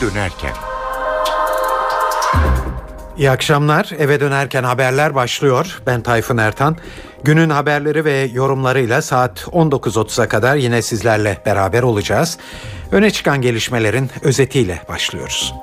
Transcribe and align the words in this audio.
dönerken. 0.00 0.52
İyi 3.18 3.30
akşamlar. 3.30 3.90
Eve 3.98 4.20
dönerken 4.20 4.64
haberler 4.64 5.14
başlıyor. 5.14 5.78
Ben 5.86 6.02
Tayfun 6.02 6.36
Ertan. 6.36 6.76
Günün 7.24 7.50
haberleri 7.50 8.04
ve 8.04 8.28
yorumlarıyla 8.32 9.02
saat 9.02 9.40
19.30'a 9.40 10.28
kadar 10.28 10.56
yine 10.56 10.82
sizlerle 10.82 11.38
beraber 11.46 11.82
olacağız. 11.82 12.38
Öne 12.92 13.10
çıkan 13.10 13.42
gelişmelerin 13.42 14.10
özetiyle 14.22 14.82
başlıyoruz. 14.88 15.54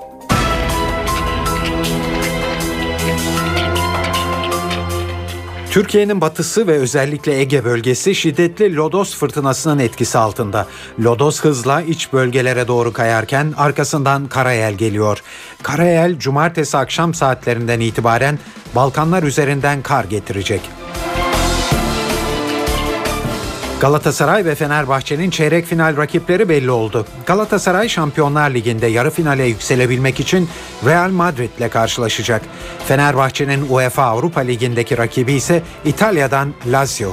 Türkiye'nin 5.76 6.22
batısı 6.22 6.68
ve 6.68 6.78
özellikle 6.78 7.40
Ege 7.40 7.66
bölgesi 7.66 8.16
şiddetli 8.16 8.76
lodos 8.76 9.16
fırtınasının 9.16 9.80
etkisi 9.80 10.18
altında. 10.18 10.68
Lodos 11.00 11.42
hızla 11.42 11.82
iç 11.82 12.14
bölgelere 12.14 12.68
doğru 12.68 12.94
kayarken 12.94 13.54
arkasından 13.58 14.28
Karayel 14.28 14.74
geliyor. 14.74 15.24
Karayel 15.64 16.20
cumartesi 16.20 16.78
akşam 16.78 17.14
saatlerinden 17.14 17.80
itibaren 17.80 18.40
Balkanlar 18.76 19.24
üzerinden 19.24 19.82
kar 19.82 20.04
getirecek. 20.04 20.62
Galatasaray 23.80 24.46
ve 24.46 24.56
Fenerbahçe'nin 24.56 25.30
çeyrek 25.30 25.66
final 25.66 25.98
rakipleri 25.98 26.50
belli 26.50 26.72
oldu. 26.72 27.06
Galatasaray 27.26 27.90
Şampiyonlar 27.90 28.50
Ligi'nde 28.50 28.88
yarı 28.88 29.12
finale 29.12 29.44
yükselebilmek 29.44 30.20
için 30.20 30.50
Real 30.86 31.10
Madrid 31.10 31.50
ile 31.58 31.70
karşılaşacak. 31.70 32.42
Fenerbahçe'nin 32.88 33.68
UEFA 33.70 34.04
Avrupa 34.04 34.42
Ligi'ndeki 34.42 34.98
rakibi 34.98 35.34
ise 35.34 35.64
İtalya'dan 35.86 36.54
Lazio. 36.66 37.12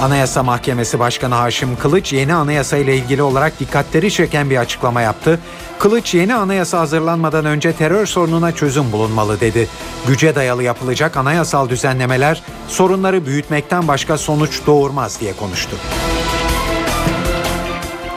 Anayasa 0.00 0.42
Mahkemesi 0.42 0.98
Başkanı 0.98 1.34
Haşim 1.34 1.76
Kılıç 1.76 2.12
yeni 2.12 2.34
anayasa 2.34 2.76
ile 2.76 2.96
ilgili 2.96 3.22
olarak 3.22 3.60
dikkatleri 3.60 4.10
çeken 4.10 4.50
bir 4.50 4.56
açıklama 4.56 5.00
yaptı. 5.00 5.40
Kılıç 5.78 6.14
yeni 6.14 6.34
anayasa 6.34 6.80
hazırlanmadan 6.80 7.44
önce 7.44 7.72
terör 7.72 8.06
sorununa 8.06 8.52
çözüm 8.52 8.92
bulunmalı 8.92 9.40
dedi. 9.40 9.68
Güce 10.08 10.34
dayalı 10.34 10.62
yapılacak 10.62 11.16
anayasal 11.16 11.68
düzenlemeler 11.68 12.42
sorunları 12.68 13.26
büyütmekten 13.26 13.88
başka 13.88 14.18
sonuç 14.18 14.60
doğurmaz 14.66 15.20
diye 15.20 15.32
konuştu. 15.32 15.76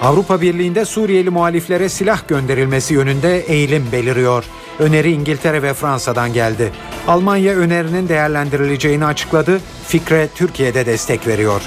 Avrupa 0.01 0.41
Birliği'nde 0.41 0.85
Suriyeli 0.85 1.29
muhaliflere 1.29 1.89
silah 1.89 2.27
gönderilmesi 2.27 2.93
yönünde 2.93 3.39
eğilim 3.39 3.87
beliriyor. 3.91 4.43
Öneri 4.79 5.11
İngiltere 5.11 5.61
ve 5.61 5.73
Fransa'dan 5.73 6.33
geldi. 6.33 6.71
Almanya 7.07 7.55
önerinin 7.55 8.09
değerlendirileceğini 8.09 9.05
açıkladı. 9.05 9.59
Fikre 9.87 10.27
Türkiye'de 10.35 10.85
destek 10.85 11.27
veriyor. 11.27 11.61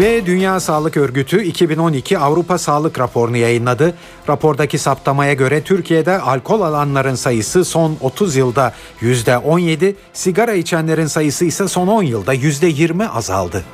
Ve 0.00 0.26
Dünya 0.26 0.60
Sağlık 0.60 0.96
Örgütü 0.96 1.42
2012 1.42 2.18
Avrupa 2.18 2.58
Sağlık 2.58 3.00
Raporu'nu 3.00 3.36
yayınladı. 3.36 3.94
Rapordaki 4.28 4.78
saptamaya 4.78 5.34
göre 5.34 5.62
Türkiye'de 5.62 6.20
alkol 6.20 6.60
alanların 6.60 7.14
sayısı 7.14 7.64
son 7.64 7.96
30 8.00 8.36
yılda 8.36 8.74
%17, 9.00 9.94
sigara 10.12 10.54
içenlerin 10.54 11.06
sayısı 11.06 11.44
ise 11.44 11.68
son 11.68 11.86
10 11.86 12.02
yılda 12.02 12.34
%20 12.34 13.08
azaldı. 13.08 13.64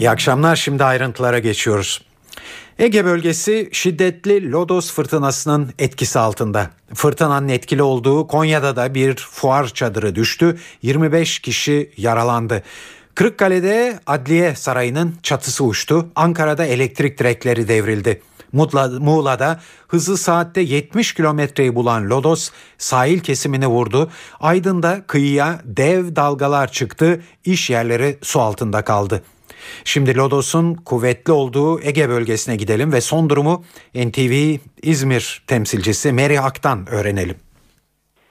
İyi 0.00 0.10
akşamlar 0.10 0.56
şimdi 0.56 0.84
ayrıntılara 0.84 1.38
geçiyoruz. 1.38 2.02
Ege 2.78 3.04
bölgesi 3.04 3.68
şiddetli 3.72 4.52
lodos 4.52 4.92
fırtınasının 4.92 5.72
etkisi 5.78 6.18
altında. 6.18 6.70
Fırtınanın 6.94 7.48
etkili 7.48 7.82
olduğu 7.82 8.26
Konya'da 8.26 8.76
da 8.76 8.94
bir 8.94 9.16
fuar 9.16 9.68
çadırı 9.68 10.14
düştü. 10.14 10.58
25 10.82 11.38
kişi 11.38 11.90
yaralandı. 11.96 12.62
Kırıkkale'de 13.14 14.00
Adliye 14.06 14.54
Sarayı'nın 14.54 15.14
çatısı 15.22 15.64
uçtu. 15.64 16.08
Ankara'da 16.14 16.64
elektrik 16.64 17.18
direkleri 17.18 17.68
devrildi. 17.68 18.22
Muğla'da 19.00 19.60
hızı 19.88 20.16
saatte 20.16 20.60
70 20.60 21.14
kilometreyi 21.14 21.74
bulan 21.74 22.10
Lodos 22.10 22.50
sahil 22.78 23.20
kesimini 23.20 23.66
vurdu. 23.66 24.10
Aydın'da 24.40 25.02
kıyıya 25.06 25.60
dev 25.64 26.16
dalgalar 26.16 26.72
çıktı. 26.72 27.22
İş 27.44 27.70
yerleri 27.70 28.18
su 28.22 28.40
altında 28.40 28.84
kaldı. 28.84 29.22
Şimdi 29.84 30.16
Lodos'un 30.16 30.74
kuvvetli 30.74 31.32
olduğu 31.32 31.80
Ege 31.82 32.08
bölgesine 32.08 32.56
gidelim 32.56 32.92
ve 32.92 33.00
son 33.00 33.30
durumu 33.30 33.64
NTV 33.94 34.58
İzmir 34.82 35.42
temsilcisi 35.46 36.12
Meri 36.12 36.40
Ak'tan 36.40 36.86
öğrenelim. 36.90 37.36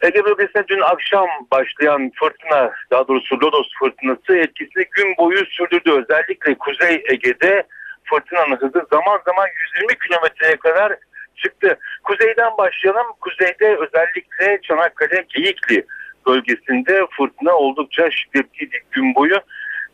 Ege 0.01 0.25
bölgesinde 0.25 0.67
dün 0.67 0.81
akşam 0.81 1.27
başlayan 1.51 2.11
fırtına, 2.19 2.71
daha 2.91 3.07
doğrusu 3.07 3.35
Lodos 3.41 3.67
fırtınası 3.79 4.35
etkisini 4.37 4.85
gün 4.91 5.17
boyu 5.17 5.45
sürdürdü. 5.45 5.91
Özellikle 5.91 6.55
Kuzey 6.55 7.03
Ege'de 7.09 7.63
fırtınanın 8.03 8.55
hızı 8.55 8.87
zaman 8.91 9.19
zaman 9.25 9.47
120 9.75 9.99
kilometreye 9.99 10.55
kadar 10.55 10.95
çıktı. 11.35 11.77
Kuzeyden 12.03 12.51
başlayalım. 12.57 13.07
Kuzeyde 13.21 13.77
özellikle 13.77 14.59
Çanakkale, 14.61 15.25
Geyikli 15.29 15.85
bölgesinde 16.27 17.05
fırtına 17.17 17.53
oldukça 17.53 18.11
şiddetliydi 18.11 18.79
gün 18.91 19.15
boyu 19.15 19.39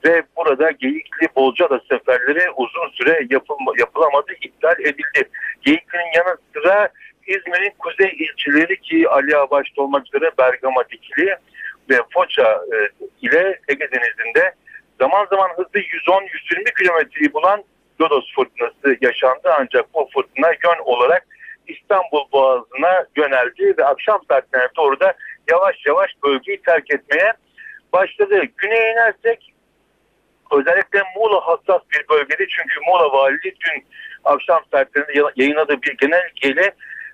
ve 0.05 0.23
burada 0.37 0.71
Geyikli 0.71 1.27
Bolcada 1.35 1.79
seferleri 1.89 2.51
uzun 2.51 2.89
süre 2.93 3.27
yapılma, 3.29 3.71
yapılamadı, 3.79 4.31
iptal 4.41 4.79
edildi. 4.79 5.29
Geyikli'nin 5.61 6.11
yanı 6.15 6.37
sıra 6.53 6.89
İzmir'in 7.27 7.73
kuzey 7.79 8.09
ilçeleri 8.09 8.81
ki 8.81 9.09
Ali 9.09 9.37
Ağa 9.37 9.49
başta 9.49 9.81
olmak 9.81 10.05
üzere 10.07 10.31
Bergama 10.37 10.89
Dikili 10.89 11.35
ve 11.89 11.99
Foça 12.13 12.61
e, 12.73 12.77
ile 13.21 13.59
Ege 13.67 13.91
Denizi'nde 13.91 14.53
zaman 14.99 15.25
zaman 15.25 15.49
hızlı 15.49 15.79
110-120 15.79 16.77
kilometreyi 16.77 17.33
bulan 17.33 17.63
Lodos 18.01 18.33
fırtınası 18.35 18.97
yaşandı 19.01 19.53
ancak 19.59 19.93
bu 19.93 20.09
fırtına 20.13 20.47
yön 20.47 20.83
olarak 20.85 21.27
İstanbul 21.67 22.31
Boğazı'na 22.31 23.05
yöneldi 23.15 23.73
ve 23.77 23.85
akşam 23.85 24.21
saatlerine 24.29 24.67
doğru 24.77 24.99
da 24.99 25.13
yavaş 25.51 25.85
yavaş 25.85 26.11
bölgeyi 26.23 26.61
terk 26.61 26.91
etmeye 26.91 27.33
başladı. 27.93 28.41
Güneye 28.57 28.91
inersek 28.91 29.54
özellikle 30.59 31.03
Muğla 31.15 31.47
hassas 31.47 31.81
bir 31.93 32.09
bölgede 32.09 32.47
çünkü 32.47 32.79
Muğla 32.87 33.11
Valiliği 33.11 33.55
dün 33.65 33.85
akşam 34.23 34.59
saatlerinde 34.71 35.31
yayınladığı 35.35 35.81
bir 35.81 35.97
genelgeyle 35.97 36.71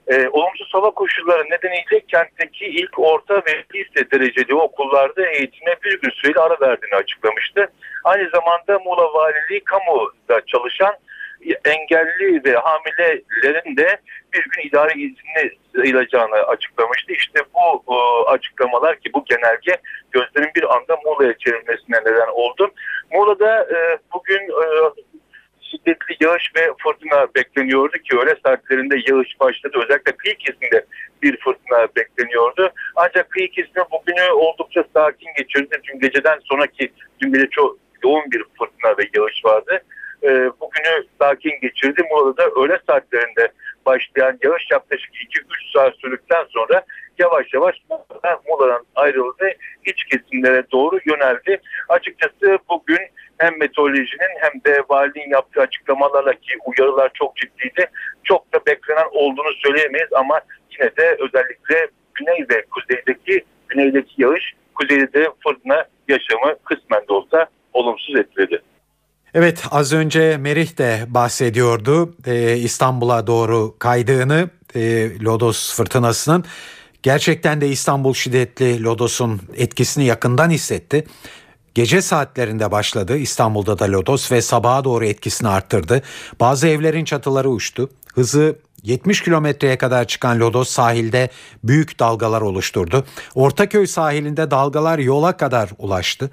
e, 0.08 0.28
olumsuz 0.28 0.74
hava 0.74 0.92
koşulları 0.92 1.44
nedeniyle 1.50 2.00
kentteki 2.08 2.66
ilk 2.66 3.00
orta 3.00 3.36
ve 3.36 3.64
lise 3.76 4.12
dereceli 4.12 4.56
okullarda 4.56 5.28
eğitime 5.28 5.76
bir 5.84 6.02
gün 6.02 6.10
süreli 6.10 6.40
ara 6.40 6.58
verdiğini 6.62 6.96
açıklamıştı. 6.96 7.68
Aynı 8.04 8.30
zamanda 8.30 8.80
Muğla 8.80 9.14
Valiliği 9.14 9.64
kamuda 9.64 10.46
çalışan 10.48 10.94
engelli 11.66 12.44
ve 12.46 12.56
hamilelerin 12.56 13.78
de 13.78 13.98
bir 14.34 14.44
gün 14.44 14.68
idari 14.68 14.92
izinli 14.92 15.58
sayılacağını 15.76 16.36
açıklamıştı. 16.36 17.14
İşte 17.14 17.40
bu 17.54 17.84
e, 17.94 18.30
açıklamalar 18.30 19.00
ki 19.00 19.10
bu 19.14 19.26
genelge 19.26 19.78
gözlerin 20.12 20.52
bir 20.56 20.76
anda 20.76 20.98
Muğla'ya 21.06 21.38
çevrilmesine 21.38 21.98
neden 22.06 22.32
oldu. 22.34 22.72
Muğla'da 23.12 23.64
e, 23.64 23.98
bugün 24.14 24.40
e, 24.40 24.66
şiddetli 25.62 26.18
yağış 26.20 26.52
ve 26.56 26.62
fırtına 26.84 27.28
bekleniyordu 27.36 27.98
ki 27.98 28.18
öğle 28.18 28.36
saatlerinde 28.46 28.96
yağış 29.08 29.40
başladı. 29.40 29.78
Özellikle 29.84 30.12
kıyı 30.12 30.36
kesiminde 30.36 30.86
bir 31.22 31.38
fırtına 31.38 31.88
bekleniyordu. 31.96 32.72
Ancak 32.96 33.30
kıyı 33.30 33.52
kesimi 33.52 33.86
bugünü 33.92 34.32
oldukça 34.32 34.84
sakin 34.94 35.30
geçirdi. 35.38 35.82
Dün 35.84 36.00
geceden 36.00 36.40
sonraki 36.44 36.92
dün 37.22 37.34
gece 37.34 37.48
çok 37.50 37.78
yoğun 38.04 38.32
bir 38.32 38.44
fırtına 38.60 38.98
ve 38.98 39.10
yağış 39.16 39.46
vardı. 39.46 39.84
E, 40.24 40.30
bugünü 40.30 41.06
sakin 41.20 41.60
geçirdi. 41.62 42.02
Muğla'da 42.12 42.50
öğle 42.62 42.80
saatlerinde 42.88 43.52
başlayan 43.86 44.40
yağış 44.44 44.72
yaklaşık 44.72 45.16
2-3 45.16 45.74
saat 45.74 45.96
sürdükten 45.96 46.46
sonra 46.50 46.84
yavaş 47.20 47.54
yavaş 47.54 47.76
Muğla'dan 47.90 48.86
ayrıldı. 48.96 49.50
iç 49.86 50.04
kesimlere 50.04 50.64
doğru 50.72 51.00
yöneldi. 51.06 51.62
Açıkçası 51.90 52.60
bugün 52.70 53.00
hem 53.38 53.60
meteorolojinin 53.60 54.36
hem 54.40 54.52
de 54.66 54.84
valiliğin 54.90 55.30
yaptığı 55.30 55.62
açıklamalarla 55.62 56.34
ki 56.34 56.54
uyarılar 56.66 57.12
çok 57.14 57.36
ciddiydi. 57.36 57.90
Çok 58.24 58.54
da 58.54 58.60
beklenen 58.68 59.08
olduğunu 59.12 59.54
söyleyemeyiz 59.64 60.14
ama 60.14 60.42
yine 60.72 60.96
de 60.98 61.18
özellikle 61.20 61.88
güney 62.14 62.46
ve 62.50 62.66
kuzeydeki 62.66 63.46
güneydeki 63.68 64.22
yağış 64.22 64.54
kuzeyde 64.76 65.30
fırtına 65.44 65.86
yaşamı 66.08 66.56
kısmen 66.66 67.08
de 67.08 67.14
olsa 67.14 67.48
olumsuz 67.74 68.16
etkiledi. 68.16 68.62
Evet 69.34 69.64
az 69.72 69.94
önce 69.94 70.38
Merih 70.38 70.78
de 70.78 71.06
bahsediyordu 71.10 72.16
ee, 72.26 72.58
İstanbul'a 72.58 73.28
doğru 73.28 73.76
kaydığını 73.80 74.50
e, 74.76 75.12
Lodos 75.20 75.74
fırtınasının. 75.74 76.46
Gerçekten 77.04 77.62
de 77.62 77.70
İstanbul 77.70 78.14
şiddetli 78.14 78.84
Lodos'un 78.84 79.42
etkisini 79.56 80.06
yakından 80.06 80.50
hissetti. 80.50 81.06
Gece 81.76 82.02
saatlerinde 82.02 82.72
başladı 82.72 83.18
İstanbul'da 83.18 83.80
da 83.80 83.86
lodos 83.92 84.32
ve 84.32 84.42
sabaha 84.42 84.84
doğru 84.84 85.06
etkisini 85.06 85.48
arttırdı. 85.48 86.02
Bazı 86.40 86.68
evlerin 86.68 87.06
çatıları 87.06 87.50
uçtu. 87.50 87.90
Hızı 88.14 88.60
70 88.84 89.22
kilometreye 89.24 89.78
kadar 89.78 90.08
çıkan 90.08 90.40
lodos 90.40 90.70
sahilde 90.70 91.30
büyük 91.64 92.00
dalgalar 92.00 92.42
oluşturdu. 92.42 93.06
Ortaköy 93.36 93.88
sahilinde 93.88 94.52
dalgalar 94.52 95.00
yola 95.00 95.38
kadar 95.38 95.70
ulaştı. 95.78 96.32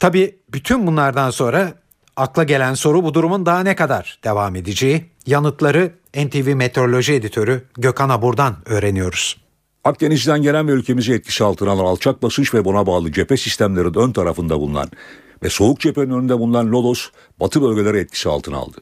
Tabi 0.00 0.39
bütün 0.52 0.86
bunlardan 0.86 1.30
sonra 1.30 1.74
akla 2.16 2.44
gelen 2.44 2.74
soru 2.74 3.04
bu 3.04 3.14
durumun 3.14 3.46
daha 3.46 3.60
ne 3.60 3.76
kadar 3.76 4.18
devam 4.24 4.56
edeceği. 4.56 5.04
Yanıtları 5.26 5.92
NTV 6.16 6.54
Meteoroloji 6.54 7.12
Editörü 7.12 7.64
Gökhan 7.76 8.08
Abur'dan 8.08 8.56
öğreniyoruz. 8.66 9.36
Akdeniz'den 9.84 10.42
gelen 10.42 10.68
ve 10.68 10.72
ülkemizi 10.72 11.12
etkisi 11.12 11.44
altına 11.44 11.70
alan 11.70 11.84
alçak 11.84 12.22
basınç 12.22 12.54
ve 12.54 12.64
buna 12.64 12.86
bağlı 12.86 13.12
cephe 13.12 13.36
sistemlerinin 13.36 13.94
ön 13.94 14.12
tarafında 14.12 14.60
bulunan 14.60 14.90
ve 15.42 15.50
soğuk 15.50 15.80
cephenin 15.80 16.10
önünde 16.10 16.38
bulunan 16.38 16.72
Lodos 16.72 17.08
batı 17.40 17.62
bölgeleri 17.62 17.98
etkisi 17.98 18.28
altına 18.28 18.56
aldı. 18.56 18.76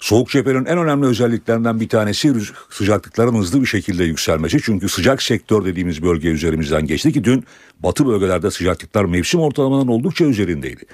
Soğuk 0.00 0.30
cephenin 0.30 0.64
en 0.64 0.78
önemli 0.78 1.06
özelliklerinden 1.06 1.80
bir 1.80 1.88
tanesi 1.88 2.34
sıcaklıkların 2.70 3.34
hızlı 3.34 3.60
bir 3.60 3.66
şekilde 3.66 4.04
yükselmesi. 4.04 4.58
Çünkü 4.62 4.88
sıcak 4.88 5.22
sektör 5.22 5.64
dediğimiz 5.64 6.02
bölge 6.02 6.28
üzerimizden 6.28 6.86
geçti 6.86 7.12
ki 7.12 7.24
dün 7.24 7.44
batı 7.80 8.06
bölgelerde 8.06 8.50
sıcaklıklar 8.50 9.04
mevsim 9.04 9.40
ortalamanın 9.40 9.88
oldukça 9.88 10.24
üzerindeydi. 10.24 10.84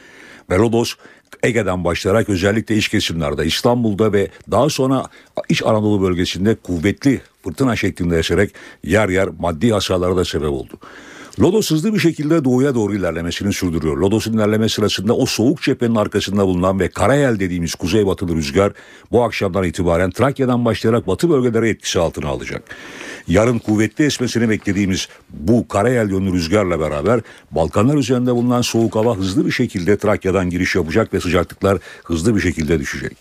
Ve 0.50 0.56
Lodos 0.56 0.94
Ege'den 1.42 1.84
başlayarak 1.84 2.28
özellikle 2.28 2.76
iç 2.76 2.88
kesimlerde 2.88 3.46
İstanbul'da 3.46 4.12
ve 4.12 4.28
daha 4.50 4.68
sonra 4.68 5.04
İç 5.48 5.62
Anadolu 5.62 6.02
bölgesinde 6.02 6.54
kuvvetli 6.54 7.20
fırtına 7.44 7.76
şeklinde 7.76 8.18
eserek 8.18 8.54
yer 8.84 9.08
yer 9.08 9.28
maddi 9.38 9.70
hasarlara 9.70 10.16
da 10.16 10.24
sebep 10.24 10.50
oldu. 10.50 10.78
Lodos 11.40 11.70
hızlı 11.70 11.94
bir 11.94 11.98
şekilde 11.98 12.44
doğuya 12.44 12.74
doğru 12.74 12.94
ilerlemesini 12.94 13.52
sürdürüyor. 13.52 13.96
Lodos'un 13.96 14.32
ilerleme 14.32 14.68
sırasında 14.68 15.16
o 15.16 15.26
soğuk 15.26 15.62
cephenin 15.62 15.94
arkasında 15.94 16.46
bulunan 16.46 16.80
ve 16.80 16.88
Karayel 16.88 17.40
dediğimiz 17.40 17.74
kuzeybatılı 17.74 18.36
rüzgar 18.36 18.72
bu 19.12 19.22
akşamdan 19.24 19.64
itibaren 19.64 20.10
Trakya'dan 20.10 20.64
başlayarak 20.64 21.06
batı 21.06 21.30
bölgelere 21.30 21.68
etkisi 21.68 21.98
altına 22.00 22.28
alacak. 22.28 22.62
Yarın 23.28 23.58
kuvvetli 23.58 24.04
esmesini 24.04 24.48
beklediğimiz 24.48 25.08
bu 25.30 25.68
Karayel 25.68 26.10
yönlü 26.10 26.32
rüzgarla 26.32 26.80
beraber 26.80 27.20
Balkanlar 27.50 27.94
üzerinde 27.94 28.34
bulunan 28.34 28.62
soğuk 28.62 28.94
hava 28.94 29.16
hızlı 29.16 29.46
bir 29.46 29.52
şekilde 29.52 29.98
Trakya'dan 29.98 30.50
giriş 30.50 30.74
yapacak 30.74 31.14
ve 31.14 31.20
sıcaklıklar 31.20 31.78
hızlı 32.04 32.36
bir 32.36 32.40
şekilde 32.40 32.80
düşecek. 32.80 33.16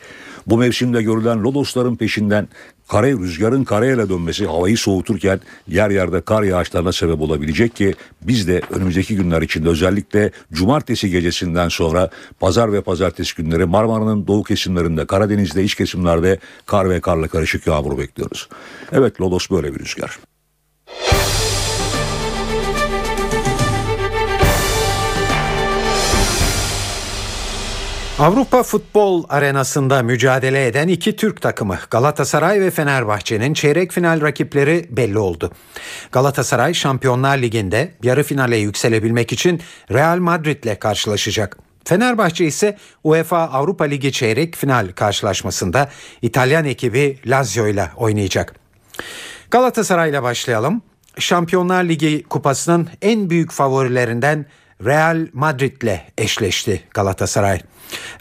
Bu 0.47 0.57
mevsimde 0.57 1.01
görülen 1.01 1.43
lodosların 1.43 1.95
peşinden 1.95 2.47
kare 2.87 3.11
rüzgarın 3.11 3.63
karayele 3.63 4.09
dönmesi 4.09 4.45
havayı 4.45 4.77
soğuturken 4.77 5.39
yer 5.67 5.89
yerde 5.89 6.21
kar 6.21 6.43
yağışlarına 6.43 6.91
sebep 6.91 7.21
olabilecek 7.21 7.75
ki 7.75 7.93
biz 8.21 8.47
de 8.47 8.61
önümüzdeki 8.69 9.15
günler 9.15 9.41
içinde 9.41 9.69
özellikle 9.69 10.31
cumartesi 10.53 11.09
gecesinden 11.09 11.69
sonra 11.69 12.09
pazar 12.39 12.73
ve 12.73 12.81
pazartesi 12.81 13.35
günleri 13.35 13.65
Marmara'nın 13.65 14.27
doğu 14.27 14.43
kesimlerinde 14.43 15.05
Karadeniz'de 15.05 15.63
iç 15.63 15.75
kesimlerde 15.75 16.39
kar 16.65 16.89
ve 16.89 17.01
karla 17.01 17.27
karışık 17.27 17.67
yağmur 17.67 17.97
bekliyoruz. 17.97 18.49
Evet 18.91 19.21
Lodos 19.21 19.49
böyle 19.49 19.75
bir 19.75 19.79
rüzgar. 19.79 20.19
Avrupa 28.19 28.63
futbol 28.63 29.23
arenasında 29.29 30.03
mücadele 30.03 30.67
eden 30.67 30.87
iki 30.87 31.15
Türk 31.15 31.41
takımı 31.41 31.79
Galatasaray 31.89 32.61
ve 32.61 32.71
Fenerbahçe'nin 32.71 33.53
çeyrek 33.53 33.91
final 33.91 34.21
rakipleri 34.21 34.87
belli 34.89 35.19
oldu. 35.19 35.51
Galatasaray 36.11 36.73
Şampiyonlar 36.73 37.37
Ligi'nde 37.37 37.91
yarı 38.03 38.23
finale 38.23 38.57
yükselebilmek 38.57 39.33
için 39.33 39.61
Real 39.91 40.17
Madrid 40.17 40.63
ile 40.63 40.79
karşılaşacak. 40.79 41.57
Fenerbahçe 41.85 42.45
ise 42.45 42.77
UEFA 43.03 43.39
Avrupa 43.39 43.83
Ligi 43.83 44.11
çeyrek 44.11 44.55
final 44.55 44.87
karşılaşmasında 44.95 45.89
İtalyan 46.21 46.65
ekibi 46.65 47.19
Lazio 47.25 47.67
ile 47.67 47.89
oynayacak. 47.95 48.55
Galatasaray 49.51 50.09
ile 50.09 50.23
başlayalım. 50.23 50.81
Şampiyonlar 51.19 51.83
Ligi 51.83 52.23
kupasının 52.23 52.89
en 53.01 53.29
büyük 53.29 53.51
favorilerinden 53.51 54.45
Real 54.85 55.27
Madrid 55.33 55.81
ile 55.81 56.05
eşleşti 56.17 56.83
Galatasaray. 56.93 57.61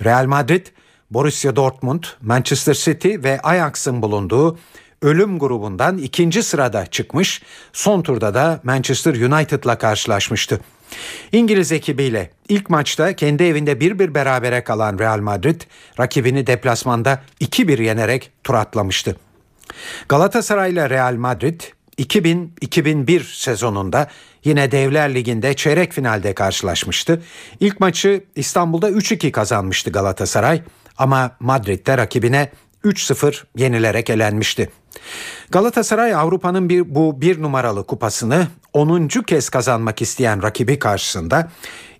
Real 0.04 0.26
Madrid, 0.26 0.66
Borussia 1.10 1.56
Dortmund, 1.56 2.02
Manchester 2.20 2.74
City 2.74 3.14
ve 3.18 3.40
Ajax'ın 3.40 4.02
bulunduğu 4.02 4.58
ölüm 5.02 5.38
grubundan 5.38 5.98
ikinci 5.98 6.42
sırada 6.42 6.86
çıkmış, 6.86 7.42
son 7.72 8.02
turda 8.02 8.34
da 8.34 8.60
Manchester 8.62 9.14
United'la 9.14 9.78
karşılaşmıştı. 9.78 10.60
İngiliz 11.32 11.72
ekibiyle 11.72 12.30
ilk 12.48 12.70
maçta 12.70 13.16
kendi 13.16 13.42
evinde 13.42 13.72
1-1 13.72 14.14
berabere 14.14 14.64
kalan 14.64 14.98
Real 14.98 15.18
Madrid 15.18 15.60
rakibini 16.00 16.46
deplasmanda 16.46 17.22
2-1 17.40 17.82
yenerek 17.82 18.30
tur 18.44 18.54
atlamıştı. 18.54 19.16
Galatasaray 20.08 20.72
ile 20.72 20.90
Real 20.90 21.14
Madrid 21.14 21.60
2000-2001 21.98 23.20
sezonunda 23.22 24.08
yine 24.44 24.70
Devler 24.70 25.14
Ligi'nde 25.14 25.54
çeyrek 25.54 25.92
finalde 25.92 26.34
karşılaşmıştı. 26.34 27.22
İlk 27.60 27.80
maçı 27.80 28.24
İstanbul'da 28.36 28.90
3-2 28.90 29.30
kazanmıştı 29.30 29.90
Galatasaray 29.90 30.62
ama 30.98 31.30
Madrid'de 31.40 31.98
rakibine 31.98 32.50
3-0 32.84 33.44
yenilerek 33.56 34.10
elenmişti. 34.10 34.70
Galatasaray 35.50 36.14
Avrupa'nın 36.14 36.68
bir, 36.68 36.94
bu 36.94 37.20
bir 37.20 37.42
numaralı 37.42 37.86
kupasını 37.86 38.46
10. 38.72 39.08
kez 39.08 39.48
kazanmak 39.48 40.02
isteyen 40.02 40.42
rakibi 40.42 40.78
karşısında 40.78 41.48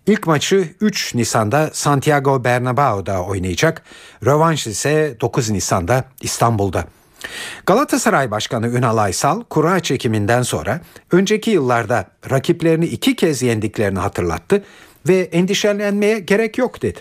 ilk 0.07 0.27
maçı 0.27 0.75
3 0.81 1.15
Nisan'da 1.15 1.71
Santiago 1.73 2.37
Bernabéu'da 2.37 3.25
oynayacak. 3.25 3.83
Rövanş 4.25 4.67
ise 4.67 5.17
9 5.21 5.51
Nisan'da 5.51 6.05
İstanbul'da. 6.21 6.85
Galatasaray 7.67 8.31
Başkanı 8.31 8.69
Ünal 8.69 8.97
Aysal 8.97 9.43
kura 9.43 9.81
çekiminden 9.81 10.43
sonra 10.43 10.81
önceki 11.13 11.51
yıllarda 11.51 12.07
rakiplerini 12.31 12.85
iki 12.85 13.17
kez 13.17 13.43
yendiklerini 13.43 13.99
hatırlattı 13.99 14.65
ve 15.09 15.21
endişelenmeye 15.21 16.19
gerek 16.19 16.59
yok 16.59 16.83
dedi. 16.83 17.01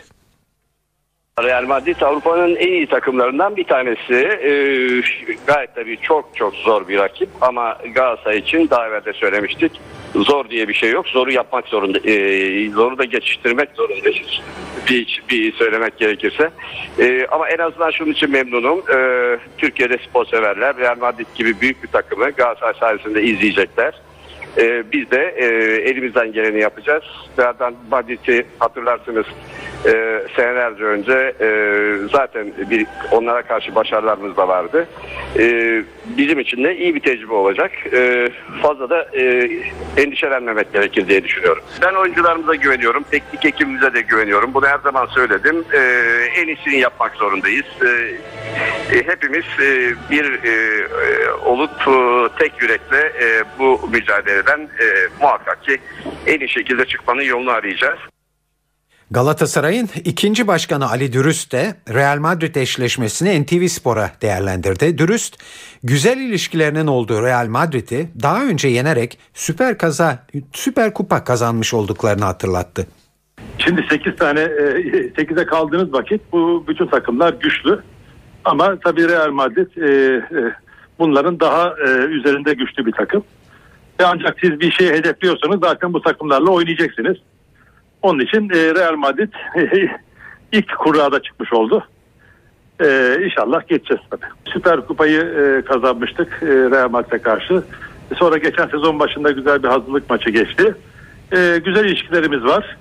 Real 1.43 1.65
Madrid 1.65 2.01
Avrupa'nın 2.01 2.55
en 2.55 2.67
iyi 2.67 2.87
takımlarından 2.87 3.55
bir 3.55 3.63
tanesi. 3.63 4.13
Ee, 4.13 5.01
gayet 5.47 5.75
tabii 5.75 5.97
çok 6.01 6.35
çok 6.35 6.55
zor 6.55 6.87
bir 6.87 6.99
rakip 6.99 7.29
ama 7.41 7.77
Galatasaray 7.95 8.37
için 8.37 8.69
daha 8.69 8.87
evvel 8.87 9.05
de 9.05 9.13
söylemiştik. 9.13 9.81
Zor 10.15 10.49
diye 10.49 10.67
bir 10.67 10.73
şey 10.73 10.91
yok. 10.91 11.07
Zoru 11.07 11.31
yapmak 11.31 11.67
zorunda. 11.67 11.99
Ee, 11.99 12.69
zoru 12.69 12.97
da 12.97 13.05
geçiştirmek 13.05 13.69
zorundayız. 13.75 14.41
Bir, 14.89 15.23
bir 15.29 15.53
söylemek 15.53 15.97
gerekirse. 15.97 16.49
Ee, 16.99 17.27
ama 17.31 17.49
en 17.49 17.57
azından 17.57 17.91
şunun 17.91 18.11
için 18.11 18.31
memnunum. 18.31 18.83
Ee, 18.95 19.37
Türkiye'de 19.57 19.97
spor 19.97 20.25
severler 20.25 20.77
Real 20.77 20.97
Madrid 20.97 21.27
gibi 21.35 21.61
büyük 21.61 21.83
bir 21.83 21.87
takımı 21.87 22.29
Galatasaray 22.29 22.73
sayesinde 22.73 23.23
izleyecekler. 23.23 23.93
Ee, 24.57 24.83
biz 24.93 25.11
de 25.11 25.33
e, 25.37 25.45
elimizden 25.89 26.33
geleni 26.33 26.61
yapacağız. 26.61 27.03
Zaten 27.35 27.73
Madrid'i 27.91 28.45
hatırlarsınız 28.59 29.25
e, 29.85 30.23
senelerce 30.35 30.83
önce 30.83 31.33
e, 31.41 31.47
zaten 32.11 32.47
bir 32.69 32.85
onlara 33.11 33.41
karşı 33.41 33.75
başarılarımız 33.75 34.37
da 34.37 34.47
vardı. 34.47 34.87
E, 35.39 35.83
bizim 36.17 36.39
için 36.39 36.63
de 36.63 36.77
iyi 36.77 36.95
bir 36.95 36.99
tecrübe 36.99 37.33
olacak. 37.33 37.71
E, 37.93 38.29
fazla 38.61 38.89
da 38.89 39.07
e, 39.13 39.49
endişelenmemek 39.97 40.73
gerekir 40.73 41.07
diye 41.07 41.23
düşünüyorum. 41.23 41.63
Ben 41.81 41.93
oyuncularımıza 41.93 42.55
güveniyorum. 42.55 43.03
Teknik 43.11 43.45
ekibimize 43.45 43.93
de 43.93 44.01
güveniyorum. 44.01 44.53
Bunu 44.53 44.67
her 44.67 44.79
zaman 44.79 45.05
söyledim. 45.05 45.65
E, 45.73 45.79
en 46.35 46.47
iyisini 46.47 46.79
yapmak 46.79 47.15
zorundayız. 47.15 47.65
E, 47.85 49.05
hepimiz 49.05 49.45
e, 49.61 49.93
bir 50.11 50.25
e, 50.43 51.33
olup 51.33 51.87
e, 51.87 51.93
tek 52.39 52.61
yürekle 52.61 53.11
bu 53.59 53.89
mücadeleden 53.91 54.69
muhakkak 55.21 55.63
ki 55.63 55.77
en 56.27 56.39
iyi 56.39 56.49
şekilde 56.49 56.85
çıkmanın 56.85 57.21
yolunu 57.21 57.51
arayacağız. 57.51 57.99
Galatasaray'ın 59.11 59.89
ikinci 60.05 60.47
başkanı 60.47 60.89
Ali 60.89 61.13
Dürüst 61.13 61.51
de 61.51 61.75
Real 61.93 62.19
Madrid 62.19 62.55
eşleşmesini 62.55 63.43
NTV 63.43 63.67
Spor'a 63.67 64.11
değerlendirdi. 64.21 64.97
Dürüst, 64.97 65.37
güzel 65.83 66.17
ilişkilerinin 66.17 66.87
olduğu 66.87 67.21
Real 67.21 67.47
Madrid'i 67.47 68.09
daha 68.21 68.45
önce 68.45 68.67
yenerek 68.67 69.19
süper 69.33 69.77
kaza, 69.77 70.25
süper 70.53 70.93
kupa 70.93 71.23
kazanmış 71.23 71.73
olduklarını 71.73 72.23
hatırlattı. 72.23 72.87
Şimdi 73.57 73.85
8 73.89 74.15
tane 74.15 74.39
8'e 75.17 75.45
kaldığınız 75.45 75.93
vakit 75.93 76.21
bu 76.31 76.65
bütün 76.67 76.87
takımlar 76.87 77.33
güçlü. 77.33 77.79
Ama 78.45 78.79
tabii 78.83 79.09
Real 79.09 79.31
Madrid 79.31 79.77
e, 79.77 80.15
e, 80.15 80.53
bunların 80.99 81.39
daha 81.39 81.69
e, 81.69 81.89
üzerinde 81.89 82.53
güçlü 82.53 82.85
bir 82.85 82.91
takım. 82.91 83.23
Ve 83.99 84.05
ancak 84.05 84.37
siz 84.41 84.59
bir 84.59 84.71
şey 84.71 84.87
hedefliyorsanız 84.87 85.59
zaten 85.59 85.93
bu 85.93 86.01
takımlarla 86.01 86.49
oynayacaksınız. 86.49 87.17
Onun 88.01 88.19
için 88.19 88.49
e, 88.49 88.75
Real 88.75 88.95
Madrid 88.95 89.33
ilk 90.51 90.77
kurada 90.77 91.21
çıkmış 91.21 91.53
oldu. 91.53 91.87
E, 92.83 93.17
inşallah 93.25 93.67
geçeceğiz 93.67 94.03
tabii. 94.09 94.25
Süper 94.53 94.81
Kupayı 94.81 95.21
e, 95.21 95.65
kazanmıştık 95.65 96.39
e, 96.41 96.45
Real 96.45 96.89
Madrid'e 96.89 97.17
karşı. 97.17 97.63
Sonra 98.15 98.37
geçen 98.37 98.67
sezon 98.67 98.99
başında 98.99 99.31
güzel 99.31 99.63
bir 99.63 99.67
hazırlık 99.67 100.09
maçı 100.09 100.29
geçti. 100.29 100.75
E, 101.31 101.61
güzel 101.65 101.85
ilişkilerimiz 101.85 102.43
var. 102.43 102.77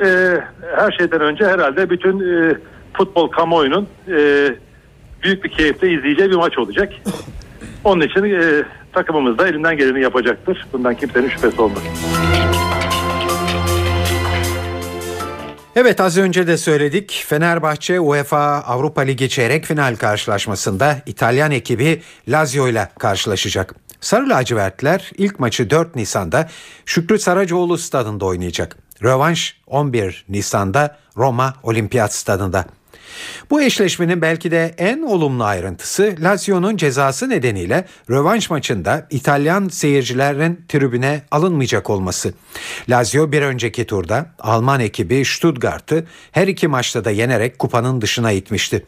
E, 0.00 0.38
her 0.76 0.92
şeyden 0.92 1.20
önce 1.20 1.44
herhalde 1.46 1.90
bütün 1.90 2.20
e, 2.20 2.54
futbol 2.92 3.28
kamuoyunun 3.28 3.88
e, 4.08 4.50
büyük 5.22 5.44
bir 5.44 5.48
keyifle 5.48 5.90
izleyeceği 5.90 6.30
bir 6.30 6.36
maç 6.36 6.58
olacak. 6.58 6.92
Onun 7.84 8.00
için 8.00 8.24
e, 8.24 8.62
takımımız 8.92 9.38
da 9.38 9.48
elinden 9.48 9.76
geleni 9.76 10.02
yapacaktır. 10.02 10.66
Bundan 10.72 10.94
kimsenin 10.94 11.28
şüphesi 11.28 11.62
olmaz. 11.62 11.82
Evet 15.76 16.00
az 16.00 16.18
önce 16.18 16.46
de 16.46 16.56
söyledik. 16.56 17.24
Fenerbahçe 17.26 18.00
UEFA 18.00 18.60
Avrupa 18.60 19.00
Ligi 19.00 19.28
çeyrek 19.28 19.64
final 19.64 19.96
karşılaşmasında 19.96 21.02
İtalyan 21.06 21.50
ekibi 21.50 22.02
Lazio 22.28 22.68
ile 22.68 22.88
karşılaşacak. 22.98 23.74
Sarı 24.00 24.28
lacivertler 24.28 25.10
ilk 25.16 25.40
maçı 25.40 25.70
4 25.70 25.96
Nisan'da 25.96 26.48
Şükrü 26.86 27.18
Saracoğlu 27.18 27.78
stadında 27.78 28.24
oynayacak. 28.24 28.76
Rövanş 29.02 29.56
11 29.66 30.24
Nisan'da 30.28 30.96
Roma 31.16 31.54
Olimpiyat 31.62 32.14
stadında. 32.14 32.64
Bu 33.50 33.62
eşleşmenin 33.62 34.22
belki 34.22 34.50
de 34.50 34.74
en 34.78 35.02
olumlu 35.02 35.44
ayrıntısı 35.44 36.14
Lazio'nun 36.20 36.76
cezası 36.76 37.28
nedeniyle 37.28 37.84
rövanş 38.10 38.50
maçında 38.50 39.06
İtalyan 39.10 39.68
seyircilerin 39.68 40.64
tribüne 40.68 41.22
alınmayacak 41.30 41.90
olması. 41.90 42.34
Lazio 42.88 43.32
bir 43.32 43.42
önceki 43.42 43.86
turda 43.86 44.26
Alman 44.38 44.80
ekibi 44.80 45.24
Stuttgart'ı 45.24 46.06
her 46.32 46.48
iki 46.48 46.68
maçta 46.68 47.04
da 47.04 47.10
yenerek 47.10 47.58
kupanın 47.58 48.00
dışına 48.00 48.32
itmişti. 48.32 48.86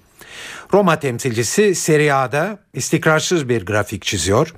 Roma 0.72 0.98
temsilcisi 0.98 1.74
Serie 1.74 2.12
A'da 2.12 2.58
istikrarsız 2.74 3.48
bir 3.48 3.66
grafik 3.66 4.02
çiziyor. 4.02 4.54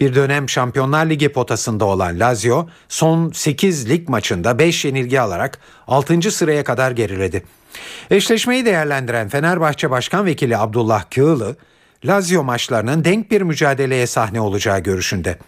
Bir 0.00 0.14
dönem 0.14 0.48
Şampiyonlar 0.48 1.06
Ligi 1.06 1.28
potasında 1.28 1.84
olan 1.84 2.20
Lazio 2.20 2.68
son 2.88 3.30
8 3.32 3.88
lig 3.88 4.08
maçında 4.08 4.58
5 4.58 4.84
yenilgi 4.84 5.20
alarak 5.20 5.58
6. 5.86 6.30
sıraya 6.30 6.64
kadar 6.64 6.90
geriledi. 6.90 7.42
Eşleşmeyi 8.10 8.64
değerlendiren 8.64 9.28
Fenerbahçe 9.28 9.90
Başkan 9.90 10.26
Vekili 10.26 10.56
Abdullah 10.56 11.10
Kığılı, 11.14 11.56
Lazio 12.04 12.44
maçlarının 12.44 13.04
denk 13.04 13.30
bir 13.30 13.42
mücadeleye 13.42 14.06
sahne 14.06 14.40
olacağı 14.40 14.80
görüşünde. 14.80 15.38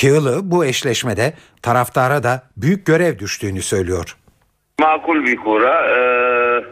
Kığılı 0.00 0.40
bu 0.42 0.64
eşleşmede 0.64 1.32
taraftara 1.62 2.22
da 2.22 2.42
büyük 2.56 2.86
görev 2.86 3.18
düştüğünü 3.18 3.62
söylüyor. 3.62 4.16
Makul 4.80 5.24
bir 5.24 5.36
kura. 5.36 5.86
Ee, 5.88 6.64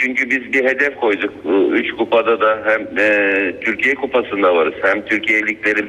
çünkü 0.00 0.30
biz 0.30 0.52
bir 0.52 0.64
hedef 0.64 1.00
koyduk. 1.00 1.32
Üç 1.72 1.92
kupada 1.92 2.40
da 2.40 2.62
hem 2.64 2.98
e, 2.98 3.60
Türkiye 3.60 3.94
kupasında 3.94 4.56
varız. 4.56 4.74
Hem 4.82 5.04
Türkiye 5.04 5.46
ligleri 5.46 5.86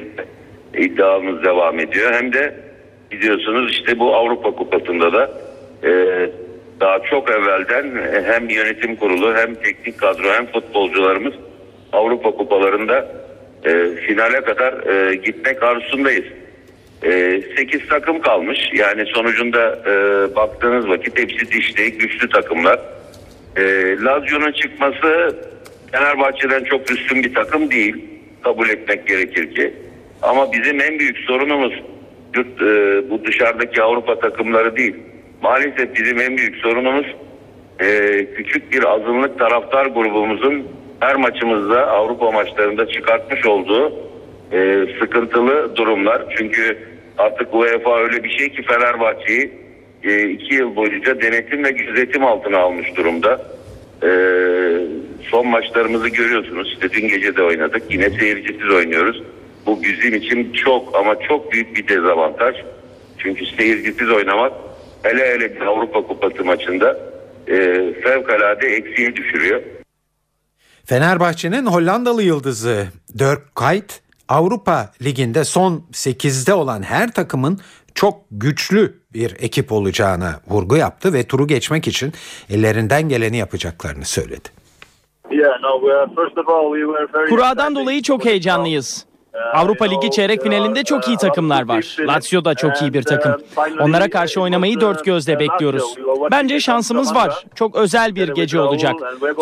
iddiamız 0.78 1.44
devam 1.44 1.80
ediyor. 1.80 2.14
Hem 2.14 2.32
de 2.32 2.60
biliyorsunuz 3.10 3.72
işte 3.72 3.98
bu 3.98 4.14
Avrupa 4.14 4.50
kupasında 4.50 5.12
da 5.12 5.30
e, 5.84 5.90
daha 6.80 6.98
çok 6.98 7.30
evvelden 7.30 7.84
hem 8.24 8.48
yönetim 8.48 8.96
kurulu 8.96 9.36
hem 9.36 9.54
teknik 9.54 9.98
kadro 9.98 10.32
hem 10.32 10.46
futbolcularımız 10.46 11.34
Avrupa 11.92 12.30
kupalarında 12.30 13.08
e, 13.64 13.96
finale 14.06 14.40
kadar 14.40 14.86
e, 14.86 15.14
gitmek 15.14 15.62
arzusundayız. 15.62 16.24
E, 17.02 17.42
8 17.56 17.88
takım 17.88 18.20
kalmış. 18.20 18.58
Yani 18.74 19.06
sonucunda 19.06 19.78
e, 19.86 19.94
baktığınız 20.36 20.88
vakit 20.88 21.18
hepsi 21.18 21.52
dişli, 21.52 21.92
güçlü 21.92 22.28
takımlar. 22.28 22.80
E, 23.56 23.62
Lazio'nun 24.02 24.52
çıkması 24.52 25.36
Fenerbahçe'den 25.92 26.64
çok 26.64 26.90
üstün 26.90 27.22
bir 27.22 27.34
takım 27.34 27.70
değil. 27.70 28.04
Kabul 28.42 28.68
etmek 28.68 29.06
gerekir 29.06 29.54
ki. 29.54 29.74
Ama 30.22 30.52
bizim 30.52 30.80
en 30.80 30.98
büyük 30.98 31.18
sorunumuz 31.18 31.72
yurt, 32.36 32.62
e, 32.62 33.10
bu 33.10 33.24
dışarıdaki 33.24 33.82
Avrupa 33.82 34.18
takımları 34.18 34.76
değil. 34.76 34.96
Maalesef 35.42 35.94
bizim 35.94 36.20
en 36.20 36.36
büyük 36.36 36.56
sorunumuz 36.56 37.06
e, 37.80 37.86
küçük 38.36 38.72
bir 38.72 38.84
azınlık 38.84 39.38
taraftar 39.38 39.86
grubumuzun 39.86 40.66
her 41.00 41.16
maçımızda 41.16 41.86
Avrupa 41.86 42.30
maçlarında 42.30 42.88
çıkartmış 42.88 43.46
olduğu 43.46 43.92
e, 44.52 44.86
sıkıntılı 45.00 45.76
durumlar. 45.76 46.22
Çünkü 46.38 46.78
artık 47.18 47.54
UEFA 47.54 47.98
öyle 47.98 48.24
bir 48.24 48.30
şey 48.30 48.48
ki 48.48 48.62
Fenerbahçe'yi 48.62 49.52
e, 50.04 50.28
iki 50.28 50.54
yıl 50.54 50.76
boyunca 50.76 51.20
denetim 51.20 51.64
ve 51.64 51.70
gözetim 51.70 52.24
altına 52.24 52.58
almış 52.58 52.96
durumda. 52.96 53.40
E, 54.02 54.10
son 55.30 55.46
maçlarımızı 55.46 56.08
görüyorsunuz. 56.08 56.72
İşte 56.72 56.90
dün 56.90 57.08
gece 57.08 57.36
de 57.36 57.42
oynadık. 57.42 57.82
Yine 57.90 58.10
seyircisiz 58.10 58.70
oynuyoruz. 58.70 59.22
Bu 59.66 59.82
bizim 59.82 60.14
için 60.14 60.52
çok 60.52 60.96
ama 60.96 61.20
çok 61.20 61.52
büyük 61.52 61.76
bir 61.76 61.88
dezavantaj. 61.88 62.56
Çünkü 63.18 63.46
seyircisiz 63.46 64.10
oynamak 64.10 64.52
hele 65.02 65.28
hele 65.28 65.54
bir 65.56 65.60
Avrupa 65.60 66.06
Kupası 66.06 66.44
maçında 66.44 66.98
e, 67.48 67.54
fevkalade 68.02 68.66
eksiği 68.66 69.16
düşürüyor. 69.16 69.62
Fenerbahçe'nin 70.84 71.66
Hollandalı 71.66 72.22
yıldızı 72.22 72.86
Dirk 73.18 73.54
Kuyt 73.54 74.00
Avrupa 74.28 74.90
Ligi'nde 75.02 75.44
son 75.44 75.84
8'de 75.92 76.54
olan 76.54 76.82
her 76.82 77.12
takımın 77.12 77.58
çok 77.94 78.20
güçlü 78.30 78.94
bir 79.12 79.36
ekip 79.40 79.72
olacağına 79.72 80.40
vurgu 80.48 80.76
yaptı 80.76 81.12
ve 81.12 81.26
turu 81.26 81.46
geçmek 81.46 81.88
için 81.88 82.12
ellerinden 82.50 83.08
geleni 83.08 83.36
yapacaklarını 83.36 84.04
söyledi. 84.04 84.48
Kuradan 87.28 87.74
dolayı 87.74 88.02
çok 88.02 88.24
heyecanlıyız. 88.24 89.06
Avrupa 89.54 89.84
Ligi 89.84 90.10
çeyrek 90.10 90.42
finalinde 90.42 90.84
çok 90.84 91.08
iyi 91.08 91.16
takımlar 91.16 91.68
var. 91.68 91.96
Lazio 92.00 92.44
da 92.44 92.54
çok 92.54 92.82
iyi 92.82 92.94
bir 92.94 93.02
takım. 93.02 93.32
Onlara 93.80 94.10
karşı 94.10 94.40
oynamayı 94.40 94.80
dört 94.80 95.04
gözle 95.04 95.38
bekliyoruz. 95.38 95.94
Bence 96.30 96.60
şansımız 96.60 97.14
var. 97.14 97.44
Çok 97.54 97.76
özel 97.76 98.14
bir 98.14 98.28
gece 98.28 98.60
olacak. 98.60 98.94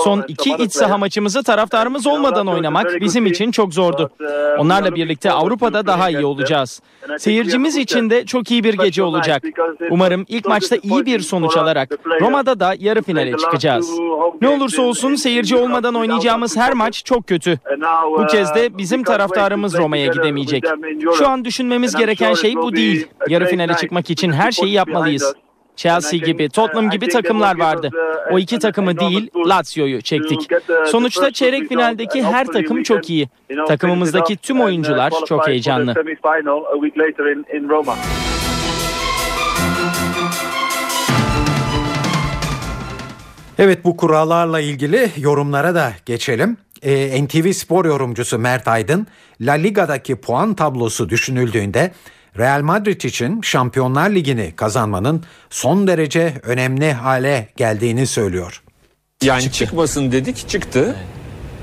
Son 0.04 0.24
iki 0.28 0.54
iç 0.54 0.72
saha 0.72 0.98
maçımızı 0.98 1.42
taraftarımız 1.42 2.06
olmadan 2.06 2.46
oynamak 2.46 3.00
bizim 3.00 3.26
için 3.26 3.50
çok 3.50 3.74
zordu. 3.74 4.10
Onlarla 4.58 4.94
birlikte 4.94 5.32
Avrupa'da 5.32 5.86
daha 5.86 6.10
iyi 6.10 6.24
olacağız. 6.24 6.80
Seyircimiz 7.18 7.76
için 7.76 8.10
de 8.10 8.26
çok 8.26 8.50
iyi 8.50 8.64
bir 8.64 8.74
gece 8.74 9.02
olacak. 9.02 9.42
Umarım 9.90 10.24
ilk 10.28 10.46
maçta 10.48 10.76
iyi 10.82 11.06
bir 11.06 11.20
sonuç 11.20 11.56
alarak 11.56 11.88
Roma'da 12.20 12.60
da 12.60 12.74
yarı 12.78 13.02
finale 13.02 13.36
çıkacağız. 13.36 13.90
Ne 14.42 14.48
olursa 14.48 14.82
olsun 14.82 15.14
seyirci 15.14 15.56
olmadan 15.56 15.94
oynayacağımız 15.94 16.56
her 16.56 16.72
maç 16.72 17.04
çok 17.04 17.26
kötü. 17.26 17.58
Bu 18.18 18.26
kez 18.26 18.54
de 18.54 18.78
bizim 18.78 19.04
taraftarımız 19.04 19.74
Roma'ya 19.84 20.06
gidemeyecek. 20.06 20.64
Şu 21.18 21.28
an 21.28 21.44
düşünmemiz 21.44 21.94
gereken 21.94 22.34
şey 22.34 22.56
bu 22.56 22.76
değil. 22.76 23.06
Yarı 23.28 23.46
finale 23.46 23.74
çıkmak 23.74 24.10
için 24.10 24.32
her 24.32 24.52
şeyi 24.52 24.72
yapmalıyız. 24.72 25.34
Chelsea 25.76 26.18
gibi, 26.18 26.48
Tottenham 26.48 26.90
gibi 26.90 27.08
takımlar 27.08 27.58
vardı. 27.58 27.90
O 28.30 28.38
iki 28.38 28.58
takımı 28.58 28.98
değil, 28.98 29.30
Lazio'yu 29.48 30.02
çektik. 30.02 30.48
Sonuçta 30.86 31.30
çeyrek 31.30 31.68
finaldeki 31.68 32.22
her 32.22 32.46
takım 32.46 32.82
çok 32.82 33.10
iyi. 33.10 33.28
Takımımızdaki 33.68 34.36
tüm 34.36 34.60
oyuncular 34.60 35.12
çok 35.26 35.48
heyecanlı. 35.48 35.94
Evet 43.58 43.84
bu 43.84 43.96
kurallarla 43.96 44.60
ilgili 44.60 45.08
yorumlara 45.16 45.74
da 45.74 45.92
geçelim. 46.06 46.56
Ee, 46.84 47.24
NTV 47.24 47.52
Spor 47.52 47.84
yorumcusu 47.84 48.38
Mert 48.38 48.68
Aydın, 48.68 49.06
La 49.40 49.52
Liga'daki 49.52 50.16
puan 50.16 50.54
tablosu 50.54 51.08
düşünüldüğünde 51.08 51.92
Real 52.38 52.62
Madrid 52.62 53.00
için 53.00 53.40
Şampiyonlar 53.40 54.10
Ligi'ni 54.10 54.52
kazanmanın 54.56 55.24
son 55.50 55.86
derece 55.86 56.34
önemli 56.42 56.92
hale 56.92 57.48
geldiğini 57.56 58.06
söylüyor. 58.06 58.62
Yani 59.22 59.42
çıktı. 59.42 59.58
çıkmasın 59.58 60.12
dedik 60.12 60.48
çıktı. 60.48 60.96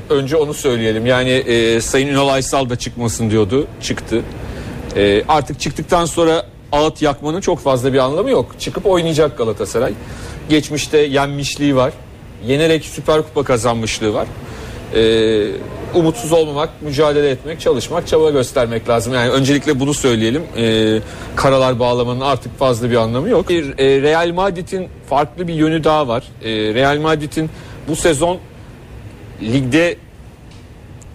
Önce 0.10 0.36
onu 0.36 0.54
söyleyelim. 0.54 1.06
Yani 1.06 1.30
e, 1.30 1.82
Sayın 1.82 2.08
Ünal 2.08 2.28
Aysal 2.28 2.70
da 2.70 2.76
çıkmasın 2.76 3.32
diyordu. 3.32 3.68
Çıktı. 3.82 4.22
E, 4.96 5.24
artık 5.28 5.60
çıktıktan 5.60 6.06
sonra 6.06 6.46
ağıt 6.72 7.02
yakmanın 7.02 7.42
çok 7.42 7.60
fazla 7.60 7.94
bir 7.94 7.98
anlamı 7.98 8.30
yok. 8.30 8.56
Çıkıp 8.60 8.86
oynayacak 8.86 9.38
Galatasaray. 9.38 9.94
Geçmişte 10.50 10.98
yenmişliği 10.98 11.76
var. 11.76 11.94
Yenerek 12.46 12.86
Süper 12.86 13.22
Kupa 13.22 13.44
kazanmışlığı 13.44 14.14
var. 14.14 14.28
Ee, 14.96 15.48
umutsuz 15.96 16.32
olmamak, 16.32 16.70
mücadele 16.82 17.30
etmek, 17.30 17.60
çalışmak, 17.60 18.08
çaba 18.08 18.30
göstermek 18.30 18.90
lazım. 18.90 19.14
Yani 19.14 19.30
öncelikle 19.30 19.80
bunu 19.80 19.94
söyleyelim. 19.94 20.44
Ee, 20.58 21.00
karalar 21.36 21.80
bağlamanın 21.80 22.22
artık 22.22 22.60
fazla 22.60 22.90
bir 22.90 22.96
anlamı 22.96 23.30
yok. 23.30 23.50
Bir, 23.50 23.80
e, 23.80 24.02
Real 24.02 24.32
Madrid'in 24.32 24.88
farklı 25.10 25.48
bir 25.48 25.54
yönü 25.54 25.84
daha 25.84 26.08
var. 26.08 26.24
E, 26.44 26.50
Real 26.50 26.98
Madrid'in 26.98 27.50
bu 27.88 27.96
sezon 27.96 28.38
ligde 29.42 29.96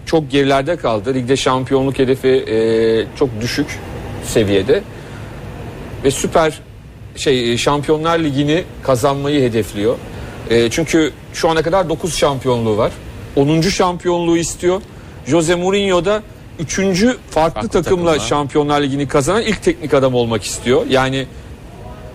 çok 0.05 0.31
gerilerde 0.31 0.75
kaldı. 0.75 1.13
Ligde 1.13 1.37
şampiyonluk 1.37 1.99
hedefi 1.99 2.27
e, 2.27 3.17
çok 3.19 3.29
düşük 3.41 3.67
seviyede 4.25 4.81
ve 6.03 6.11
süper 6.11 6.59
şey 7.15 7.57
Şampiyonlar 7.57 8.19
Ligi'ni 8.19 8.63
kazanmayı 8.83 9.49
hedefliyor. 9.49 9.95
E, 10.49 10.69
çünkü 10.69 11.11
şu 11.33 11.49
ana 11.49 11.61
kadar 11.61 11.89
9 11.89 12.17
şampiyonluğu 12.17 12.77
var. 12.77 12.91
10. 13.37 13.61
şampiyonluğu 13.61 14.37
istiyor. 14.37 14.81
Jose 15.25 15.55
Mourinho 15.55 16.05
da 16.05 16.23
3. 16.59 16.75
farklı, 16.75 17.17
farklı 17.29 17.69
takımla 17.69 17.83
takımlar. 17.83 18.19
Şampiyonlar 18.19 18.81
Ligi'ni 18.81 19.07
kazanan 19.07 19.41
ilk 19.41 19.63
teknik 19.63 19.93
adam 19.93 20.13
olmak 20.13 20.43
istiyor. 20.43 20.85
Yani 20.89 21.27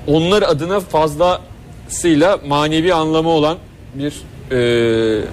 onlar 0.06 0.42
adına 0.42 0.80
fazlasıyla 0.80 2.38
manevi 2.46 2.94
anlamı 2.94 3.28
olan 3.28 3.58
bir 3.94 4.12
e, 4.52 5.24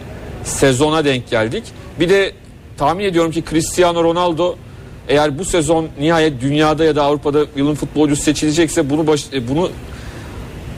sezona 0.44 1.06
denk 1.06 1.30
geldik. 1.30 1.64
Bir 2.00 2.10
de 2.10 2.32
tahmin 2.78 3.06
ediyorum 3.06 3.32
ki 3.32 3.44
Cristiano 3.50 4.04
Ronaldo 4.04 4.56
eğer 5.08 5.40
bu 5.40 5.46
sezon 5.46 5.88
nihayet 6.00 6.42
dünyada 6.42 6.84
ya 6.84 6.96
da 6.96 7.04
Avrupa'da 7.04 7.46
yılın 7.56 7.76
futbolcusu 7.76 8.24
seçilecekse 8.24 8.90
bunu 8.90 9.08
baş, 9.08 9.26
e, 9.34 9.48
bunu 9.48 9.70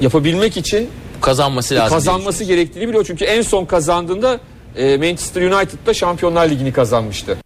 yapabilmek 0.01 0.58
için 0.58 0.89
kazanması 1.22 1.75
lazım. 1.75 1.98
Kazanması 1.98 2.44
gerektiğini 2.44 2.88
biliyor. 2.88 3.06
Çünkü 3.06 3.25
en 3.25 3.41
son 3.41 3.65
kazandığında 3.65 4.39
e, 4.75 4.98
Manchester 4.98 5.42
United'da 5.42 5.94
Şampiyonlar 5.94 6.50
Ligi'ni 6.50 6.74
kazanmıştı. 6.74 7.38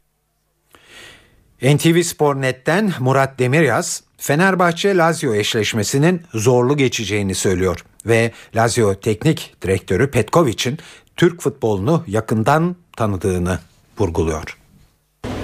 NTV 1.62 2.02
Spor 2.02 2.36
Net'ten 2.36 2.94
Murat 3.00 3.40
Demiryaz, 3.40 4.04
Fenerbahçe 4.18 4.98
Lazio 4.98 5.34
eşleşmesinin 5.34 6.22
zorlu 6.34 6.78
geçeceğini 6.78 7.36
söylüyor 7.36 7.86
ve 8.06 8.32
Lazio 8.56 8.96
teknik 8.96 9.56
direktörü 9.62 10.12
Petkovic'in 10.12 10.78
Türk 11.16 11.42
futbolunu 11.42 12.04
yakından 12.08 12.76
tanıdığını 12.98 13.60
vurguluyor. 14.00 14.58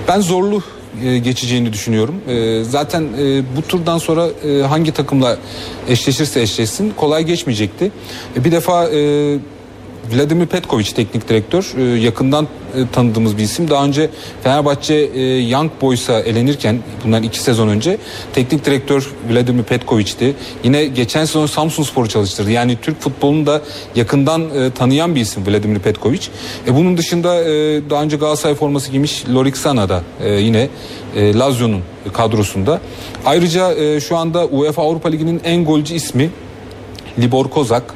Ben 0.08 0.20
zorlu 0.20 0.64
e, 1.04 1.18
geçeceğini 1.18 1.74
düşünüyorum. 1.74 2.16
E, 2.28 2.64
zaten 2.64 3.04
e, 3.20 3.44
bu 3.58 3.62
turdan 3.62 3.98
sonra 3.98 4.28
hangi 4.70 4.92
takımla 4.92 5.38
eşleşirse 5.88 6.42
eşleşsin 6.42 6.94
kolay 6.98 7.24
geçmeyecekti. 7.24 7.92
Bir 8.36 8.52
defa 8.52 8.90
Vladimir 10.10 10.46
Petkovic 10.46 10.86
teknik 10.96 11.30
direktör 11.30 11.74
e, 11.78 12.00
yakından 12.00 12.48
e, 12.76 12.80
tanıdığımız 12.94 13.38
bir 13.38 13.44
isim. 13.44 13.70
Daha 13.70 13.86
önce 13.86 14.10
Fenerbahçe 14.44 14.96
e, 14.96 15.38
Young 15.38 15.72
Boys'a 15.82 16.20
elenirken 16.20 16.80
bundan 17.04 17.24
iki 17.24 17.40
sezon 17.40 17.68
önce 17.68 17.98
teknik 18.34 18.66
direktör 18.66 19.12
Vladimir 19.30 19.64
Petkovic'ti. 19.64 20.36
Yine 20.64 20.86
geçen 20.86 21.26
sezon 21.26 21.46
Samsun 21.46 21.84
Spor'u 21.84 22.10
çalıştırdı. 22.10 22.52
Yani 22.52 22.78
Türk 22.82 23.02
futbolunu 23.02 23.46
da 23.46 23.62
yakından 23.96 24.72
tanıyan 24.72 25.16
bir 25.16 25.22
isim 25.22 25.48
Vladimir 25.48 25.80
Petkovic. 25.80 26.28
bunun 26.68 26.98
dışında 26.98 27.30
daha 27.90 28.04
önce 28.04 28.18
Galatasaray 28.18 28.56
forması 28.56 28.92
giymiş 28.92 29.24
Lorik 29.34 29.58
Sana 29.58 29.90
da 29.90 30.04
yine 30.28 30.70
Lazio'nun 31.16 31.82
kadrosunda. 32.14 32.82
Ayrıca 33.26 34.00
şu 34.00 34.18
anda 34.18 34.46
UEFA 34.46 34.82
Avrupa 34.82 35.10
Ligi'nin 35.10 35.42
en 35.44 35.66
golcü 35.66 35.94
ismi 35.94 36.30
Libor 37.20 37.50
Kozak 37.50 37.94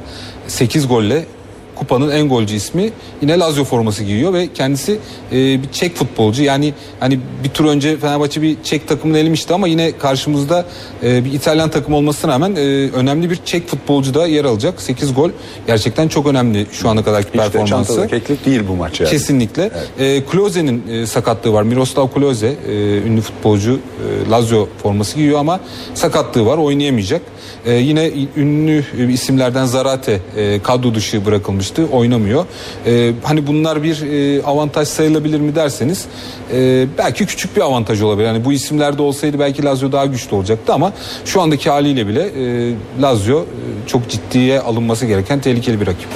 8 0.48 0.88
golle 0.88 1.26
kupanın 1.76 2.10
en 2.10 2.28
golcü 2.28 2.54
ismi 2.54 2.90
yine 3.22 3.38
Lazio 3.38 3.64
forması 3.64 4.04
giyiyor 4.04 4.32
ve 4.32 4.48
kendisi 4.52 4.98
e, 5.32 5.36
bir 5.62 5.68
Çek 5.72 5.96
futbolcu. 5.96 6.42
Yani 6.42 6.74
hani 7.00 7.20
bir 7.44 7.48
tur 7.48 7.64
önce 7.64 7.96
Fenerbahçe 7.96 8.42
bir 8.42 8.56
Çek 8.64 8.88
takımını 8.88 9.18
elemişti 9.18 9.54
ama 9.54 9.68
yine 9.68 9.98
karşımızda 9.98 10.64
e, 11.02 11.24
bir 11.24 11.32
İtalyan 11.32 11.70
takım 11.70 11.94
olmasına 11.94 12.32
rağmen 12.32 12.56
e, 12.56 12.60
önemli 12.90 13.30
bir 13.30 13.38
Çek 13.44 13.68
futbolcu 13.68 14.14
da 14.14 14.26
yer 14.26 14.44
alacak. 14.44 14.82
8 14.82 15.14
gol 15.14 15.30
gerçekten 15.66 16.08
çok 16.08 16.26
önemli 16.26 16.66
şu 16.72 16.88
ana 16.88 17.04
kadarki 17.04 17.28
işte 17.28 17.38
performansı. 17.38 18.08
keklik 18.08 18.46
değil 18.46 18.62
bu 18.68 18.76
maç 18.76 19.00
yani. 19.00 19.10
Kesinlikle. 19.10 19.70
Evet. 19.98 20.24
E, 20.24 20.24
Kloze'nin 20.24 20.88
e, 20.88 21.06
sakatlığı 21.06 21.52
var. 21.52 21.62
Miroslav 21.62 22.08
Kloze 22.08 22.54
e, 22.68 22.72
ünlü 22.98 23.20
futbolcu 23.20 23.80
e, 24.26 24.30
Lazio 24.30 24.68
forması 24.82 25.16
giyiyor 25.16 25.38
ama 25.38 25.60
sakatlığı 25.94 26.46
var 26.46 26.58
oynayamayacak. 26.58 27.22
E, 27.66 27.72
yine 27.72 28.10
ünlü 28.36 28.84
isimlerden 29.12 29.64
Zarate 29.64 30.20
e, 30.36 30.60
kadro 30.62 30.94
dışı 30.94 31.26
bırakılmıştı. 31.66 31.96
Oynamıyor. 31.96 32.46
E, 32.86 33.12
hani 33.22 33.46
bunlar 33.46 33.82
bir 33.82 34.02
e, 34.02 34.42
avantaj 34.42 34.88
sayılabilir 34.88 35.40
mi 35.40 35.54
derseniz 35.54 36.04
e, 36.52 36.86
belki 36.98 37.26
küçük 37.26 37.56
bir 37.56 37.60
avantaj 37.60 38.02
olabilir. 38.02 38.26
Yani 38.26 38.44
bu 38.44 38.52
isimlerde 38.52 39.02
olsaydı 39.02 39.38
belki 39.38 39.64
Lazio 39.64 39.92
daha 39.92 40.06
güçlü 40.06 40.36
olacaktı 40.36 40.72
ama 40.74 40.92
şu 41.24 41.40
andaki 41.40 41.70
haliyle 41.70 42.06
bile 42.06 42.22
e, 42.22 42.74
Lazio 43.02 43.40
e, 43.40 43.88
çok 43.88 44.08
ciddiye 44.08 44.60
alınması 44.60 45.06
gereken 45.06 45.40
tehlikeli 45.40 45.80
bir 45.80 45.86
rakip. 45.86 46.08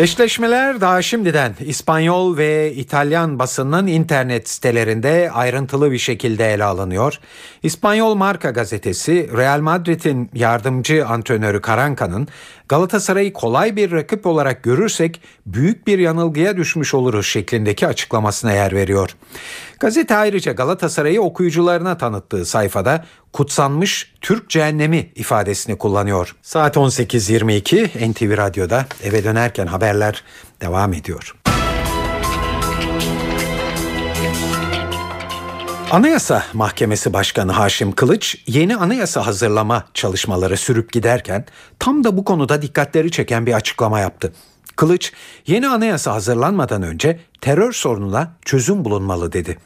Eşleşmeler 0.00 0.80
daha 0.80 1.02
şimdiden 1.02 1.54
İspanyol 1.60 2.36
ve 2.36 2.72
İtalyan 2.74 3.38
basının 3.38 3.86
internet 3.86 4.48
sitelerinde 4.48 5.30
ayrıntılı 5.32 5.92
bir 5.92 5.98
şekilde 5.98 6.52
ele 6.52 6.64
alınıyor. 6.64 7.20
İspanyol 7.62 8.14
Marka 8.14 8.50
gazetesi 8.50 9.30
Real 9.36 9.60
Madrid'in 9.60 10.30
yardımcı 10.34 11.06
antrenörü 11.06 11.60
Karanka'nın 11.60 12.28
Galatasaray'ı 12.68 13.32
kolay 13.32 13.76
bir 13.76 13.92
rakip 13.92 14.26
olarak 14.26 14.62
görürsek 14.62 15.20
büyük 15.46 15.86
bir 15.86 15.98
yanılgıya 15.98 16.56
düşmüş 16.56 16.94
oluruz 16.94 17.26
şeklindeki 17.26 17.86
açıklamasına 17.86 18.52
yer 18.52 18.72
veriyor. 18.72 19.16
Gazete 19.80 20.16
ayrıca 20.16 20.52
Galatasaray'ı 20.52 21.22
okuyucularına 21.22 21.98
tanıttığı 21.98 22.44
sayfada 22.44 23.04
kutsanmış 23.32 24.12
Türk 24.20 24.50
cehennemi 24.50 25.10
ifadesini 25.14 25.78
kullanıyor. 25.78 26.36
Saat 26.42 26.76
18.22 26.76 28.12
NTV 28.12 28.36
Radyo'da 28.36 28.86
eve 29.02 29.24
dönerken 29.24 29.66
haberler 29.66 30.24
devam 30.60 30.92
ediyor. 30.92 31.34
Anayasa 35.90 36.44
Mahkemesi 36.52 37.12
Başkanı 37.12 37.52
Haşim 37.52 37.92
Kılıç 37.92 38.36
yeni 38.46 38.76
anayasa 38.76 39.26
hazırlama 39.26 39.84
çalışmaları 39.94 40.56
sürüp 40.56 40.92
giderken 40.92 41.44
tam 41.78 42.04
da 42.04 42.16
bu 42.16 42.24
konuda 42.24 42.62
dikkatleri 42.62 43.10
çeken 43.10 43.46
bir 43.46 43.52
açıklama 43.52 44.00
yaptı. 44.00 44.32
Kılıç 44.76 45.12
yeni 45.46 45.68
anayasa 45.68 46.14
hazırlanmadan 46.14 46.82
önce 46.82 47.20
terör 47.40 47.72
sorununa 47.72 48.32
çözüm 48.44 48.84
bulunmalı 48.84 49.32
dedi. 49.32 49.58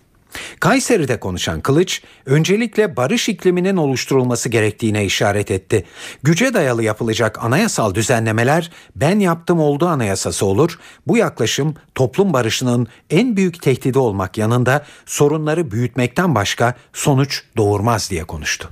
Kayseri'de 0.60 1.20
konuşan 1.20 1.60
Kılıç, 1.60 2.02
öncelikle 2.26 2.96
barış 2.96 3.28
ikliminin 3.28 3.76
oluşturulması 3.76 4.48
gerektiğine 4.48 5.04
işaret 5.04 5.50
etti. 5.50 5.84
Güce 6.22 6.54
dayalı 6.54 6.82
yapılacak 6.82 7.44
anayasal 7.44 7.94
düzenlemeler 7.94 8.70
ben 8.96 9.18
yaptım 9.18 9.60
oldu 9.60 9.86
anayasası 9.86 10.46
olur. 10.46 10.78
Bu 11.06 11.16
yaklaşım 11.16 11.74
toplum 11.94 12.32
barışının 12.32 12.88
en 13.10 13.36
büyük 13.36 13.62
tehdidi 13.62 13.98
olmak 13.98 14.38
yanında 14.38 14.84
sorunları 15.06 15.70
büyütmekten 15.70 16.34
başka 16.34 16.74
sonuç 16.92 17.42
doğurmaz 17.56 18.10
diye 18.10 18.24
konuştu. 18.24 18.70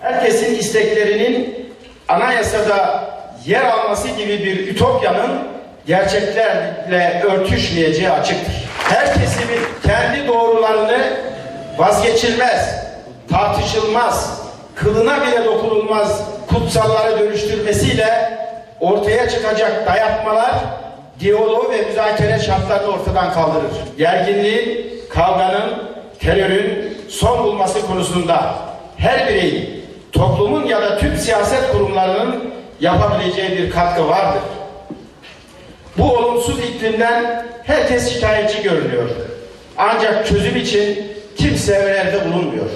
Herkesin 0.00 0.54
isteklerinin 0.54 1.68
anayasada 2.08 3.08
yer 3.46 3.64
alması 3.64 4.08
gibi 4.08 4.38
bir 4.44 4.68
ütopyanın 4.68 5.57
gerçeklerle 5.88 7.22
örtüşmeyeceği 7.22 8.10
açıktır 8.10 8.68
her 8.88 9.14
kesimin 9.14 9.60
kendi 9.86 10.28
doğrularını 10.28 11.16
vazgeçilmez, 11.78 12.84
tartışılmaz, 13.30 14.42
kılına 14.74 15.26
bile 15.26 15.44
dokunulmaz 15.44 16.22
kutsallara 16.48 17.18
dönüştürmesiyle 17.18 18.38
ortaya 18.80 19.28
çıkacak 19.28 19.86
dayatmalar 19.86 20.54
diyaloğu 21.20 21.70
ve 21.70 21.82
müzakere 21.82 22.38
şartlarını 22.38 22.92
ortadan 22.92 23.32
kaldırır. 23.32 23.70
Gerginliğin, 23.98 24.90
kavganın, 25.10 25.82
terörün 26.20 26.98
son 27.08 27.44
bulması 27.44 27.86
konusunda 27.86 28.54
her 28.96 29.28
bireyin, 29.28 29.84
toplumun 30.12 30.66
ya 30.66 30.82
da 30.82 30.98
tüm 30.98 31.16
siyaset 31.16 31.72
kurumlarının 31.72 32.54
yapabileceği 32.80 33.58
bir 33.58 33.70
katkı 33.70 34.08
vardır. 34.08 34.42
Bu 35.98 36.16
olumsuz 36.16 36.58
iklimden 36.58 37.46
herkes 37.64 38.12
şikayetçi 38.14 38.62
görünüyor. 38.62 39.08
Ancak 39.76 40.26
çözüm 40.26 40.56
için 40.56 41.12
kimse 41.36 41.78
öneride 41.78 42.24
bulunmuyor. 42.24 42.66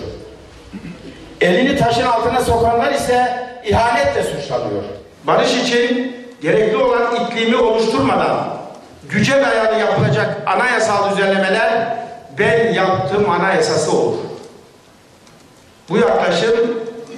Elini 1.41 1.77
taşın 1.77 2.03
altına 2.03 2.41
sokanlar 2.41 2.93
ise 2.93 3.47
ihanetle 3.65 4.23
suçlanıyor. 4.23 4.83
Barış 5.27 5.55
için 5.57 6.17
gerekli 6.43 6.77
olan 6.77 7.17
iklimi 7.17 7.57
oluşturmadan 7.57 8.49
güce 9.09 9.33
dayalı 9.33 9.79
yapılacak 9.79 10.43
anayasal 10.47 11.11
düzenlemeler 11.11 11.97
ben 12.39 12.73
yaptım 12.75 13.31
anayasası 13.31 13.93
olur. 13.97 14.17
Bu 15.89 15.99
yaklaşım 15.99 16.55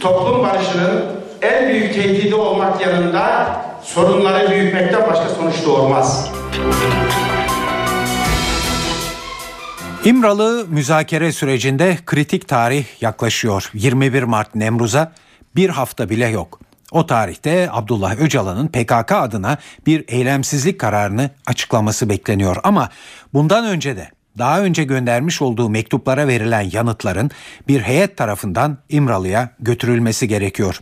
toplum 0.01 0.43
barışının 0.43 1.05
en 1.43 1.69
büyük 1.69 1.95
tehdidi 1.95 2.35
olmak 2.35 2.81
yanında 2.81 3.47
sorunları 3.85 4.51
büyütmekten 4.51 5.07
başka 5.07 5.29
sonuç 5.29 5.65
doğurmaz. 5.67 6.31
İmralı 10.05 10.67
müzakere 10.69 11.33
sürecinde 11.33 11.99
kritik 12.07 12.49
tarih 12.49 12.85
yaklaşıyor. 13.01 13.71
21 13.75 14.23
Mart 14.23 14.55
Nemruz'a 14.55 15.13
bir 15.57 15.71
hafta 15.71 16.11
bile 16.11 16.27
yok. 16.29 16.61
O 16.93 17.07
tarihte 17.07 17.69
Abdullah 17.73 18.17
Öcalan'ın 18.21 18.69
PKK 18.69 19.13
adına 19.13 19.59
bir 19.87 20.05
eylemsizlik 20.09 20.81
kararını 20.81 21.31
açıklaması 21.47 22.09
bekleniyor. 22.09 22.57
Ama 22.65 22.89
bundan 23.35 23.65
önce 23.65 23.97
de 23.97 24.11
daha 24.39 24.61
önce 24.61 24.85
göndermiş 24.85 25.43
olduğu 25.43 25.71
mektuplara 25.71 26.29
verilen 26.29 26.71
yanıtların 26.73 27.31
bir 27.69 27.81
heyet 27.81 28.17
tarafından 28.17 28.79
İmralı'ya 28.89 29.51
götürülmesi 29.61 30.29
gerekiyor. 30.29 30.81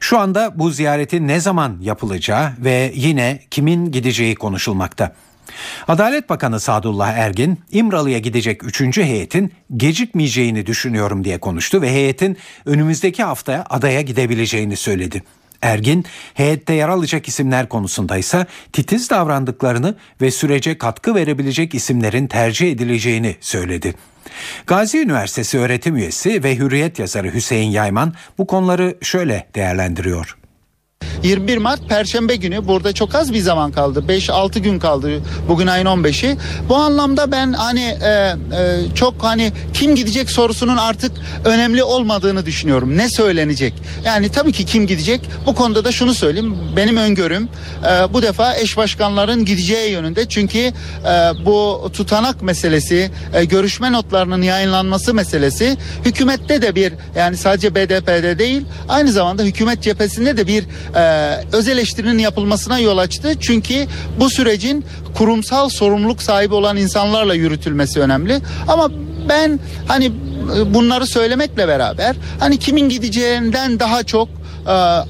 Şu 0.00 0.18
anda 0.18 0.58
bu 0.58 0.70
ziyaretin 0.70 1.28
ne 1.28 1.40
zaman 1.40 1.78
yapılacağı 1.80 2.52
ve 2.58 2.92
yine 2.94 3.40
kimin 3.50 3.92
gideceği 3.92 4.34
konuşulmakta. 4.34 5.12
Adalet 5.88 6.30
Bakanı 6.30 6.60
Sadullah 6.60 7.12
Ergin, 7.12 7.60
İmralı'ya 7.70 8.18
gidecek 8.18 8.64
üçüncü 8.64 9.02
heyetin 9.02 9.52
gecikmeyeceğini 9.76 10.66
düşünüyorum 10.66 11.24
diye 11.24 11.38
konuştu 11.38 11.82
ve 11.82 11.90
heyetin 11.90 12.36
önümüzdeki 12.66 13.22
haftaya 13.22 13.64
adaya 13.70 14.00
gidebileceğini 14.00 14.76
söyledi. 14.76 15.22
Ergin, 15.64 16.04
heyette 16.34 16.74
yer 16.74 16.88
alacak 16.88 17.28
isimler 17.28 17.68
konusunda 17.68 18.16
ise 18.16 18.46
titiz 18.72 19.10
davrandıklarını 19.10 19.94
ve 20.20 20.30
sürece 20.30 20.78
katkı 20.78 21.14
verebilecek 21.14 21.74
isimlerin 21.74 22.26
tercih 22.26 22.72
edileceğini 22.72 23.36
söyledi. 23.40 23.94
Gazi 24.66 24.98
Üniversitesi 24.98 25.58
öğretim 25.58 25.96
üyesi 25.96 26.44
ve 26.44 26.56
Hürriyet 26.56 26.98
yazarı 26.98 27.34
Hüseyin 27.34 27.70
Yayman 27.70 28.14
bu 28.38 28.46
konuları 28.46 28.96
şöyle 29.02 29.46
değerlendiriyor. 29.54 30.36
21 31.22 31.56
Mart 31.58 31.88
Perşembe 31.88 32.36
günü 32.36 32.68
burada 32.68 32.92
çok 32.92 33.14
az 33.14 33.32
bir 33.32 33.40
zaman 33.40 33.72
kaldı. 33.72 34.04
5-6 34.08 34.58
gün 34.58 34.78
kaldı 34.78 35.10
bugün 35.48 35.66
ayın 35.66 35.86
15'i. 35.86 36.36
Bu 36.68 36.76
anlamda 36.76 37.32
ben 37.32 37.52
hani 37.52 37.80
e, 37.80 38.08
e, 38.08 38.34
çok 38.94 39.14
hani 39.18 39.52
kim 39.74 39.94
gidecek 39.96 40.30
sorusunun 40.30 40.76
artık 40.76 41.12
önemli 41.44 41.82
olmadığını 41.82 42.46
düşünüyorum. 42.46 42.98
Ne 42.98 43.08
söylenecek? 43.08 43.74
Yani 44.04 44.28
tabii 44.28 44.52
ki 44.52 44.64
kim 44.64 44.86
gidecek? 44.86 45.20
Bu 45.46 45.54
konuda 45.54 45.84
da 45.84 45.92
şunu 45.92 46.14
söyleyeyim. 46.14 46.56
Benim 46.76 46.96
öngörüm 46.96 47.48
e, 47.84 48.12
bu 48.14 48.22
defa 48.22 48.56
eş 48.56 48.76
başkanların 48.76 49.44
gideceği 49.44 49.90
yönünde. 49.90 50.28
Çünkü 50.28 50.58
e, 50.58 50.72
bu 51.44 51.90
tutanak 51.92 52.42
meselesi, 52.42 53.10
e, 53.34 53.44
görüşme 53.44 53.92
notlarının 53.92 54.42
yayınlanması 54.42 55.14
meselesi 55.14 55.76
hükümette 56.04 56.62
de 56.62 56.74
bir 56.74 56.92
yani 57.16 57.36
sadece 57.36 57.74
BDP'de 57.74 58.38
değil 58.38 58.62
aynı 58.88 59.12
zamanda 59.12 59.42
hükümet 59.42 59.82
cephesinde 59.82 60.36
de 60.36 60.46
bir 60.46 60.64
e, 60.96 61.34
öz 61.52 61.68
eleştirinin 61.68 62.18
yapılmasına 62.18 62.78
yol 62.78 62.98
açtı. 62.98 63.32
Çünkü 63.40 63.86
bu 64.20 64.30
sürecin 64.30 64.84
kurumsal 65.14 65.68
sorumluluk 65.68 66.22
sahibi 66.22 66.54
olan 66.54 66.76
insanlarla 66.76 67.34
yürütülmesi 67.34 68.00
önemli. 68.00 68.40
Ama 68.68 68.90
ben 69.28 69.60
hani 69.88 70.12
e, 70.56 70.74
bunları 70.74 71.06
söylemekle 71.06 71.68
beraber 71.68 72.16
hani 72.40 72.58
kimin 72.58 72.88
gideceğinden 72.88 73.80
daha 73.80 74.02
çok 74.02 74.28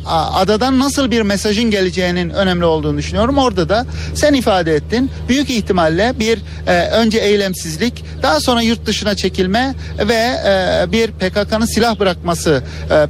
adadan 0.07 0.79
nasıl 0.79 1.11
bir 1.11 1.23
mesajın 1.23 1.71
geleceğinin 1.71 2.31
önemli 2.31 2.65
olduğunu 2.65 2.99
düşünüyorum. 2.99 3.39
Orada 3.39 3.69
da 3.69 3.87
sen 4.15 4.35
ifade 4.35 4.75
ettin. 4.75 5.11
Büyük 5.29 5.51
ihtimalle 5.51 6.15
bir 6.19 6.39
e, 6.67 6.89
önce 6.89 7.19
eylemsizlik, 7.19 8.05
daha 8.23 8.41
sonra 8.41 8.63
yurt 8.63 8.87
dışına 8.87 9.15
çekilme 9.15 9.75
ve 9.99 10.15
e, 10.47 10.93
bir 10.93 11.11
PKK'nın 11.11 11.67
silah 11.67 11.99
bırakması 12.01 12.63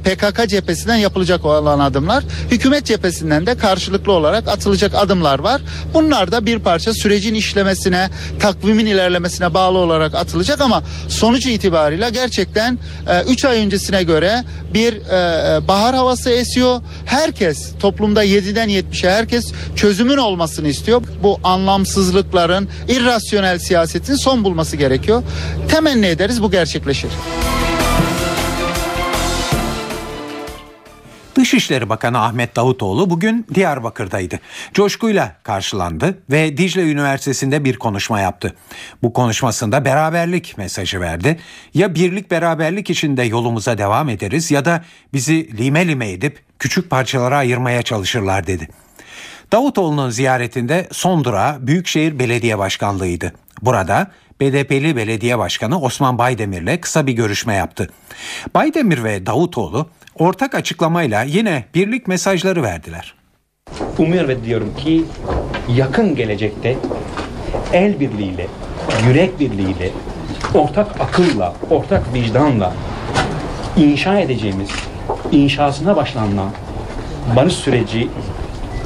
PKK 0.03 0.49
cephesinden 0.49 0.95
yapılacak 0.95 1.45
olan 1.45 1.79
adımlar. 1.79 2.23
Hükümet 2.51 2.85
cephesinden 2.85 3.45
de 3.45 3.57
karşılıklı 3.57 4.11
olarak 4.11 4.47
atılacak 4.47 4.91
adımlar 4.95 5.39
var. 5.39 5.61
Bunlar 5.93 6.31
da 6.31 6.45
bir 6.45 6.59
parça 6.59 6.93
sürecin 6.93 7.33
işlemesine, 7.33 8.09
takvimin 8.39 8.85
ilerlemesine 8.85 9.53
bağlı 9.53 9.77
olarak 9.77 10.15
atılacak 10.15 10.61
ama 10.61 10.83
sonuç 11.07 11.45
itibariyle 11.45 12.09
gerçekten 12.09 12.79
3 13.29 13.45
ay 13.45 13.59
öncesine 13.59 14.03
göre 14.03 14.43
bir 14.73 14.99
bahar 15.67 15.95
havası 15.95 16.29
esiyor. 16.35 16.81
Herkes 17.05 17.71
toplumda 17.79 18.25
7'den 18.25 18.69
70'e 18.69 19.09
herkes 19.09 19.51
çözümün 19.75 20.17
olmasını 20.17 20.67
istiyor. 20.67 21.01
Bu 21.23 21.39
anlamsızlıkların, 21.43 22.69
irrasyonel 22.87 23.59
siyasetin 23.59 24.15
son 24.15 24.43
bulması 24.43 24.77
gerekiyor. 24.77 25.23
Temenni 25.69 26.05
ederiz 26.05 26.41
bu 26.41 26.51
gerçekleşir. 26.51 27.09
Dışişleri 31.45 31.89
Bakanı 31.89 32.21
Ahmet 32.21 32.55
Davutoğlu 32.55 33.09
bugün 33.09 33.45
Diyarbakır'daydı. 33.53 34.39
Coşkuyla 34.73 35.35
karşılandı 35.43 36.17
ve 36.31 36.57
Dicle 36.57 36.81
Üniversitesi'nde 36.91 37.65
bir 37.65 37.75
konuşma 37.79 38.19
yaptı. 38.19 38.55
Bu 39.03 39.13
konuşmasında 39.13 39.85
beraberlik 39.85 40.57
mesajı 40.57 40.99
verdi. 40.99 41.39
Ya 41.73 41.95
birlik 41.95 42.31
beraberlik 42.31 42.89
içinde 42.89 43.23
yolumuza 43.23 43.77
devam 43.77 44.09
ederiz 44.09 44.51
ya 44.51 44.65
da 44.65 44.83
bizi 45.13 45.57
lime 45.57 45.87
lime 45.87 46.11
edip 46.11 46.43
küçük 46.59 46.89
parçalara 46.89 47.37
ayırmaya 47.37 47.81
çalışırlar 47.81 48.47
dedi. 48.47 48.67
Davutoğlu'nun 49.51 50.09
ziyaretinde 50.09 50.87
son 50.91 51.23
durağı 51.23 51.67
Büyükşehir 51.67 52.19
Belediye 52.19 52.57
Başkanlığı'ydı. 52.57 53.33
Burada 53.61 54.11
BDP'li 54.41 54.95
belediye 54.95 55.37
başkanı 55.37 55.81
Osman 55.81 56.17
Baydemir'le 56.17 56.81
kısa 56.81 57.07
bir 57.07 57.13
görüşme 57.13 57.53
yaptı. 57.53 57.89
Baydemir 58.53 59.03
ve 59.03 59.25
Davutoğlu 59.25 59.89
ortak 60.19 60.55
açıklamayla 60.55 61.23
yine 61.23 61.63
birlik 61.75 62.07
mesajları 62.07 62.63
verdiler. 62.63 63.13
Umuyor 63.97 64.27
ve 64.27 64.43
diyorum 64.43 64.73
ki 64.77 65.03
yakın 65.75 66.15
gelecekte 66.15 66.77
el 67.73 67.99
birliğiyle, 67.99 68.47
yürek 69.07 69.39
birliğiyle, 69.39 69.91
ortak 70.53 71.01
akılla, 71.01 71.53
ortak 71.69 72.13
vicdanla 72.13 72.73
inşa 73.77 74.19
edeceğimiz, 74.19 74.69
inşasına 75.31 75.95
başlanılan 75.95 76.49
barış 77.35 77.53
süreci 77.53 78.09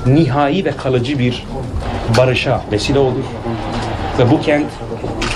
nihai 0.06 0.65
ve 0.65 0.72
kalıcı 0.72 1.20
bir 1.20 1.48
barışa 2.18 2.62
vesile 2.72 3.00
olur. 3.00 3.26
Ve 4.20 4.32
bu 4.32 4.42
kent 4.42 4.68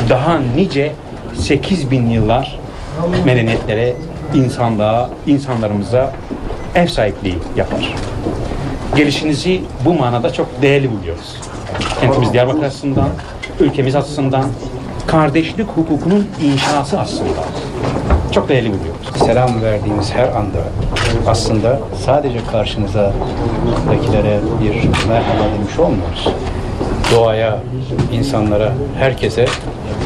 daha 0.09 0.39
nice 0.55 0.91
8 1.35 1.91
bin 1.91 2.09
yıllar 2.09 2.59
medeniyetlere, 3.25 3.93
insanlığa, 4.33 5.09
insanlarımıza 5.27 6.11
ev 6.75 6.87
sahipliği 6.87 7.37
yapar. 7.55 7.95
Gelişinizi 8.95 9.61
bu 9.85 9.93
manada 9.93 10.33
çok 10.33 10.61
değerli 10.61 10.91
buluyoruz. 10.91 11.35
Kentimiz 12.01 12.33
Diyarbakır 12.33 12.63
açısından, 12.63 13.09
ülkemiz 13.59 13.95
açısından, 13.95 14.45
kardeşlik 15.07 15.67
hukukunun 15.67 16.27
inşası 16.43 16.99
aslında 16.99 17.43
çok 18.31 18.49
değerli 18.49 18.67
buluyoruz. 18.67 19.25
Selam 19.25 19.61
verdiğimiz 19.61 20.11
her 20.11 20.27
anda 20.27 20.59
aslında 21.27 21.79
sadece 22.05 22.39
karşınızdakilere 22.51 24.39
bir 24.61 24.75
merhaba 25.09 25.43
demiş 25.57 25.79
olmuyoruz. 25.79 26.29
Doğaya, 27.15 27.59
insanlara, 28.11 28.73
herkese 28.99 29.45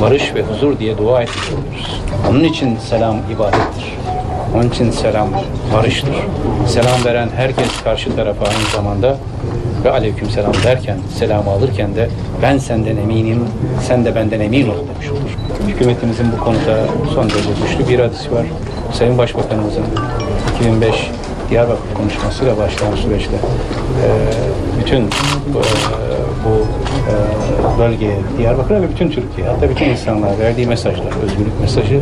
barış 0.02 0.36
ve 0.36 0.44
huzur 0.44 0.80
diye 0.80 0.98
dua 0.98 1.22
etmiş 1.22 1.50
oluyoruz. 1.50 2.02
Onun 2.30 2.44
için 2.44 2.78
selam 2.90 3.18
ibadettir. 3.36 3.94
Onun 4.56 4.70
için 4.70 4.92
selam 4.92 5.30
barıştır. 5.74 6.16
Selam 6.68 7.06
veren 7.06 7.30
herkes 7.36 7.82
karşı 7.84 8.16
tarafa 8.16 8.46
aynı 8.46 8.70
zamanda 8.76 9.18
ve 9.84 9.92
aleyküm 9.92 10.30
selam 10.30 10.54
derken, 10.64 10.98
selamı 11.20 11.52
alırken 11.52 11.96
de 11.96 12.10
ben 12.42 12.58
senden 12.58 12.98
eminim, 12.98 13.46
sen 13.88 14.06
de 14.06 14.16
benden 14.16 14.40
emin 14.40 14.70
ol 14.70 14.76
demiş 14.96 15.12
olur. 15.12 15.38
Hükümetimizin 15.68 16.28
bu 16.38 16.44
konuda 16.44 16.86
son 17.14 17.30
derece 17.30 17.50
güçlü 17.64 17.90
bir 17.90 18.00
iradesi 18.00 18.32
var. 18.32 18.46
Sayın 18.94 19.18
Başbakanımızın 19.18 19.84
2005 20.56 21.12
Diyarbakır 21.50 21.94
konuşmasıyla 21.94 22.58
başlayan 22.58 22.96
süreçte 22.96 23.36
e, 23.36 24.10
bütün 24.80 25.02
e, 25.02 25.08
bu 26.46 26.54
e, 27.12 27.80
bölgeye, 27.80 28.18
Diyarbakır'a 28.38 28.82
ve 28.82 28.90
bütün 28.90 29.10
Türkiye, 29.10 29.48
hatta 29.48 29.70
bütün 29.70 29.86
insanlara 29.86 30.40
verdiği 30.40 30.68
mesajlar, 30.68 31.24
özgürlük 31.24 31.62
mesajı, 31.62 32.02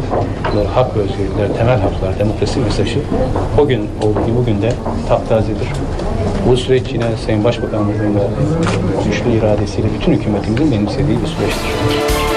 hak 0.76 0.98
ve 0.98 1.00
özgürlükler, 1.00 1.58
temel 1.58 1.80
haklar, 1.80 2.20
demokrasi 2.20 2.60
mesajı 2.60 3.00
o 3.60 3.68
gün 3.68 3.90
olduğu 4.02 4.26
gibi 4.26 4.38
bugün 4.38 4.62
de 4.62 4.74
taptazedir. 5.08 5.68
Bu 6.48 6.58
süreç 6.58 6.94
yine 6.94 7.06
Sayın 7.26 7.44
Başbakanımızın 7.44 8.14
güçlü 9.06 9.38
iradesiyle 9.38 9.88
bütün 10.00 10.12
hükümetimizin 10.12 10.72
benimsediği 10.72 11.22
bir 11.22 11.28
süreçtir. 11.28 12.35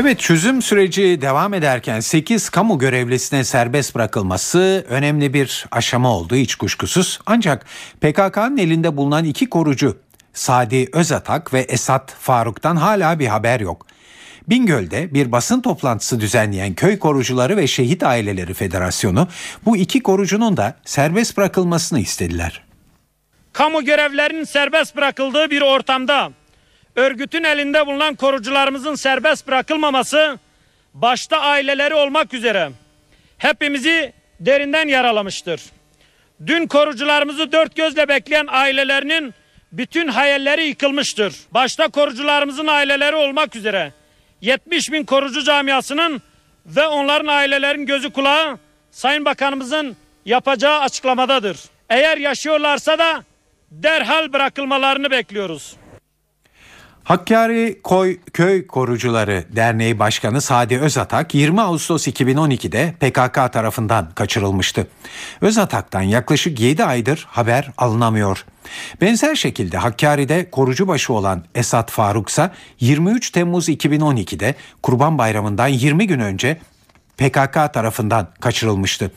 Evet 0.00 0.18
çözüm 0.20 0.62
süreci 0.62 1.18
devam 1.20 1.54
ederken 1.54 2.00
8 2.00 2.48
kamu 2.48 2.78
görevlisine 2.78 3.44
serbest 3.44 3.94
bırakılması 3.94 4.86
önemli 4.88 5.34
bir 5.34 5.66
aşama 5.70 6.16
oldu 6.16 6.34
hiç 6.34 6.54
kuşkusuz. 6.54 7.20
Ancak 7.26 7.66
PKK'nın 8.00 8.56
elinde 8.56 8.96
bulunan 8.96 9.24
iki 9.24 9.50
korucu 9.50 9.98
Sadi 10.32 10.88
Özatak 10.92 11.54
ve 11.54 11.60
Esat 11.60 12.14
Faruk'tan 12.20 12.76
hala 12.76 13.18
bir 13.18 13.26
haber 13.26 13.60
yok. 13.60 13.86
Bingöl'de 14.48 15.14
bir 15.14 15.32
basın 15.32 15.60
toplantısı 15.60 16.20
düzenleyen 16.20 16.74
Köy 16.74 16.98
Korucuları 16.98 17.56
ve 17.56 17.66
Şehit 17.66 18.02
Aileleri 18.02 18.54
Federasyonu 18.54 19.28
bu 19.64 19.76
iki 19.76 20.02
korucunun 20.02 20.56
da 20.56 20.76
serbest 20.84 21.36
bırakılmasını 21.36 22.00
istediler. 22.00 22.64
Kamu 23.52 23.84
görevlerinin 23.84 24.44
serbest 24.44 24.96
bırakıldığı 24.96 25.50
bir 25.50 25.62
ortamda 25.62 26.30
örgütün 26.98 27.44
elinde 27.44 27.86
bulunan 27.86 28.14
korucularımızın 28.14 28.94
serbest 28.94 29.46
bırakılmaması 29.46 30.38
başta 30.94 31.40
aileleri 31.40 31.94
olmak 31.94 32.34
üzere 32.34 32.70
hepimizi 33.38 34.12
derinden 34.40 34.88
yaralamıştır. 34.88 35.62
Dün 36.46 36.66
korucularımızı 36.66 37.52
dört 37.52 37.76
gözle 37.76 38.08
bekleyen 38.08 38.46
ailelerinin 38.48 39.34
bütün 39.72 40.08
hayalleri 40.08 40.64
yıkılmıştır. 40.64 41.34
Başta 41.50 41.88
korucularımızın 41.88 42.66
aileleri 42.66 43.16
olmak 43.16 43.56
üzere 43.56 43.92
70 44.40 44.92
bin 44.92 45.04
korucu 45.04 45.44
camiasının 45.44 46.22
ve 46.66 46.86
onların 46.86 47.26
ailelerin 47.26 47.86
gözü 47.86 48.12
kulağı 48.12 48.58
Sayın 48.90 49.24
Bakanımızın 49.24 49.96
yapacağı 50.24 50.80
açıklamadadır. 50.80 51.58
Eğer 51.90 52.16
yaşıyorlarsa 52.16 52.98
da 52.98 53.22
derhal 53.70 54.32
bırakılmalarını 54.32 55.10
bekliyoruz. 55.10 55.76
Hakkari 57.08 57.80
Koy 57.82 58.18
Köy 58.32 58.66
Korucuları 58.66 59.44
Derneği 59.56 59.98
Başkanı 59.98 60.40
Sadi 60.40 60.78
Özatak 60.78 61.34
20 61.34 61.60
Ağustos 61.60 62.08
2012'de 62.08 62.94
PKK 63.00 63.52
tarafından 63.52 64.10
kaçırılmıştı. 64.10 64.86
Özatak'tan 65.40 66.02
yaklaşık 66.02 66.60
7 66.60 66.84
aydır 66.84 67.26
haber 67.30 67.70
alınamıyor. 67.78 68.44
Benzer 69.00 69.34
şekilde 69.34 69.78
Hakkari'de 69.78 70.50
korucubaşı 70.50 71.12
olan 71.12 71.44
Esat 71.54 71.90
Faruk 71.90 72.28
ise 72.28 72.50
23 72.80 73.30
Temmuz 73.30 73.68
2012'de 73.68 74.54
Kurban 74.82 75.18
Bayramı'ndan 75.18 75.68
20 75.68 76.06
gün 76.06 76.20
önce 76.20 76.60
PKK 77.16 77.74
tarafından 77.74 78.28
kaçırılmıştı. 78.40 79.12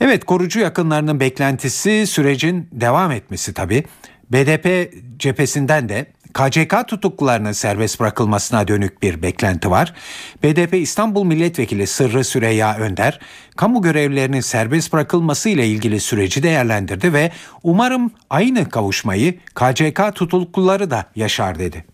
Evet 0.00 0.24
korucu 0.24 0.60
yakınlarının 0.60 1.20
beklentisi 1.20 2.06
sürecin 2.06 2.68
devam 2.72 3.10
etmesi 3.12 3.54
tabii. 3.54 3.84
BDP 4.30 4.92
cephesinden 5.18 5.88
de 5.88 6.06
KCK 6.32 6.88
tutuklularının 6.88 7.52
serbest 7.52 8.00
bırakılmasına 8.00 8.68
dönük 8.68 9.02
bir 9.02 9.22
beklenti 9.22 9.70
var. 9.70 9.94
BDP 10.42 10.74
İstanbul 10.74 11.24
Milletvekili 11.24 11.86
Sırrı 11.86 12.24
Süreyya 12.24 12.76
Önder, 12.76 13.20
kamu 13.56 13.82
görevlilerinin 13.82 14.40
serbest 14.40 14.92
bırakılması 14.92 15.48
ile 15.48 15.66
ilgili 15.66 16.00
süreci 16.00 16.42
değerlendirdi 16.42 17.12
ve 17.12 17.30
umarım 17.62 18.10
aynı 18.30 18.68
kavuşmayı 18.68 19.38
KCK 19.54 20.14
tutukluları 20.14 20.90
da 20.90 21.04
yaşar 21.16 21.58
dedi. 21.58 21.84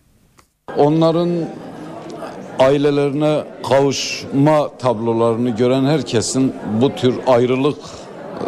Onların 0.77 1.29
ailelerine 2.59 3.43
kavuşma 3.69 4.77
tablolarını 4.77 5.49
gören 5.49 5.85
herkesin 5.85 6.53
bu 6.81 6.95
tür 6.95 7.15
ayrılık, 7.27 7.77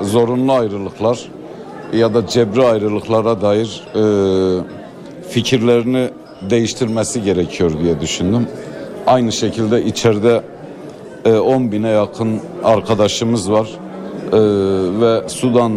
zorunlu 0.02 0.54
ayrılıklar 0.54 1.30
ya 1.94 2.14
da 2.14 2.28
cebri 2.28 2.66
ayrılıklara 2.66 3.42
dair 3.42 3.84
e, 3.96 4.79
fikirlerini 5.30 6.10
değiştirmesi 6.50 7.24
gerekiyor 7.24 7.72
diye 7.84 8.02
düşündüm. 8.02 8.48
Aynı 9.08 9.32
şekilde 9.32 9.84
içeride 9.86 10.42
e, 11.26 11.34
10 11.34 11.72
bine 11.72 11.90
yakın 11.90 12.40
arkadaşımız 12.64 13.52
var 13.52 13.68
e, 14.28 14.40
ve 15.02 15.30
Sudan 15.30 15.72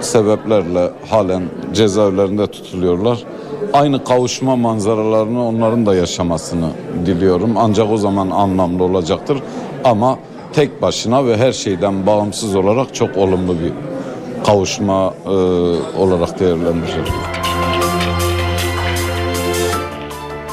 sebeplerle 0.00 0.90
halen 1.10 1.42
cezaevlerinde 1.74 2.46
tutuluyorlar. 2.46 3.18
Aynı 3.72 4.04
kavuşma 4.04 4.56
manzaralarını 4.56 5.48
onların 5.48 5.86
da 5.86 5.94
yaşamasını 5.94 6.68
diliyorum. 7.06 7.54
Ancak 7.56 7.90
o 7.90 7.96
zaman 7.96 8.30
anlamlı 8.30 8.84
olacaktır. 8.84 9.38
Ama 9.84 10.18
tek 10.52 10.82
başına 10.82 11.26
ve 11.26 11.36
her 11.36 11.52
şeyden 11.52 12.06
bağımsız 12.06 12.54
olarak 12.54 12.94
çok 12.94 13.16
olumlu 13.16 13.52
bir 13.52 13.72
kavuşma 14.46 15.14
e, 15.26 15.30
olarak 15.98 16.40
değerlendiriyorum. 16.40 17.41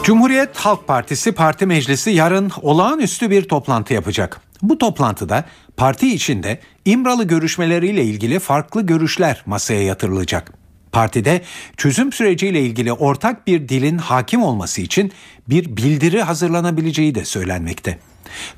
Cumhuriyet 0.04 0.58
Halk 0.58 0.88
Partisi 0.88 1.32
Parti 1.32 1.66
Meclisi 1.66 2.10
yarın 2.12 2.52
olağanüstü 2.62 3.30
bir 3.30 3.48
toplantı 3.48 3.94
yapacak. 3.94 4.42
Bu 4.62 4.78
toplantıda 4.78 5.46
parti 5.78 6.14
içinde 6.14 6.60
İmralı 6.86 7.24
görüşmeleriyle 7.24 8.04
ilgili 8.04 8.40
farklı 8.40 8.82
görüşler 8.82 9.44
masaya 9.46 9.84
yatırılacak. 9.84 10.54
Partide 10.92 11.42
çözüm 11.78 12.12
süreciyle 12.12 12.62
ilgili 12.62 12.94
ortak 12.94 13.48
bir 13.48 13.70
dilin 13.70 13.98
hakim 13.98 14.44
olması 14.44 14.82
için 14.82 15.12
bir 15.50 15.78
bildiri 15.78 16.22
hazırlanabileceği 16.22 17.16
de 17.16 17.26
söylenmekte. 17.26 18.00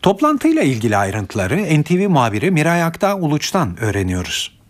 Toplantıyla 0.02 0.64
ilgili 0.64 0.98
ayrıntıları 0.98 1.82
NTV 1.82 2.10
muhabiri 2.10 2.52
Miray 2.52 2.84
Akta 2.84 3.16
Uluç'tan 3.16 3.84
öğreniyoruz. 3.84 4.61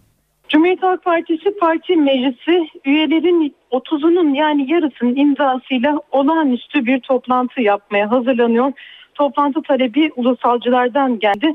Cumhuriyet 0.52 0.84
Halk 0.84 1.04
Partisi 1.04 1.58
Parti 1.60 1.96
Meclisi 1.96 2.70
üyelerin 2.86 3.56
30'unun 3.72 4.36
yani 4.36 4.72
yarısının 4.72 5.16
imzasıyla 5.16 6.00
olağanüstü 6.12 6.86
bir 6.86 7.00
toplantı 7.00 7.62
yapmaya 7.62 8.12
hazırlanıyor. 8.12 8.72
Toplantı 9.16 9.62
talebi 9.62 10.12
ulusalcılardan 10.16 11.20
geldi. 11.20 11.54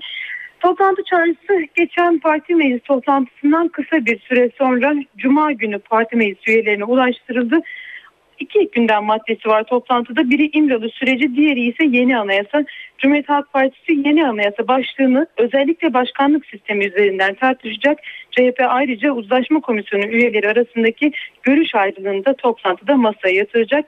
Toplantı 0.60 1.02
çağrısı 1.04 1.66
geçen 1.74 2.18
parti 2.18 2.54
meclis 2.54 2.82
toplantısından 2.82 3.68
kısa 3.68 4.06
bir 4.06 4.18
süre 4.18 4.50
sonra 4.58 4.94
Cuma 5.16 5.52
günü 5.52 5.78
parti 5.78 6.16
meclis 6.16 6.48
üyelerine 6.48 6.84
ulaştırıldı. 6.84 7.60
İki 8.38 8.70
gündem 8.72 9.04
maddesi 9.04 9.48
var 9.48 9.64
toplantıda. 9.64 10.30
Biri 10.30 10.50
İmralı 10.52 10.88
süreci, 10.88 11.36
diğeri 11.36 11.60
ise 11.60 11.84
yeni 11.84 12.18
anayasa. 12.18 12.64
Cumhuriyet 12.98 13.28
Halk 13.28 13.52
Partisi 13.52 13.92
yeni 13.92 14.26
anayasa 14.26 14.68
başlığını 14.68 15.26
özellikle 15.36 15.94
başkanlık 15.94 16.46
sistemi 16.46 16.84
üzerinden 16.84 17.34
tartışacak. 17.34 17.98
CHP 18.30 18.60
ayrıca 18.68 19.12
uzlaşma 19.12 19.60
komisyonu 19.60 20.06
üyeleri 20.06 20.48
arasındaki 20.48 21.12
görüş 21.42 21.74
ayrılığını 21.74 22.24
da 22.24 22.34
toplantıda 22.34 22.96
masaya 22.96 23.34
yatıracak. 23.34 23.84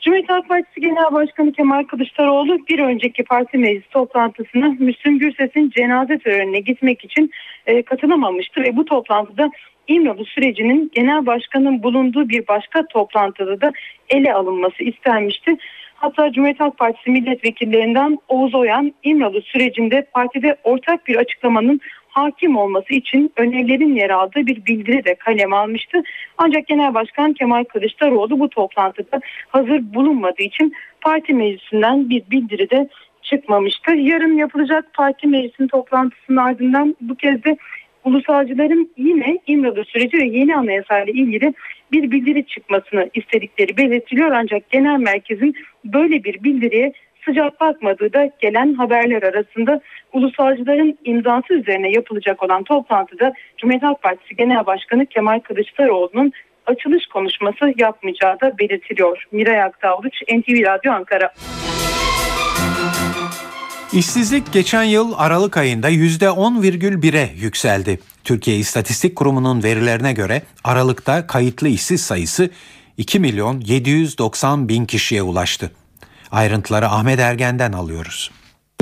Cumhuriyet 0.00 0.30
Halk 0.30 0.48
Partisi 0.48 0.80
Genel 0.80 1.12
Başkanı 1.12 1.52
Kemal 1.52 1.84
Kılıçdaroğlu 1.84 2.58
bir 2.68 2.78
önceki 2.78 3.24
parti 3.24 3.58
meclis 3.58 3.88
toplantısına 3.90 4.76
Müslüm 4.78 5.18
Gürses'in 5.18 5.70
cenaze 5.70 6.18
törenine 6.18 6.60
gitmek 6.60 7.04
için 7.04 7.30
e, 7.66 7.82
katılamamıştı 7.82 8.62
ve 8.62 8.76
bu 8.76 8.84
toplantıda 8.84 9.50
İmralı 9.88 10.24
sürecinin 10.24 10.90
genel 10.94 11.26
başkanın 11.26 11.82
bulunduğu 11.82 12.28
bir 12.28 12.48
başka 12.48 12.86
toplantıda 12.86 13.60
da 13.60 13.72
ele 14.08 14.34
alınması 14.34 14.82
istenmişti. 14.82 15.56
Hatta 15.94 16.32
Cumhuriyet 16.32 16.60
Halk 16.60 16.78
Partisi 16.78 17.10
milletvekillerinden 17.10 18.18
Oğuz 18.28 18.54
Oyan 18.54 18.92
İmralı 19.02 19.42
sürecinde 19.42 20.06
partide 20.12 20.56
ortak 20.64 21.06
bir 21.06 21.16
açıklamanın 21.16 21.80
hakim 22.08 22.56
olması 22.56 22.94
için 22.94 23.32
önerilerin 23.36 23.94
yer 23.94 24.10
aldığı 24.10 24.46
bir 24.46 24.64
bildiri 24.66 25.04
de 25.04 25.14
kalem 25.14 25.52
almıştı. 25.52 26.02
Ancak 26.38 26.66
Genel 26.66 26.94
Başkan 26.94 27.32
Kemal 27.32 27.64
Kılıçdaroğlu 27.64 28.40
bu 28.40 28.48
toplantıda 28.48 29.20
hazır 29.48 29.94
bulunmadığı 29.94 30.42
için 30.42 30.74
parti 31.00 31.34
meclisinden 31.34 32.10
bir 32.10 32.22
bildiri 32.30 32.70
de 32.70 32.88
çıkmamıştı. 33.22 33.92
Yarın 33.92 34.36
yapılacak 34.36 34.94
parti 34.94 35.26
meclisinin 35.26 35.68
toplantısının 35.68 36.36
ardından 36.36 36.96
bu 37.00 37.14
kez 37.14 37.44
de 37.44 37.56
ulusalcıların 38.04 38.90
yine 38.96 39.38
İmralı 39.46 39.84
süreci 39.84 40.18
ve 40.18 40.24
yeni 40.24 40.56
anayasayla 40.56 41.12
ilgili 41.12 41.54
bir 41.92 42.10
bildiri 42.10 42.46
çıkmasını 42.46 43.10
istedikleri 43.14 43.76
belirtiliyor. 43.76 44.30
Ancak 44.30 44.70
genel 44.70 44.98
merkezin 44.98 45.54
böyle 45.84 46.24
bir 46.24 46.44
bildiriye 46.44 46.92
sıcak 47.24 47.60
bakmadığı 47.60 48.12
da 48.12 48.30
gelen 48.40 48.74
haberler 48.74 49.22
arasında 49.22 49.80
ulusalcıların 50.12 50.98
imzası 51.04 51.54
üzerine 51.54 51.90
yapılacak 51.90 52.42
olan 52.42 52.62
toplantıda 52.62 53.32
Cumhuriyet 53.58 53.82
Halk 53.82 54.02
Partisi 54.02 54.36
Genel 54.36 54.66
Başkanı 54.66 55.06
Kemal 55.06 55.40
Kılıçdaroğlu'nun 55.40 56.32
açılış 56.66 57.06
konuşması 57.06 57.72
yapmayacağı 57.78 58.40
da 58.40 58.58
belirtiliyor. 58.58 59.24
Miray 59.32 59.62
Aktağlıç, 59.62 60.22
NTV 60.22 60.66
Radyo 60.66 60.92
Ankara. 60.92 61.32
İşsizlik 63.92 64.52
geçen 64.52 64.82
yıl 64.82 65.12
Aralık 65.16 65.56
ayında 65.56 65.90
%10,1'e 65.90 67.34
yükseldi. 67.36 68.00
Türkiye 68.24 68.58
İstatistik 68.58 69.16
Kurumu'nun 69.16 69.62
verilerine 69.62 70.12
göre 70.12 70.42
Aralık'ta 70.64 71.26
kayıtlı 71.26 71.68
işsiz 71.68 72.02
sayısı 72.02 72.50
2 72.98 73.20
milyon 73.20 73.60
790 73.60 74.68
bin 74.68 74.84
kişiye 74.84 75.22
ulaştı. 75.22 75.72
Ayrıntıları 76.30 76.88
Ahmet 76.88 77.20
Ergen'den 77.20 77.72
alıyoruz. 77.72 78.30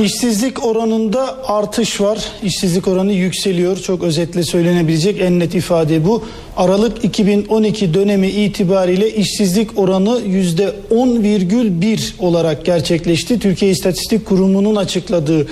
İşsizlik 0.05 0.67
oranında 0.67 1.49
artış 1.49 2.01
var. 2.01 2.19
İşsizlik 2.43 2.89
oranı 2.89 3.13
yükseliyor. 3.13 3.77
Çok 3.77 4.03
özetle 4.03 4.43
söylenebilecek 4.43 5.21
en 5.21 5.39
net 5.39 5.55
ifade 5.55 6.07
bu. 6.07 6.25
Aralık 6.57 7.05
2012 7.05 7.95
dönemi 7.95 8.29
itibariyle 8.29 9.15
işsizlik 9.15 9.79
oranı 9.79 10.21
%10,1 10.21 12.19
olarak 12.19 12.65
gerçekleşti. 12.65 13.39
Türkiye 13.39 13.71
İstatistik 13.71 14.27
Kurumu'nun 14.27 14.77
açıkladığı 14.77 15.47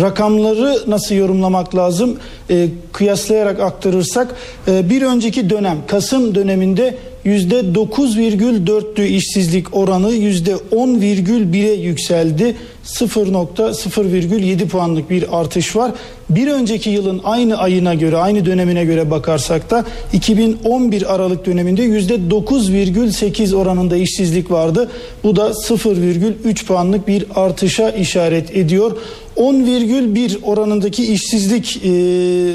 rakamları 0.00 0.78
nasıl 0.86 1.14
yorumlamak 1.14 1.76
lazım? 1.76 2.18
E, 2.50 2.68
kıyaslayarak 2.92 3.60
aktarırsak 3.60 4.34
e, 4.68 4.90
bir 4.90 5.02
önceki 5.02 5.50
dönem 5.50 5.78
Kasım 5.86 6.34
döneminde 6.34 6.94
%9,4'tü 7.26 9.06
işsizlik 9.06 9.76
oranı 9.76 10.12
%10,1'e 10.12 11.72
yükseldi. 11.72 12.56
0.0,7 12.84 14.68
puanlık 14.68 15.10
bir 15.10 15.40
artış 15.40 15.76
var. 15.76 15.92
Bir 16.30 16.46
önceki 16.46 16.90
yılın 16.90 17.20
aynı 17.24 17.58
ayına 17.58 17.94
göre, 17.94 18.16
aynı 18.16 18.46
dönemine 18.46 18.84
göre 18.84 19.10
bakarsak 19.10 19.70
da 19.70 19.84
2011 20.12 21.14
Aralık 21.14 21.46
döneminde 21.46 21.82
%9,8 21.82 23.56
oranında 23.56 23.96
işsizlik 23.96 24.50
vardı. 24.50 24.90
Bu 25.24 25.36
da 25.36 25.48
0,3 25.48 26.66
puanlık 26.66 27.08
bir 27.08 27.26
artışa 27.34 27.90
işaret 27.90 28.56
ediyor. 28.56 28.96
10,1 29.36 30.42
oranındaki 30.42 31.12
işsizlik 31.12 31.76
e, 31.76 31.90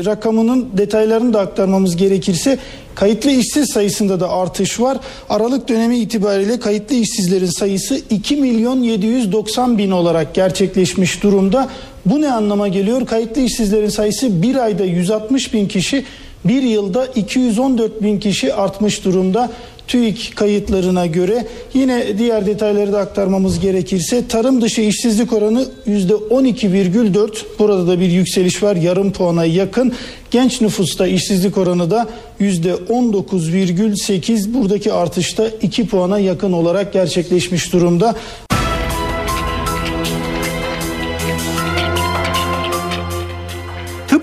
rakamının 0.05 0.69
detaylarını 0.77 1.33
da 1.33 1.39
aktarmamız 1.39 1.95
gerekirse 1.95 2.57
kayıtlı 2.95 3.31
işsiz 3.31 3.71
sayısında 3.73 4.19
da 4.19 4.31
artış 4.31 4.79
var. 4.79 4.97
Aralık 5.29 5.69
dönemi 5.69 5.97
itibariyle 5.97 6.59
kayıtlı 6.59 6.95
işsizlerin 6.95 7.45
sayısı 7.45 8.01
2 8.09 8.35
milyon 8.35 8.81
790 8.81 9.77
bin 9.77 9.91
olarak 9.91 10.33
gerçekleşmiş 10.33 11.23
durumda. 11.23 11.69
Bu 12.05 12.21
ne 12.21 12.31
anlama 12.31 12.67
geliyor? 12.67 13.05
Kayıtlı 13.05 13.41
işsizlerin 13.41 13.89
sayısı 13.89 14.41
bir 14.41 14.55
ayda 14.55 14.85
160 14.85 15.53
bin 15.53 15.67
kişi, 15.67 16.05
bir 16.45 16.61
yılda 16.61 17.05
214 17.05 18.03
bin 18.03 18.19
kişi 18.19 18.53
artmış 18.53 19.05
durumda. 19.05 19.51
TÜİK 19.89 20.31
kayıtlarına 20.35 21.05
göre 21.05 21.47
yine 21.73 22.17
diğer 22.17 22.45
detayları 22.45 22.93
da 22.93 22.99
aktarmamız 22.99 23.59
gerekirse 23.59 24.27
tarım 24.27 24.61
dışı 24.61 24.81
işsizlik 24.81 25.33
oranı 25.33 25.65
%12,4 25.87 27.31
burada 27.59 27.87
da 27.87 27.99
bir 27.99 28.09
yükseliş 28.09 28.63
var 28.63 28.75
yarım 28.75 29.11
puana 29.11 29.45
yakın. 29.45 29.93
Genç 30.31 30.61
nüfusta 30.61 31.07
işsizlik 31.07 31.57
oranı 31.57 31.91
da 31.91 32.07
%19,8 32.41 34.53
buradaki 34.53 34.93
artışta 34.93 35.47
2 35.61 35.87
puana 35.87 36.19
yakın 36.19 36.53
olarak 36.53 36.93
gerçekleşmiş 36.93 37.73
durumda. 37.73 38.15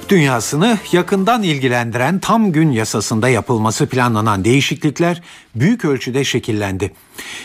Dünyasını 0.08 0.78
yakından 0.92 1.42
ilgilendiren 1.42 2.18
tam 2.18 2.52
gün 2.52 2.70
yasasında 2.70 3.28
yapılması 3.28 3.86
planlanan 3.86 4.44
değişiklikler 4.44 5.22
büyük 5.54 5.84
ölçüde 5.84 6.24
şekillendi. 6.24 6.92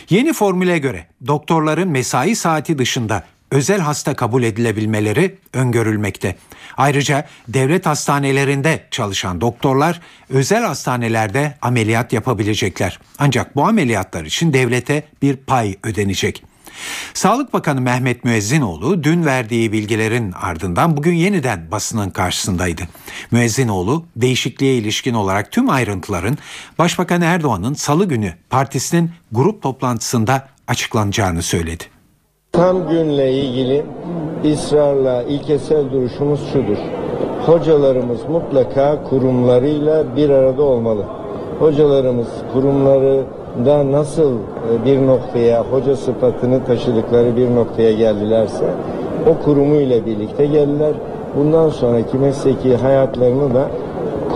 Yeni 0.09 0.33
formüle 0.33 0.77
göre 0.77 1.07
doktorların 1.27 1.89
mesai 1.89 2.35
saati 2.35 2.77
dışında 2.77 3.23
özel 3.51 3.79
hasta 3.79 4.15
kabul 4.15 4.43
edilebilmeleri 4.43 5.37
öngörülmekte. 5.53 6.35
Ayrıca 6.77 7.27
devlet 7.47 7.85
hastanelerinde 7.85 8.87
çalışan 8.91 9.41
doktorlar 9.41 10.01
özel 10.29 10.63
hastanelerde 10.63 11.57
ameliyat 11.61 12.13
yapabilecekler. 12.13 12.99
Ancak 13.19 13.55
bu 13.55 13.63
ameliyatlar 13.63 14.25
için 14.25 14.53
devlete 14.53 15.03
bir 15.21 15.35
pay 15.35 15.75
ödenecek. 15.83 16.50
Sağlık 17.13 17.53
Bakanı 17.53 17.81
Mehmet 17.81 18.25
Müezzinoğlu 18.25 19.03
dün 19.03 19.25
verdiği 19.25 19.71
bilgilerin 19.71 20.31
ardından 20.31 20.97
bugün 20.97 21.13
yeniden 21.13 21.71
basının 21.71 22.09
karşısındaydı. 22.09 22.81
Müezzinoğlu 23.31 24.03
değişikliğe 24.15 24.75
ilişkin 24.75 25.13
olarak 25.13 25.51
tüm 25.51 25.69
ayrıntıların 25.69 26.37
Başbakan 26.79 27.21
Erdoğan'ın 27.21 27.73
salı 27.73 28.05
günü 28.05 28.33
partisinin 28.49 29.11
grup 29.31 29.61
toplantısında 29.61 30.47
açıklanacağını 30.67 31.41
söyledi. 31.41 31.83
Tam 32.51 32.89
günle 32.89 33.33
ilgili 33.33 33.85
ısrarla 34.45 35.23
ilkesel 35.23 35.91
duruşumuz 35.91 36.39
şudur. 36.53 36.77
Hocalarımız 37.45 38.19
mutlaka 38.29 39.03
kurumlarıyla 39.03 40.15
bir 40.15 40.29
arada 40.29 40.63
olmalı. 40.63 41.05
Hocalarımız 41.59 42.27
kurumları 42.53 43.25
da 43.65 43.91
nasıl 43.91 44.31
e, 44.33 44.85
bir 44.85 45.07
noktaya 45.07 45.63
hoca 45.63 45.95
sıfatını 45.95 46.65
taşıdıkları 46.65 47.37
bir 47.37 47.55
noktaya 47.55 47.91
geldilerse 47.93 48.65
o 49.29 49.45
kurumuyla 49.45 50.05
birlikte 50.05 50.45
geldiler. 50.45 50.93
Bundan 51.37 51.69
sonraki 51.69 52.17
mesleki 52.17 52.75
hayatlarını 52.75 53.53
da 53.53 53.67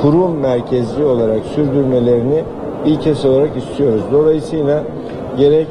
kurum 0.01 0.39
merkezli 0.39 1.04
olarak 1.04 1.45
sürdürmelerini 1.56 2.43
ilkesi 2.86 3.28
olarak 3.28 3.58
istiyoruz. 3.58 4.01
Dolayısıyla 4.12 4.84
gerek 5.38 5.67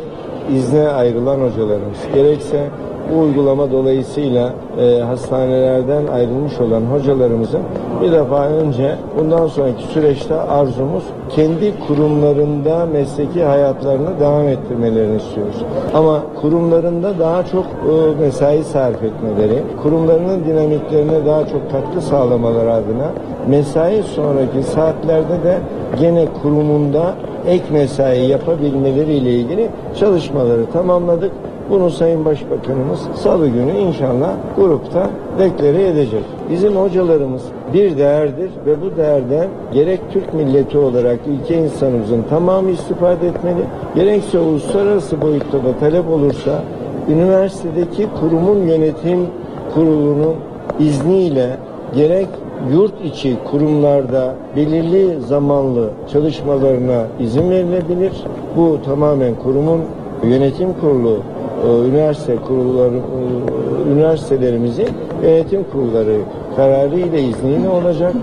izne 0.52 0.88
ayrılan 0.88 1.40
hocalarımız 1.40 1.98
gerekse 2.14 2.68
bu 3.10 3.18
uygulama 3.18 3.70
dolayısıyla 3.72 4.52
e, 4.80 5.00
hastanelerden 5.00 6.06
ayrılmış 6.06 6.60
olan 6.60 6.80
hocalarımızın 6.80 7.60
bir 8.02 8.12
defa 8.12 8.46
önce 8.46 8.96
bundan 9.18 9.46
sonraki 9.46 9.82
süreçte 9.82 10.34
arzumuz 10.34 11.04
kendi 11.30 11.72
kurumlarında 11.86 12.86
mesleki 12.86 13.44
hayatlarını 13.44 14.20
devam 14.20 14.48
ettirmelerini 14.48 15.16
istiyoruz. 15.16 15.56
Ama 15.94 16.22
kurumlarında 16.40 17.18
daha 17.18 17.42
çok 17.46 17.64
e, 17.64 18.20
mesai 18.20 18.64
sarf 18.64 19.02
etmeleri, 19.02 19.62
kurumlarının 19.82 20.44
dinamiklerine 20.44 21.26
daha 21.26 21.46
çok 21.46 21.70
katkı 21.70 22.00
sağlamaları 22.00 22.72
adına 22.72 23.10
mesai 23.48 24.02
sonraki 24.02 24.62
saatlerde 24.62 25.42
de 25.44 25.58
gene 26.00 26.26
kurumunda 26.42 27.14
ek 27.46 27.64
mesai 27.72 28.26
yapabilmeleriyle 28.26 29.30
ilgili 29.30 29.68
çalışmaları 30.00 30.66
tamamladık. 30.72 31.32
Bunu 31.70 31.90
Sayın 31.90 32.24
Başbakanımız 32.24 33.00
salı 33.14 33.48
günü 33.48 33.72
inşallah 33.72 34.34
grupta 34.56 35.10
deklare 35.38 35.88
edecek. 35.88 36.24
Bizim 36.50 36.76
hocalarımız 36.76 37.42
bir 37.74 37.98
değerdir 37.98 38.50
ve 38.66 38.82
bu 38.82 38.96
değerden 38.96 39.48
gerek 39.72 40.00
Türk 40.12 40.34
milleti 40.34 40.78
olarak 40.78 41.18
ülke 41.26 41.54
insanımızın 41.54 42.24
tamamı 42.30 42.70
istifade 42.70 43.28
etmeli, 43.28 43.64
gerekse 43.94 44.38
uluslararası 44.38 45.22
boyutta 45.22 45.64
da 45.64 45.78
talep 45.80 46.08
olursa 46.08 46.62
üniversitedeki 47.08 48.08
kurumun 48.20 48.66
yönetim 48.66 49.26
kurulunun 49.74 50.34
izniyle 50.78 51.56
gerek 51.94 52.28
yurt 52.72 53.04
içi 53.04 53.36
kurumlarda 53.50 54.34
belirli 54.56 55.20
zamanlı 55.20 55.90
çalışmalarına 56.12 57.06
izin 57.20 57.50
verilebilir. 57.50 58.12
Bu 58.56 58.78
tamamen 58.84 59.34
kurumun 59.34 59.80
yönetim 60.22 60.72
kurulu 60.80 61.18
üniversite 61.64 62.36
kurulları 62.36 62.96
e, 62.96 63.92
üniversitelerimizin 63.92 64.88
yönetim 65.22 65.64
kurulları 65.64 66.20
kararı 66.56 67.00
ile 67.00 67.22
izniyle 67.22 67.68
olacak 67.68 68.14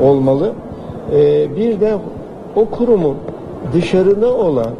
olmalı. 0.00 0.54
E, 1.12 1.56
bir 1.56 1.80
de 1.80 1.98
o 2.56 2.70
kurumun 2.70 3.16
dışarıda 3.72 4.34
olan 4.34 4.74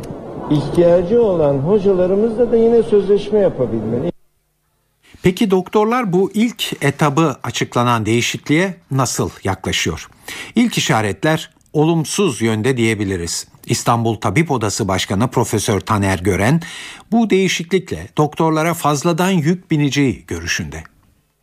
ihtiyacı 0.50 1.22
olan 1.22 1.58
hocalarımızla 1.58 2.52
da 2.52 2.56
yine 2.56 2.82
sözleşme 2.82 3.38
yapabilmeli. 3.38 4.12
Peki 5.22 5.50
doktorlar 5.50 6.12
bu 6.12 6.30
ilk 6.34 6.84
etabı 6.84 7.36
açıklanan 7.42 8.06
değişikliğe 8.06 8.74
nasıl 8.90 9.30
yaklaşıyor? 9.44 10.08
İlk 10.54 10.78
işaretler 10.78 11.50
olumsuz 11.76 12.42
yönde 12.42 12.76
diyebiliriz. 12.76 13.48
İstanbul 13.66 14.14
Tabip 14.14 14.50
Odası 14.50 14.88
Başkanı 14.88 15.28
Profesör 15.30 15.80
Taner 15.80 16.18
Gören 16.18 16.60
bu 17.12 17.30
değişiklikle 17.30 18.08
doktorlara 18.16 18.74
fazladan 18.74 19.30
yük 19.30 19.70
bineceği 19.70 20.24
görüşünde. 20.26 20.82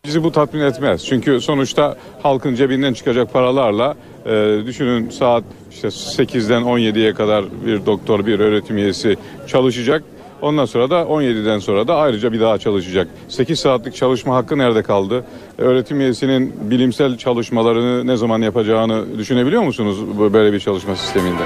Bizi 0.06 0.24
bu 0.24 0.32
tatmin 0.32 0.62
etmez. 0.62 1.06
Çünkü 1.06 1.42
sonuçta 1.42 1.98
halkın 2.24 2.56
cebinden 2.56 2.94
çıkacak 2.94 3.34
paralarla 3.34 3.96
e, 4.26 4.62
düşünün 4.66 5.10
saat 5.10 5.44
işte 5.72 5.88
8'den 5.88 6.62
17'ye 6.62 7.14
kadar 7.14 7.46
bir 7.66 7.86
doktor, 7.86 8.26
bir 8.26 8.40
öğretim 8.40 8.78
üyesi 8.78 9.16
çalışacak. 9.48 10.04
Ondan 10.44 10.66
sonra 10.66 10.90
da 10.90 11.02
17'den 11.02 11.60
sonra 11.60 11.88
da 11.88 11.96
ayrıca 11.96 12.32
bir 12.32 12.40
daha 12.40 12.58
çalışacak. 12.58 13.08
8 13.30 13.60
saatlik 13.60 13.96
çalışma 13.96 14.36
hakkı 14.36 14.58
nerede 14.58 14.84
kaldı? 14.84 15.26
Öğretim 15.58 16.00
üyesinin 16.00 16.54
bilimsel 16.72 17.18
çalışmalarını 17.18 18.08
ne 18.08 18.18
zaman 18.18 18.42
yapacağını 18.42 19.18
düşünebiliyor 19.18 19.62
musunuz 19.62 19.98
böyle 20.34 20.54
bir 20.54 20.60
çalışma 20.60 20.96
sisteminde? 20.96 21.44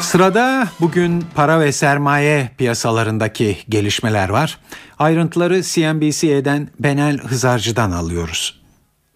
Sırada 0.00 0.68
bugün 0.80 1.24
para 1.34 1.60
ve 1.60 1.72
sermaye 1.72 2.50
piyasalarındaki 2.58 3.56
gelişmeler 3.68 4.28
var. 4.28 4.58
Ayrıntıları 4.98 5.62
CNBC'den 5.62 6.68
Benel 6.80 7.18
Hızarcı'dan 7.18 7.90
alıyoruz. 7.90 8.65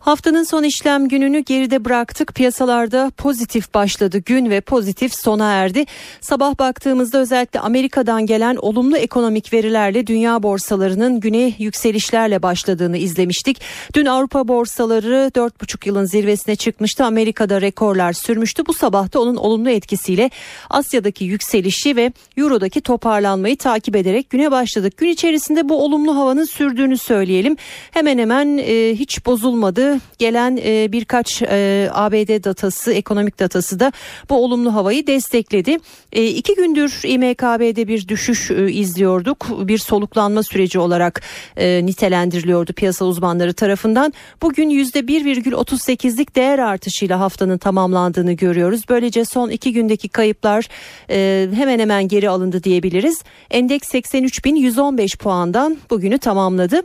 Haftanın 0.00 0.42
son 0.42 0.62
işlem 0.62 1.08
gününü 1.08 1.38
geride 1.38 1.84
bıraktık. 1.84 2.34
Piyasalarda 2.34 3.12
pozitif 3.16 3.74
başladı 3.74 4.18
gün 4.18 4.50
ve 4.50 4.60
pozitif 4.60 5.14
sona 5.14 5.52
erdi. 5.52 5.84
Sabah 6.20 6.58
baktığımızda 6.58 7.18
özellikle 7.18 7.60
Amerika'dan 7.60 8.26
gelen 8.26 8.56
olumlu 8.56 8.96
ekonomik 8.96 9.52
verilerle 9.52 10.06
dünya 10.06 10.42
borsalarının 10.42 11.20
güne 11.20 11.52
yükselişlerle 11.58 12.42
başladığını 12.42 12.96
izlemiştik. 12.96 13.60
Dün 13.94 14.06
Avrupa 14.06 14.48
borsaları 14.48 15.30
4,5 15.34 15.88
yılın 15.88 16.04
zirvesine 16.04 16.56
çıkmıştı. 16.56 17.04
Amerika'da 17.04 17.60
rekorlar 17.60 18.12
sürmüştü. 18.12 18.66
Bu 18.66 18.72
sabah 18.72 19.12
da 19.12 19.20
onun 19.20 19.36
olumlu 19.36 19.70
etkisiyle 19.70 20.30
Asya'daki 20.70 21.24
yükselişi 21.24 21.96
ve 21.96 22.12
Euro'daki 22.36 22.80
toparlanmayı 22.80 23.56
takip 23.56 23.96
ederek 23.96 24.30
güne 24.30 24.50
başladık. 24.50 24.96
Gün 24.96 25.08
içerisinde 25.08 25.68
bu 25.68 25.84
olumlu 25.84 26.16
havanın 26.16 26.44
sürdüğünü 26.44 26.98
söyleyelim. 26.98 27.56
Hemen 27.90 28.18
hemen 28.18 28.58
e, 28.58 28.94
hiç 28.94 29.26
bozulmadı 29.26 29.89
gelen 30.18 30.58
e, 30.64 30.92
birkaç 30.92 31.42
e, 31.42 31.88
ABD 31.92 32.44
datası, 32.44 32.92
ekonomik 32.92 33.38
datası 33.38 33.80
da 33.80 33.92
bu 34.30 34.44
olumlu 34.44 34.74
havayı 34.74 35.06
destekledi. 35.06 35.78
E, 36.12 36.26
iki 36.26 36.54
gündür 36.54 37.00
İMKB'de 37.04 37.88
bir 37.88 38.08
düşüş 38.08 38.50
e, 38.50 38.72
izliyorduk. 38.72 39.46
Bir 39.68 39.78
soluklanma 39.78 40.42
süreci 40.42 40.78
olarak 40.78 41.22
e, 41.56 41.86
nitelendiriliyordu 41.86 42.72
piyasa 42.72 43.04
uzmanları 43.04 43.52
tarafından. 43.52 44.12
Bugün 44.42 44.70
%1,38'lik 44.70 46.36
değer 46.36 46.58
artışıyla 46.58 47.20
haftanın 47.20 47.58
tamamlandığını 47.58 48.32
görüyoruz. 48.32 48.80
Böylece 48.88 49.24
son 49.24 49.50
iki 49.50 49.72
gündeki 49.72 50.08
kayıplar 50.08 50.68
e, 51.10 51.48
hemen 51.54 51.78
hemen 51.78 52.08
geri 52.08 52.28
alındı 52.28 52.64
diyebiliriz. 52.64 53.22
Endeks 53.50 53.94
83.115 53.94 55.18
puandan 55.18 55.78
bugünü 55.90 56.18
tamamladı. 56.18 56.82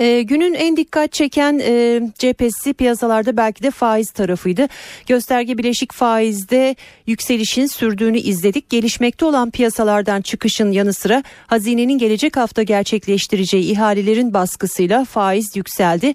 E, 0.00 0.22
günün 0.22 0.54
en 0.54 0.76
dikkat 0.76 1.12
çeken 1.12 1.60
e, 1.62 2.00
cephesi 2.18 2.74
piyasalarda 2.74 3.36
belki 3.36 3.62
de 3.62 3.70
faiz 3.70 4.10
tarafıydı. 4.10 4.68
Gösterge 5.06 5.58
bileşik 5.58 5.92
faizde 5.92 6.76
yükselişin 7.06 7.66
sürdüğünü 7.66 8.18
izledik. 8.18 8.70
Gelişmekte 8.70 9.24
olan 9.24 9.50
piyasalardan 9.50 10.22
çıkışın 10.22 10.70
yanı 10.72 10.92
sıra 10.92 11.22
hazinenin 11.46 11.98
gelecek 11.98 12.36
hafta 12.36 12.62
gerçekleştireceği 12.62 13.72
ihalelerin 13.72 14.34
baskısıyla 14.34 15.04
faiz 15.04 15.56
yükseldi. 15.56 16.14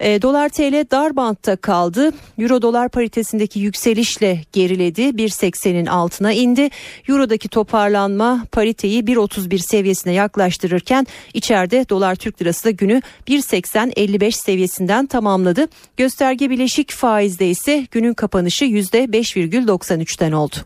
E, 0.00 0.22
dolar 0.22 0.48
TL 0.48 0.90
dar 0.90 1.16
bantta 1.16 1.56
kaldı. 1.56 2.12
Euro 2.38 2.62
dolar 2.62 2.88
paritesindeki 2.88 3.60
yükselişle 3.60 4.40
geriledi. 4.52 5.02
1.80'in 5.02 5.86
altına 5.86 6.32
indi. 6.32 6.70
Eurodaki 7.08 7.48
toparlanma 7.48 8.44
pariteyi 8.52 9.04
1.31 9.04 9.58
seviyesine 9.58 10.12
yaklaştırırken 10.12 11.06
içeride 11.34 11.88
dolar 11.88 12.14
Türk 12.14 12.42
lirası 12.42 12.64
da 12.64 12.70
günü 12.70 13.02
1.80-55 13.26 14.32
seviyesinden 14.32 15.06
tamamladı. 15.06 15.66
Gösterge 15.96 16.50
bileşik 16.50 16.92
faizde 16.92 17.48
ise 17.48 17.86
günün 17.90 18.14
kapanışı 18.14 18.64
%5,93'ten 18.64 20.32
oldu. 20.32 20.56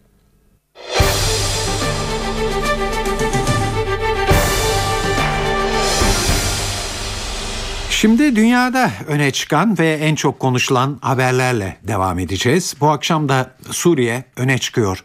Şimdi 8.03 8.37
dünyada 8.37 8.91
öne 9.07 9.31
çıkan 9.31 9.79
ve 9.79 9.93
en 9.93 10.15
çok 10.15 10.41
konuşulan 10.41 10.99
haberlerle 11.03 11.77
devam 11.83 12.19
edeceğiz. 12.19 12.75
Bu 12.81 12.89
akşam 12.89 13.29
da 13.29 13.55
Suriye 13.71 14.25
öne 14.37 14.59
çıkıyor. 14.59 15.05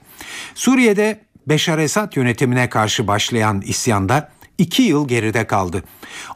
Suriye'de 0.56 1.20
Beşar 1.48 1.78
Esad 1.78 2.16
yönetimine 2.16 2.70
karşı 2.70 3.08
başlayan 3.08 3.62
isyanda 3.62 4.32
2 4.58 4.84
yıl 4.84 5.08
geride 5.08 5.48
kaldı. 5.48 5.84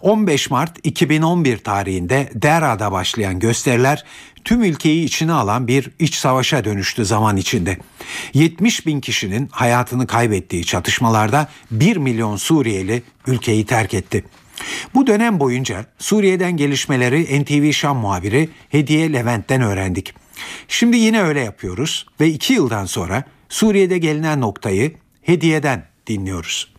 15 0.01 0.49
Mart 0.49 0.77
2011 0.83 1.57
tarihinde 1.57 2.29
Dera'da 2.33 2.91
başlayan 2.91 3.39
gösteriler 3.39 4.03
tüm 4.45 4.63
ülkeyi 4.63 5.05
içine 5.05 5.33
alan 5.33 5.67
bir 5.67 5.91
iç 5.99 6.15
savaşa 6.15 6.65
dönüştü 6.65 7.05
zaman 7.05 7.37
içinde. 7.37 7.77
70 8.33 8.85
bin 8.85 9.01
kişinin 9.01 9.49
hayatını 9.51 10.07
kaybettiği 10.07 10.65
çatışmalarda 10.65 11.47
1 11.71 11.97
milyon 11.97 12.35
Suriyeli 12.35 13.03
ülkeyi 13.27 13.65
terk 13.65 13.93
etti. 13.93 14.23
Bu 14.95 15.07
dönem 15.07 15.39
boyunca 15.39 15.75
Suriye'den 15.97 16.57
gelişmeleri 16.57 17.41
NTV 17.41 17.71
Şam 17.71 17.97
muhabiri 17.97 18.49
Hediye 18.69 19.13
Levent'ten 19.13 19.61
öğrendik. 19.61 20.13
Şimdi 20.67 20.97
yine 20.97 21.21
öyle 21.21 21.39
yapıyoruz 21.39 22.05
ve 22.21 22.27
iki 22.27 22.53
yıldan 22.53 22.85
sonra 22.85 23.23
Suriye'de 23.49 23.97
gelinen 23.97 24.41
noktayı 24.41 24.91
Hediye'den 25.21 25.83
dinliyoruz. 26.07 26.71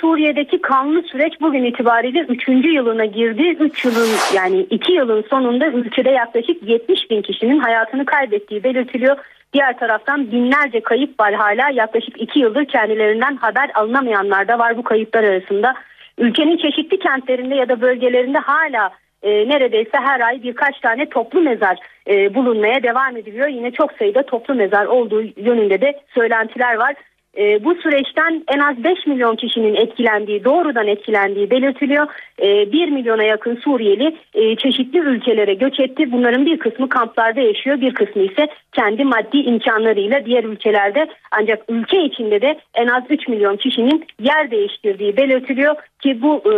Suriye'deki 0.00 0.60
kanlı 0.60 1.02
süreç 1.02 1.32
bugün 1.40 1.64
itibariyle 1.64 2.20
3. 2.20 2.48
yılına 2.48 3.04
girdi. 3.04 3.56
3 3.60 3.84
yılın 3.84 4.08
yani 4.34 4.60
2 4.60 4.92
yılın 4.92 5.24
sonunda 5.30 5.66
ülkede 5.66 6.10
yaklaşık 6.10 6.62
70 6.62 7.10
bin 7.10 7.22
kişinin 7.22 7.58
hayatını 7.58 8.06
kaybettiği 8.06 8.64
belirtiliyor. 8.64 9.16
Diğer 9.52 9.78
taraftan 9.78 10.32
binlerce 10.32 10.80
kayıp 10.80 11.20
var 11.20 11.34
hala 11.34 11.70
yaklaşık 11.70 12.20
2 12.20 12.38
yıldır 12.38 12.64
kendilerinden 12.64 13.36
haber 13.36 13.70
alınamayanlar 13.74 14.48
da 14.48 14.58
var 14.58 14.76
bu 14.76 14.84
kayıplar 14.84 15.24
arasında. 15.24 15.74
Ülkenin 16.18 16.56
çeşitli 16.56 16.98
kentlerinde 16.98 17.54
ya 17.54 17.68
da 17.68 17.80
bölgelerinde 17.80 18.38
hala 18.38 18.90
e, 19.22 19.48
neredeyse 19.48 19.98
her 19.98 20.20
ay 20.20 20.42
birkaç 20.42 20.80
tane 20.80 21.08
toplu 21.08 21.40
mezar 21.40 21.78
e, 22.08 22.34
bulunmaya 22.34 22.82
devam 22.82 23.16
ediliyor. 23.16 23.48
Yine 23.48 23.70
çok 23.70 23.92
sayıda 23.92 24.22
toplu 24.22 24.54
mezar 24.54 24.86
olduğu 24.86 25.22
yönünde 25.22 25.80
de 25.80 26.00
söylentiler 26.14 26.74
var. 26.74 26.94
E, 27.38 27.64
bu 27.64 27.74
süreçten 27.74 28.44
en 28.48 28.58
az 28.58 28.84
5 28.84 29.06
milyon 29.06 29.36
kişinin 29.36 29.74
etkilendiği, 29.74 30.44
doğrudan 30.44 30.86
etkilendiği 30.86 31.50
belirtiliyor. 31.50 32.06
E, 32.42 32.72
1 32.72 32.88
milyona 32.88 33.22
yakın 33.22 33.56
Suriyeli 33.56 34.16
e, 34.34 34.56
çeşitli 34.56 34.98
ülkelere 34.98 35.54
göç 35.54 35.80
etti. 35.80 36.12
Bunların 36.12 36.46
bir 36.46 36.58
kısmı 36.58 36.88
kamplarda 36.88 37.40
yaşıyor, 37.40 37.80
bir 37.80 37.94
kısmı 37.94 38.22
ise 38.22 38.48
kendi 38.72 39.04
maddi 39.04 39.38
imkanlarıyla 39.38 40.24
diğer 40.24 40.44
ülkelerde. 40.44 41.08
Ancak 41.30 41.64
ülke 41.68 42.04
içinde 42.04 42.40
de 42.40 42.58
en 42.74 42.86
az 42.86 43.02
3 43.10 43.28
milyon 43.28 43.56
kişinin 43.56 44.04
yer 44.20 44.50
değiştirdiği 44.50 45.16
belirtiliyor 45.16 45.74
ki 46.02 46.22
bu 46.22 46.42
e, 46.52 46.56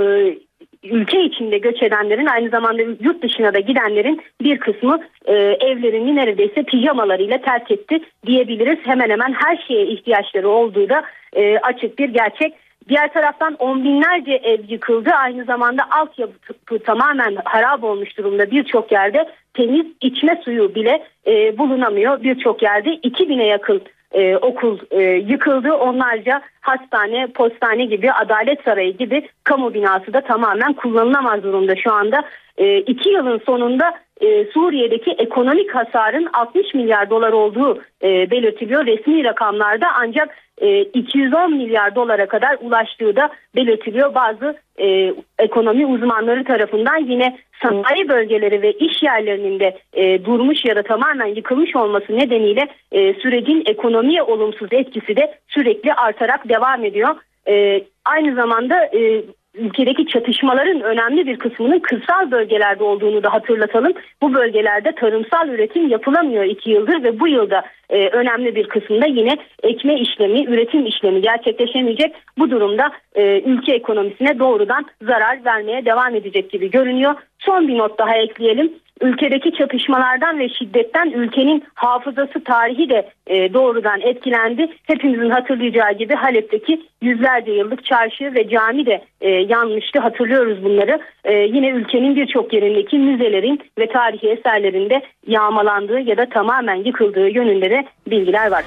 ülke 0.85 1.25
içinde 1.25 1.59
göç 1.59 1.83
edenlerin 1.83 2.27
aynı 2.27 2.49
zamanda 2.49 2.83
yurt 2.83 3.23
dışına 3.23 3.55
da 3.55 3.61
gidenlerin 3.61 4.21
bir 4.43 4.59
kısmı 4.59 5.01
e, 5.25 5.35
evlerini 5.61 6.17
neredeyse 6.17 6.63
pijamalarıyla 6.63 7.39
terk 7.39 7.71
etti 7.71 8.01
diyebiliriz. 8.27 8.79
Hemen 8.83 9.11
hemen 9.11 9.33
her 9.33 9.65
şeye 9.69 9.87
ihtiyaçları 9.87 10.49
olduğu 10.49 10.89
da 10.89 11.03
e, 11.33 11.59
açık 11.59 11.99
bir 11.99 12.09
gerçek. 12.09 12.55
Diğer 12.89 13.13
taraftan 13.13 13.55
on 13.55 13.85
binlerce 13.85 14.33
ev 14.33 14.61
yıkıldı. 14.69 15.11
Aynı 15.11 15.45
zamanda 15.45 15.83
altyapı 15.91 16.79
tamamen 16.79 17.37
harap 17.45 17.85
olmuş 17.85 18.19
durumda 18.19 18.51
birçok 18.51 18.93
yerde. 18.93 19.29
Temiz 19.55 19.87
içme 20.01 20.41
suyu 20.45 20.75
bile 20.75 21.03
e, 21.27 21.59
bulunamıyor 21.59 22.23
birçok 22.23 22.63
yerde. 22.63 22.91
2000'e 22.91 23.47
yakın 23.47 23.83
e, 24.13 24.37
okul 24.37 24.79
e, 24.91 25.03
yıkıldı. 25.03 25.73
Onlarca 25.73 26.43
hastane, 26.61 27.27
postane 27.27 27.85
gibi, 27.85 28.13
adalet 28.13 28.65
sarayı 28.65 28.97
gibi 28.97 29.29
kamu 29.45 29.75
binası 29.75 30.13
da 30.13 30.21
tamamen 30.21 30.73
kullanılamaz 30.73 31.43
durumda 31.43 31.77
şu 31.77 31.93
anda. 31.93 32.25
E, 32.59 32.79
iki 32.79 33.09
yılın 33.09 33.41
sonunda 33.47 33.95
e, 34.21 34.45
Suriye'deki 34.45 35.11
ekonomik 35.11 35.75
hasarın 35.75 36.29
60 36.33 36.75
milyar 36.75 37.11
dolar 37.11 37.33
olduğu 37.33 37.83
e, 38.03 38.31
belirtiliyor 38.31 38.87
resmi 38.87 39.25
rakamlarda 39.25 39.87
ancak 39.95 40.37
e, 40.61 40.81
210 40.83 41.57
milyar 41.57 41.95
dolara 41.95 42.27
kadar 42.27 42.57
ulaştığı 42.61 43.17
da 43.17 43.31
belirtiliyor 43.57 44.15
bazı 44.15 44.59
e, 44.81 45.15
ekonomi 45.39 45.87
uzmanları 45.87 46.45
tarafından 46.45 46.99
yine 46.99 47.39
sanayi 47.63 48.09
bölgeleri 48.09 48.63
ve 48.63 48.73
iş 48.73 49.03
yerlerinin 49.03 49.61
de 49.61 49.79
e, 49.93 50.25
durmuş 50.25 50.65
ya 50.65 50.77
da 50.77 50.83
tamamen 50.83 51.27
yıkılmış 51.27 51.77
olması 51.77 52.17
nedeniyle 52.17 52.69
e, 52.93 53.15
sürecin 53.15 53.63
ekonomiye 53.67 54.23
olumsuz 54.23 54.69
etkisi 54.73 55.17
de 55.17 55.35
sürekli 55.49 55.95
artarak 55.95 56.49
devam 56.49 56.85
ediyor. 56.85 57.15
E, 57.49 57.85
aynı 58.05 58.35
zamanda 58.35 58.85
e, 58.85 59.23
ülkedeki 59.55 60.07
çatışmaların 60.07 60.81
önemli 60.81 61.27
bir 61.27 61.39
kısmının 61.39 61.79
kırsal 61.79 62.31
bölgelerde 62.31 62.85
olduğunu 62.85 63.23
da 63.23 63.33
hatırlatalım. 63.33 63.93
Bu 64.23 64.35
bölgelerde 64.35 64.93
tarımsal 64.93 65.49
üretim 65.49 65.89
yapılamıyor 65.89 66.45
iki 66.45 66.71
yıldır 66.71 67.03
ve 67.03 67.21
bu 67.21 67.29
yılda 67.29 67.63
e, 67.91 68.09
önemli 68.09 68.55
bir 68.55 68.69
kısmında 68.69 69.07
yine 69.07 69.37
ekme 69.63 70.01
işlemi, 70.01 70.45
üretim 70.45 70.87
işlemi 70.87 71.23
gerçekleşemeyecek. 71.23 72.15
Bu 72.39 72.51
durumda 72.51 72.93
e, 73.15 73.41
ülke 73.41 73.73
ekonomisine 73.73 74.39
doğrudan 74.39 74.87
zarar 75.03 75.45
vermeye 75.45 75.85
devam 75.85 76.15
edecek 76.15 76.51
gibi 76.51 76.71
görünüyor. 76.71 77.15
Son 77.39 77.69
bir 77.69 77.79
not 77.79 77.99
daha 77.99 78.17
ekleyelim 78.17 78.73
ülkedeki 79.01 79.53
çatışmalardan 79.53 80.39
ve 80.39 80.49
şiddetten 80.49 81.11
ülkenin 81.11 81.65
hafızası 81.75 82.45
tarihi 82.45 82.91
de 82.91 83.09
e, 83.27 83.55
doğrudan 83.55 84.01
etkilendi. 84.01 84.69
Hepimizin 84.83 85.31
hatırlayacağı 85.31 85.93
gibi 85.93 86.15
Halep'teki 86.15 86.83
yüzlerce 87.03 87.53
yıllık 87.53 87.85
çarşı 87.85 88.35
ve 88.35 88.49
cami 88.49 88.87
de 88.87 89.05
e, 89.21 89.31
yanmıştı. 89.31 90.01
Hatırlıyoruz 90.01 90.65
bunları. 90.65 91.01
E, 91.25 91.35
yine 91.35 91.69
ülkenin 91.69 92.17
birçok 92.17 92.53
yerindeki 92.53 92.99
müzelerin 92.99 93.61
ve 93.79 93.89
tarihi 93.89 94.29
eserlerinde 94.29 95.03
yağmalandığı 95.27 96.01
ya 96.01 96.17
da 96.17 96.29
tamamen 96.29 96.85
yıkıldığı 96.85 97.29
yönünde 97.29 97.71
de 97.71 97.85
bilgiler 98.11 98.51
var. 98.51 98.65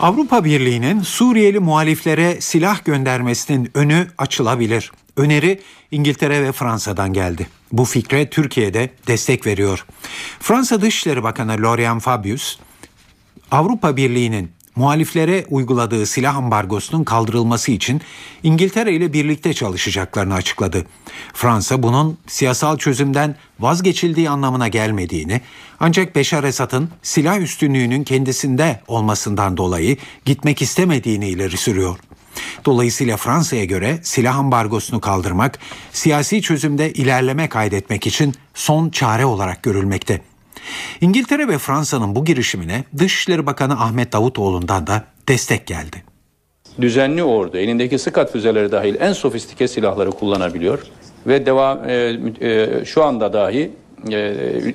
Avrupa 0.00 0.44
Birliği'nin 0.44 1.00
Suriyeli 1.00 1.58
muhaliflere 1.58 2.40
silah 2.40 2.84
göndermesinin 2.84 3.68
önü 3.74 4.06
açılabilir. 4.18 4.90
Öneri 5.16 5.60
İngiltere 5.90 6.42
ve 6.42 6.52
Fransa'dan 6.52 7.12
geldi. 7.12 7.46
Bu 7.72 7.84
fikre 7.84 8.30
Türkiye'de 8.30 8.90
destek 9.06 9.46
veriyor. 9.46 9.86
Fransa 10.40 10.80
Dışişleri 10.80 11.22
Bakanı 11.22 11.62
Laurent 11.62 12.02
Fabius, 12.02 12.58
Avrupa 13.50 13.96
Birliği'nin 13.96 14.50
muhaliflere 14.76 15.46
uyguladığı 15.50 16.06
silah 16.06 16.36
ambargosunun 16.36 17.04
kaldırılması 17.04 17.72
için 17.72 18.00
İngiltere 18.42 18.92
ile 18.92 19.12
birlikte 19.12 19.54
çalışacaklarını 19.54 20.34
açıkladı. 20.34 20.86
Fransa 21.34 21.82
bunun 21.82 22.18
siyasal 22.26 22.78
çözümden 22.78 23.36
vazgeçildiği 23.60 24.30
anlamına 24.30 24.68
gelmediğini 24.68 25.40
ancak 25.80 26.16
Beşar 26.16 26.44
Esad'ın 26.44 26.90
silah 27.02 27.40
üstünlüğünün 27.40 28.04
kendisinde 28.04 28.80
olmasından 28.88 29.56
dolayı 29.56 29.96
gitmek 30.24 30.62
istemediğini 30.62 31.28
ileri 31.28 31.56
sürüyor. 31.56 31.98
Dolayısıyla 32.64 33.16
Fransa'ya 33.16 33.64
göre 33.64 33.98
silah 34.02 34.38
ambargosunu 34.38 35.00
kaldırmak 35.00 35.58
siyasi 35.92 36.42
çözümde 36.42 36.92
ilerleme 36.92 37.48
kaydetmek 37.48 38.06
için 38.06 38.34
son 38.54 38.90
çare 38.90 39.24
olarak 39.24 39.62
görülmekte. 39.62 40.20
İngiltere 41.00 41.48
ve 41.48 41.58
Fransa'nın 41.58 42.14
bu 42.14 42.24
girişimine 42.24 42.84
Dışişleri 42.98 43.46
Bakanı 43.46 43.80
Ahmet 43.80 44.12
Davutoğlu'ndan 44.12 44.86
da 44.86 45.04
destek 45.28 45.66
geldi. 45.66 46.02
Düzenli 46.80 47.22
ordu 47.24 47.56
elindeki 47.56 47.98
Sıkat 47.98 48.32
füzeleri 48.32 48.72
dahil 48.72 48.94
en 49.00 49.12
sofistike 49.12 49.68
silahları 49.68 50.10
kullanabiliyor 50.10 50.82
ve 51.26 51.46
devam 51.46 51.88
e, 51.88 52.16
e, 52.40 52.84
şu 52.84 53.04
anda 53.04 53.32
dahi 53.32 53.70
e, 54.10 54.34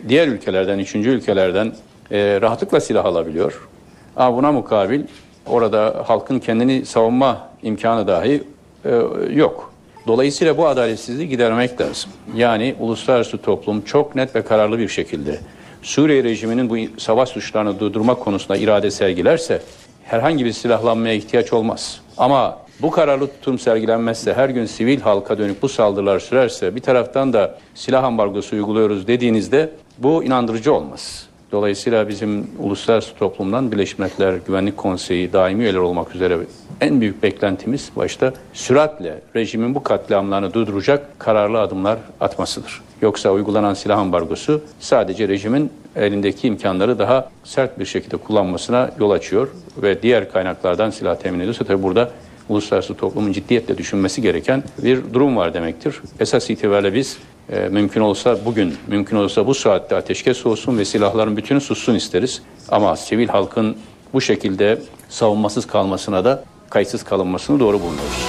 diğer 0.09 0.27
ülkelerden, 0.27 0.79
üçüncü 0.79 1.09
ülkelerden 1.09 1.73
e, 2.11 2.41
rahatlıkla 2.41 2.79
silah 2.79 3.05
alabiliyor. 3.05 3.67
Ama 4.15 4.37
buna 4.37 4.51
mukabil 4.51 5.01
orada 5.45 6.03
halkın 6.07 6.39
kendini 6.39 6.85
savunma 6.85 7.50
imkanı 7.63 8.07
dahi 8.07 8.43
e, 8.85 8.89
yok. 9.33 9.73
Dolayısıyla 10.07 10.57
bu 10.57 10.67
adaletsizliği 10.67 11.29
gidermek 11.29 11.81
lazım. 11.81 12.11
Yani 12.35 12.75
uluslararası 12.79 13.37
toplum 13.37 13.81
çok 13.81 14.15
net 14.15 14.35
ve 14.35 14.41
kararlı 14.41 14.79
bir 14.79 14.87
şekilde 14.87 15.39
Suriye 15.81 16.23
rejiminin 16.23 16.69
bu 16.69 16.99
savaş 16.99 17.29
suçlarını 17.29 17.79
durdurmak 17.79 18.19
konusunda 18.19 18.57
irade 18.57 18.91
sergilerse 18.91 19.61
herhangi 20.03 20.45
bir 20.45 20.51
silahlanmaya 20.51 21.13
ihtiyaç 21.13 21.53
olmaz. 21.53 22.01
Ama 22.17 22.59
bu 22.81 22.91
kararlı 22.91 23.27
tutum 23.27 23.59
sergilenmezse 23.59 24.33
her 24.33 24.49
gün 24.49 24.65
sivil 24.65 25.01
halka 25.01 25.37
dönük 25.37 25.61
bu 25.61 25.69
saldırılar 25.69 26.19
sürerse 26.19 26.75
bir 26.75 26.81
taraftan 26.81 27.33
da 27.33 27.57
silah 27.75 28.03
ambargosu 28.03 28.55
uyguluyoruz 28.55 29.07
dediğinizde 29.07 29.69
bu 29.97 30.23
inandırıcı 30.23 30.73
olmaz. 30.73 31.27
Dolayısıyla 31.51 32.09
bizim 32.09 32.47
uluslararası 32.59 33.15
toplumdan 33.15 33.71
Birleşmiş 33.71 33.99
Milletler 33.99 34.33
Güvenlik 34.47 34.77
Konseyi 34.77 35.33
daimi 35.33 35.63
üyeler 35.63 35.79
olmak 35.79 36.15
üzere 36.15 36.37
en 36.81 37.01
büyük 37.01 37.23
beklentimiz 37.23 37.91
başta 37.95 38.33
süratle 38.53 39.21
rejimin 39.35 39.75
bu 39.75 39.83
katliamlarını 39.83 40.53
durduracak 40.53 41.19
kararlı 41.19 41.59
adımlar 41.59 41.97
atmasıdır. 42.19 42.81
Yoksa 43.01 43.31
uygulanan 43.31 43.73
silah 43.73 43.97
ambargosu 43.97 44.61
sadece 44.79 45.27
rejimin 45.27 45.71
elindeki 45.95 46.47
imkanları 46.47 46.99
daha 46.99 47.29
sert 47.43 47.79
bir 47.79 47.85
şekilde 47.85 48.17
kullanmasına 48.17 48.91
yol 48.99 49.11
açıyor 49.11 49.47
ve 49.77 50.01
diğer 50.01 50.31
kaynaklardan 50.31 50.89
silah 50.89 51.15
temin 51.15 51.39
ediyorsa 51.39 51.65
tabii 51.65 51.83
burada 51.83 52.11
uluslararası 52.49 52.93
toplumun 52.93 53.31
ciddiyetle 53.31 53.77
düşünmesi 53.77 54.21
gereken 54.21 54.63
bir 54.83 55.13
durum 55.13 55.37
var 55.37 55.53
demektir. 55.53 56.01
Esas 56.19 56.49
itibariyle 56.49 56.93
biz 56.93 57.17
e, 57.49 57.59
mümkün 57.69 58.01
olsa 58.01 58.45
bugün, 58.45 58.75
mümkün 58.87 59.17
olsa 59.17 59.47
bu 59.47 59.53
saatte 59.53 59.95
ateşkes 59.95 60.45
olsun 60.45 60.77
ve 60.77 60.85
silahların 60.85 61.37
bütünü 61.37 61.61
sussun 61.61 61.95
isteriz. 61.95 62.41
Ama 62.69 62.95
sivil 62.95 63.27
halkın 63.27 63.77
bu 64.13 64.21
şekilde 64.21 64.81
savunmasız 65.09 65.67
kalmasına 65.67 66.25
da 66.25 66.43
kayıtsız 66.69 67.03
kalınmasını 67.03 67.59
doğru 67.59 67.79
bulunuyoruz. 67.79 68.27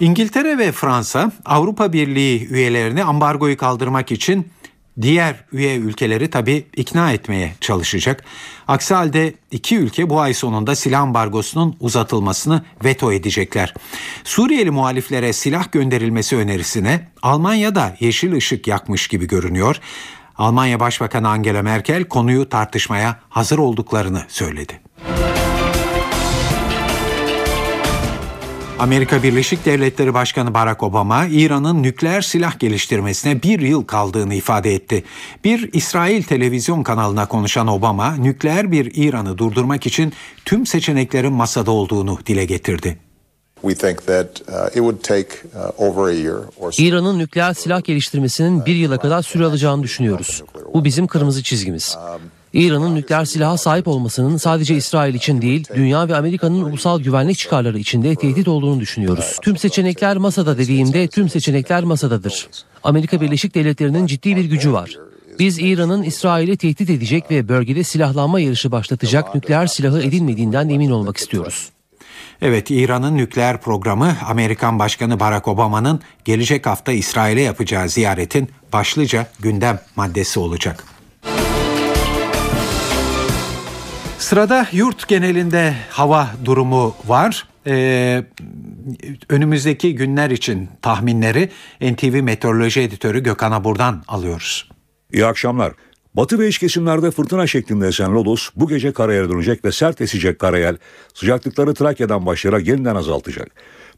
İngiltere 0.00 0.58
ve 0.58 0.72
Fransa 0.72 1.32
Avrupa 1.44 1.92
Birliği 1.92 2.48
üyelerini 2.48 3.04
ambargoyu 3.04 3.56
kaldırmak 3.56 4.12
için 4.12 4.48
diğer 5.02 5.44
üye 5.52 5.76
ülkeleri 5.76 6.30
tabi 6.30 6.66
ikna 6.76 7.12
etmeye 7.12 7.54
çalışacak. 7.60 8.24
Aksi 8.68 8.94
halde 8.94 9.34
iki 9.50 9.76
ülke 9.78 10.10
bu 10.10 10.20
ay 10.20 10.34
sonunda 10.34 10.74
silah 10.74 11.00
ambargosunun 11.00 11.76
uzatılmasını 11.80 12.62
veto 12.84 13.12
edecekler. 13.12 13.74
Suriyeli 14.24 14.70
muhaliflere 14.70 15.32
silah 15.32 15.72
gönderilmesi 15.72 16.36
önerisine 16.36 17.08
Almanya 17.22 17.74
da 17.74 17.96
yeşil 18.00 18.32
ışık 18.32 18.66
yakmış 18.66 19.08
gibi 19.08 19.26
görünüyor. 19.26 19.80
Almanya 20.36 20.80
Başbakanı 20.80 21.28
Angela 21.28 21.62
Merkel 21.62 22.04
konuyu 22.04 22.48
tartışmaya 22.48 23.20
hazır 23.28 23.58
olduklarını 23.58 24.22
söyledi. 24.28 24.80
Amerika 28.78 29.22
Birleşik 29.22 29.64
Devletleri 29.64 30.14
Başkanı 30.14 30.54
Barack 30.54 30.82
Obama, 30.82 31.26
İran'ın 31.26 31.82
nükleer 31.82 32.20
silah 32.20 32.58
geliştirmesine 32.58 33.42
bir 33.42 33.60
yıl 33.60 33.84
kaldığını 33.84 34.34
ifade 34.34 34.74
etti. 34.74 35.04
Bir 35.44 35.70
İsrail 35.72 36.22
televizyon 36.22 36.82
kanalına 36.82 37.28
konuşan 37.28 37.68
Obama, 37.68 38.16
nükleer 38.16 38.72
bir 38.72 38.92
İran'ı 38.94 39.38
durdurmak 39.38 39.86
için 39.86 40.12
tüm 40.44 40.66
seçeneklerin 40.66 41.32
masada 41.32 41.70
olduğunu 41.70 42.18
dile 42.26 42.44
getirdi. 42.44 42.98
İran'ın 46.78 47.18
nükleer 47.18 47.54
silah 47.54 47.84
geliştirmesinin 47.84 48.66
bir 48.66 48.74
yıla 48.74 48.98
kadar 48.98 49.22
süre 49.22 49.44
alacağını 49.44 49.82
düşünüyoruz. 49.82 50.42
Bu 50.74 50.84
bizim 50.84 51.06
kırmızı 51.06 51.42
çizgimiz. 51.42 51.96
İran'ın 52.52 52.94
nükleer 52.94 53.24
silaha 53.24 53.58
sahip 53.58 53.88
olmasının 53.88 54.36
sadece 54.36 54.76
İsrail 54.76 55.14
için 55.14 55.42
değil, 55.42 55.64
dünya 55.74 56.08
ve 56.08 56.16
Amerika'nın 56.16 56.62
ulusal 56.62 57.00
güvenlik 57.00 57.38
çıkarları 57.38 57.78
için 57.78 58.02
de 58.02 58.14
tehdit 58.14 58.48
olduğunu 58.48 58.80
düşünüyoruz. 58.80 59.36
Tüm 59.42 59.56
seçenekler 59.56 60.16
masada 60.16 60.58
dediğimde 60.58 61.08
tüm 61.08 61.28
seçenekler 61.28 61.84
masadadır. 61.84 62.48
Amerika 62.84 63.20
Birleşik 63.20 63.54
Devletleri'nin 63.54 64.06
ciddi 64.06 64.36
bir 64.36 64.44
gücü 64.44 64.72
var. 64.72 64.90
Biz 65.38 65.58
İran'ın 65.58 66.02
İsrail'i 66.02 66.56
tehdit 66.56 66.90
edecek 66.90 67.30
ve 67.30 67.48
bölgede 67.48 67.84
silahlanma 67.84 68.40
yarışı 68.40 68.72
başlatacak 68.72 69.34
nükleer 69.34 69.66
silahı 69.66 70.02
edinmediğinden 70.02 70.68
emin 70.68 70.90
olmak 70.90 71.16
istiyoruz. 71.16 71.68
Evet 72.42 72.70
İran'ın 72.70 73.16
nükleer 73.16 73.60
programı 73.60 74.16
Amerikan 74.26 74.78
Başkanı 74.78 75.20
Barack 75.20 75.48
Obama'nın 75.48 76.00
gelecek 76.24 76.66
hafta 76.66 76.92
İsrail'e 76.92 77.40
yapacağı 77.40 77.88
ziyaretin 77.88 78.48
başlıca 78.72 79.26
gündem 79.40 79.80
maddesi 79.96 80.40
olacak. 80.40 80.97
Sırada 84.18 84.66
yurt 84.72 85.08
genelinde 85.08 85.74
hava 85.90 86.28
durumu 86.44 86.94
var. 87.06 87.46
Ee, 87.66 88.24
önümüzdeki 89.28 89.94
günler 89.94 90.30
için 90.30 90.68
tahminleri 90.82 91.50
NTV 91.80 92.22
Meteoroloji 92.22 92.80
Editörü 92.80 93.22
Gökhan 93.22 93.52
Abur'dan 93.52 94.04
alıyoruz. 94.08 94.68
İyi 95.12 95.26
akşamlar. 95.26 95.72
Batı 96.14 96.38
ve 96.38 96.48
iç 96.48 96.58
kesimlerde 96.58 97.10
fırtına 97.10 97.46
şeklinde 97.46 97.86
esen 97.86 98.14
lodos 98.14 98.48
bu 98.56 98.68
gece 98.68 98.92
karaya 98.92 99.30
dönecek 99.30 99.64
ve 99.64 99.72
sert 99.72 100.00
esecek 100.00 100.38
karayel 100.38 100.76
sıcaklıkları 101.14 101.74
Trakya'dan 101.74 102.26
başlayarak 102.26 102.66
yeniden 102.66 102.94
azaltacak. 102.94 103.50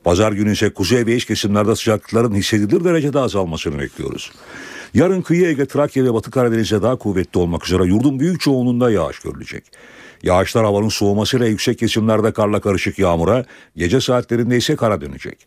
Pazar 0.05 0.33
günü 0.33 0.53
ise 0.53 0.71
kuzey 0.71 1.07
ve 1.07 1.17
iç 1.17 1.25
kesimlerde 1.25 1.77
sıcaklıkların 1.77 2.35
hissedilir 2.35 2.85
derecede 2.85 3.19
azalmasını 3.19 3.79
bekliyoruz. 3.79 4.31
Yarın 4.95 5.23
kıyı 5.23 5.49
Ege, 5.49 5.67
Trakya 5.67 6.05
ve 6.05 6.15
Batı 6.15 6.31
Karadeniz'de 6.31 6.83
daha 6.83 6.97
kuvvetli 6.97 7.41
olmak 7.41 7.67
üzere 7.67 7.85
yurdun 7.85 8.21
büyük 8.21 8.41
çoğunluğunda 8.41 8.91
yağış 8.91 9.19
görülecek. 9.19 9.65
Yağışlar 10.23 10.65
havanın 10.65 10.89
soğumasıyla 10.89 11.47
yüksek 11.47 11.79
kesimlerde 11.79 12.33
karla 12.33 12.61
karışık 12.61 12.99
yağmura, 12.99 13.45
gece 13.77 14.01
saatlerinde 14.01 14.57
ise 14.57 14.77
kara 14.77 15.01
dönecek. 15.01 15.47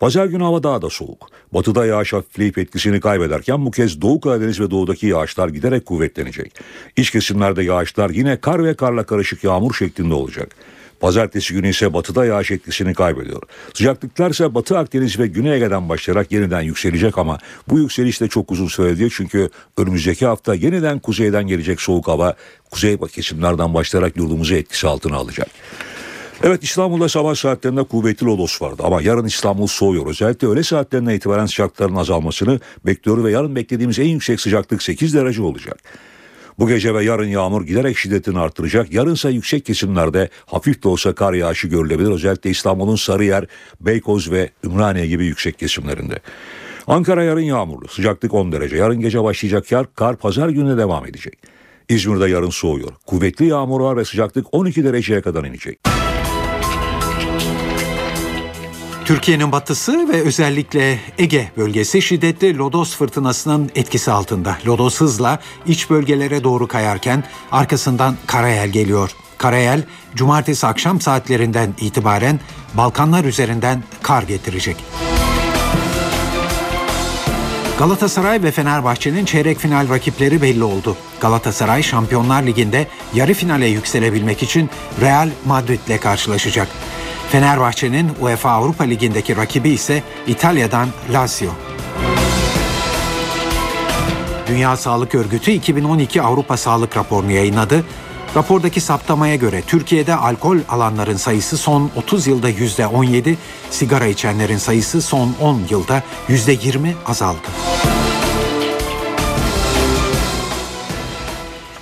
Pazar 0.00 0.26
günü 0.26 0.42
hava 0.42 0.62
daha 0.62 0.82
da 0.82 0.90
soğuk. 0.90 1.28
Batıda 1.54 1.86
yağış 1.86 2.12
hafifleyip 2.12 2.58
etkisini 2.58 3.00
kaybederken 3.00 3.66
bu 3.66 3.70
kez 3.70 4.02
Doğu 4.02 4.20
Karadeniz 4.20 4.60
ve 4.60 4.70
doğudaki 4.70 5.06
yağışlar 5.06 5.48
giderek 5.48 5.86
kuvvetlenecek. 5.86 6.52
İç 6.96 7.10
kesimlerde 7.10 7.62
yağışlar 7.62 8.10
yine 8.10 8.36
kar 8.36 8.64
ve 8.64 8.74
karla 8.74 9.04
karışık 9.04 9.44
yağmur 9.44 9.74
şeklinde 9.74 10.14
olacak. 10.14 10.56
Pazartesi 11.02 11.54
günü 11.54 11.68
ise 11.68 11.94
batıda 11.94 12.24
yağış 12.24 12.50
etkisini 12.50 12.94
kaybediyor. 12.94 13.42
Sıcaklıklar 13.74 14.30
ise 14.30 14.54
Batı 14.54 14.78
Akdeniz 14.78 15.18
ve 15.18 15.26
Güney 15.26 15.54
Ege'den 15.54 15.88
başlayarak 15.88 16.32
yeniden 16.32 16.60
yükselecek 16.60 17.18
ama 17.18 17.38
bu 17.68 17.78
yükseliş 17.78 18.20
de 18.20 18.28
çok 18.28 18.52
uzun 18.52 18.66
süreli 18.66 19.10
çünkü 19.10 19.48
önümüzdeki 19.76 20.26
hafta 20.26 20.54
yeniden 20.54 20.98
kuzeyden 20.98 21.46
gelecek 21.46 21.80
soğuk 21.80 22.08
hava 22.08 22.34
kuzey 22.70 22.98
kesimlerden 22.98 23.74
başlayarak 23.74 24.16
yurdumuzu 24.16 24.54
etkisi 24.54 24.88
altına 24.88 25.16
alacak. 25.16 25.48
Evet 26.42 26.64
İstanbul'da 26.64 27.08
sabah 27.08 27.34
saatlerinde 27.34 27.82
kuvvetli 27.82 28.26
lodos 28.26 28.62
vardı 28.62 28.82
ama 28.84 29.02
yarın 29.02 29.26
İstanbul 29.26 29.66
soğuyor. 29.66 30.06
Özellikle 30.06 30.48
öğle 30.48 30.62
saatlerinden 30.62 31.14
itibaren 31.14 31.46
sıcaklıkların 31.46 31.96
azalmasını 31.96 32.60
bekliyor 32.86 33.24
ve 33.24 33.30
yarın 33.30 33.56
beklediğimiz 33.56 33.98
en 33.98 34.08
yüksek 34.08 34.40
sıcaklık 34.40 34.82
8 34.82 35.14
derece 35.14 35.42
olacak. 35.42 35.78
Bu 36.58 36.68
gece 36.68 36.94
ve 36.94 37.04
yarın 37.04 37.28
yağmur 37.28 37.66
giderek 37.66 37.98
şiddetini 37.98 38.38
artıracak. 38.38 38.92
Yarınsa 38.92 39.30
yüksek 39.30 39.66
kesimlerde 39.66 40.28
hafif 40.46 40.82
de 40.82 40.88
olsa 40.88 41.14
kar 41.14 41.32
yağışı 41.32 41.68
görülebilir. 41.68 42.10
Özellikle 42.10 42.50
İstanbul'un 42.50 42.96
Sarıyer, 42.96 43.46
Beykoz 43.80 44.30
ve 44.30 44.50
Ümraniye 44.64 45.06
gibi 45.06 45.26
yüksek 45.26 45.58
kesimlerinde. 45.58 46.18
Ankara 46.86 47.24
yarın 47.24 47.40
yağmurlu. 47.40 47.88
Sıcaklık 47.88 48.34
10 48.34 48.52
derece. 48.52 48.76
Yarın 48.76 49.00
gece 49.00 49.22
başlayacak 49.22 49.68
kar, 49.68 49.94
kar 49.94 50.16
pazar 50.16 50.48
gününe 50.48 50.76
devam 50.76 51.06
edecek. 51.06 51.38
İzmir'de 51.88 52.28
yarın 52.28 52.50
soğuyor. 52.50 52.92
Kuvvetli 53.06 53.46
yağmur 53.46 53.80
var 53.80 53.96
ve 53.96 54.04
sıcaklık 54.04 54.54
12 54.54 54.84
dereceye 54.84 55.20
kadar 55.20 55.44
inecek. 55.44 55.91
Türkiye'nin 59.04 59.52
batısı 59.52 60.08
ve 60.08 60.22
özellikle 60.22 60.98
Ege 61.18 61.50
bölgesi 61.56 62.02
şiddetli 62.02 62.58
lodos 62.58 62.96
fırtınasının 62.96 63.70
etkisi 63.74 64.10
altında. 64.10 64.58
Lodos 64.66 65.00
hızla 65.00 65.38
iç 65.66 65.90
bölgelere 65.90 66.44
doğru 66.44 66.66
kayarken 66.66 67.24
arkasından 67.52 68.16
Karayel 68.26 68.68
geliyor. 68.68 69.10
Karayel 69.38 69.82
cumartesi 70.14 70.66
akşam 70.66 71.00
saatlerinden 71.00 71.74
itibaren 71.80 72.40
Balkanlar 72.74 73.24
üzerinden 73.24 73.82
kar 74.02 74.22
getirecek. 74.22 74.76
Galatasaray 77.78 78.42
ve 78.42 78.50
Fenerbahçe'nin 78.50 79.24
çeyrek 79.24 79.58
final 79.58 79.88
rakipleri 79.88 80.42
belli 80.42 80.64
oldu. 80.64 80.96
Galatasaray 81.20 81.82
Şampiyonlar 81.82 82.42
Ligi'nde 82.42 82.86
yarı 83.14 83.34
finale 83.34 83.66
yükselebilmek 83.66 84.42
için 84.42 84.70
Real 85.00 85.30
Madrid'le 85.46 86.00
karşılaşacak. 86.00 86.68
Fenerbahçe'nin 87.32 88.10
UEFA 88.20 88.50
Avrupa 88.50 88.84
Ligi'ndeki 88.84 89.36
rakibi 89.36 89.68
ise 89.70 90.02
İtalya'dan 90.26 90.88
Lazio. 91.12 91.50
Dünya 94.48 94.76
Sağlık 94.76 95.14
Örgütü 95.14 95.50
2012 95.50 96.22
Avrupa 96.22 96.56
Sağlık 96.56 96.96
Raporu'nu 96.96 97.32
yayınladı. 97.32 97.84
Rapordaki 98.36 98.80
saptamaya 98.80 99.36
göre 99.36 99.62
Türkiye'de 99.66 100.14
alkol 100.14 100.58
alanların 100.68 101.16
sayısı 101.16 101.56
son 101.56 101.90
30 101.96 102.26
yılda 102.26 102.50
%17, 102.50 103.34
sigara 103.70 104.06
içenlerin 104.06 104.58
sayısı 104.58 105.02
son 105.02 105.34
10 105.40 105.60
yılda 105.70 106.02
%20 106.28 106.92
azaldı. 107.06 107.48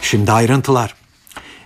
Şimdi 0.02 0.32
ayrıntılar. 0.32 0.99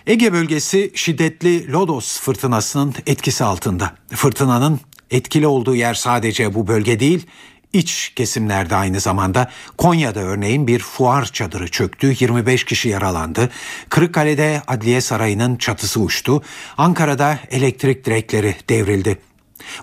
Ege 0.07 0.33
bölgesi 0.33 0.91
şiddetli 0.95 1.71
Lodos 1.71 2.19
fırtınasının 2.19 2.95
etkisi 3.05 3.43
altında. 3.43 3.95
Fırtınanın 4.09 4.79
etkili 5.11 5.47
olduğu 5.47 5.75
yer 5.75 5.93
sadece 5.93 6.53
bu 6.53 6.67
bölge 6.67 6.99
değil, 6.99 7.27
iç 7.73 8.13
kesimlerde 8.15 8.75
aynı 8.75 8.99
zamanda 8.99 9.49
Konya'da 9.77 10.19
örneğin 10.19 10.67
bir 10.67 10.79
fuar 10.79 11.25
çadırı 11.25 11.67
çöktü, 11.67 12.15
25 12.19 12.63
kişi 12.63 12.89
yaralandı. 12.89 13.49
Kırıkkale'de 13.89 14.61
Adliye 14.67 15.01
Sarayı'nın 15.01 15.55
çatısı 15.55 15.99
uçtu. 15.99 16.41
Ankara'da 16.77 17.39
elektrik 17.51 18.05
direkleri 18.05 18.55
devrildi. 18.69 19.17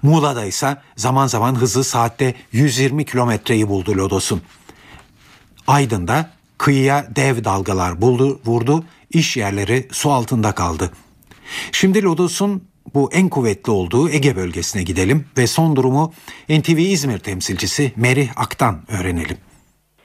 Muğla'da 0.02 0.44
ise 0.44 0.76
zaman 0.96 1.26
zaman 1.26 1.54
hızı 1.54 1.84
saatte 1.84 2.34
120 2.52 3.04
kilometreyi 3.04 3.68
buldu 3.68 3.96
Lodos'un. 3.96 4.42
Aydın'da 5.66 6.30
kıyıya 6.58 7.06
dev 7.16 7.44
dalgalar 7.44 8.00
buldu, 8.00 8.40
vurdu, 8.46 8.84
iş 9.12 9.36
yerleri 9.36 9.88
su 9.92 10.10
altında 10.10 10.54
kaldı. 10.54 10.90
Şimdi 11.72 12.04
Lodos'un 12.04 12.72
bu 12.94 13.10
en 13.12 13.28
kuvvetli 13.28 13.72
olduğu 13.72 14.10
Ege 14.10 14.36
bölgesine 14.36 14.82
gidelim 14.82 15.26
ve 15.38 15.46
son 15.46 15.76
durumu 15.76 16.12
NTV 16.48 16.78
İzmir 16.78 17.18
temsilcisi 17.18 17.92
Merih 17.96 18.28
Ak'tan 18.36 18.82
öğrenelim. 19.00 19.38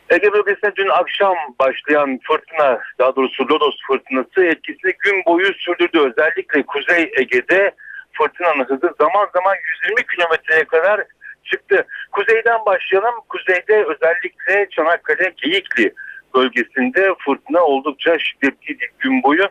Ege 0.10 0.34
bölgesinde 0.34 0.76
dün 0.76 0.90
akşam 0.90 1.36
başlayan 1.60 2.20
fırtına, 2.28 2.80
daha 3.00 3.16
doğrusu 3.16 3.44
Lodos 3.50 3.76
fırtınası 3.88 4.44
etkisini 4.44 4.94
gün 5.00 5.26
boyu 5.26 5.54
sürdürdü. 5.54 6.00
Özellikle 6.00 6.64
Kuzey 6.64 7.12
Ege'de 7.18 7.72
fırtınanın 8.14 8.66
hızı 8.66 8.96
zaman 9.00 9.28
zaman 9.34 9.56
120 9.84 10.08
kilometreye 10.08 10.64
kadar 10.64 11.04
çıktı. 11.44 11.86
Kuzeyden 12.12 12.60
başlayalım. 12.66 13.16
Kuzeyde 13.30 13.86
özellikle 13.86 14.68
Çanakkale, 14.72 15.34
Geyikli 15.38 15.94
bölgesinde 16.38 17.16
fırtına 17.26 17.64
oldukça 17.64 18.20
şiddetliydi 18.20 18.86
gün 19.00 19.24
boyu 19.24 19.48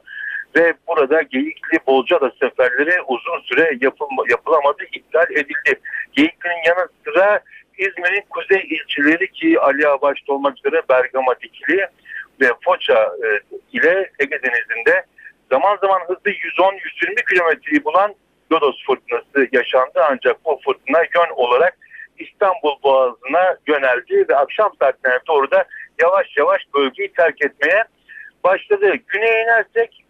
ve 0.56 0.74
burada 0.88 1.22
Geyikli 1.22 1.78
Bolcada 1.86 2.30
seferleri 2.40 3.02
uzun 3.02 3.40
süre 3.44 3.78
yapılma, 3.80 4.22
yapılamadı, 4.30 4.82
iptal 4.92 5.30
edildi. 5.30 5.80
Geyikli'nin 6.12 6.62
yanı 6.66 6.88
sıra 7.04 7.40
İzmir'in 7.78 8.24
kuzey 8.30 8.60
ilçeleri 8.60 9.32
ki 9.32 9.60
Ali 9.60 9.88
Ağa 9.88 10.00
başta 10.00 10.32
olmak 10.32 10.58
üzere 10.58 10.82
Bergama 10.88 11.40
Dikili 11.40 11.86
ve 12.40 12.50
Foça 12.64 12.94
e, 13.24 13.28
ile 13.72 14.10
Ege 14.18 14.42
Denizi'nde 14.42 15.04
zaman 15.50 15.76
zaman 15.76 16.00
hızı 16.08 16.30
110-120 16.30 17.28
kilometreyi 17.28 17.84
bulan 17.84 18.14
Lodos 18.52 18.84
fırtınası 18.86 19.48
yaşandı 19.52 20.04
ancak 20.10 20.44
bu 20.44 20.60
fırtına 20.64 20.98
yön 20.98 21.30
olarak 21.36 21.78
İstanbul 22.18 22.82
Boğazı'na 22.82 23.56
yöneldi 23.66 24.28
ve 24.28 24.36
akşam 24.36 24.72
saatlerine 24.80 25.18
doğru 25.28 25.50
da 25.50 25.64
yavaş 26.02 26.36
yavaş 26.36 26.62
bölgeyi 26.74 27.12
terk 27.12 27.42
etmeye 27.42 27.84
başladı. 28.44 28.92
Güneye 29.08 29.42
inersek 29.42 30.04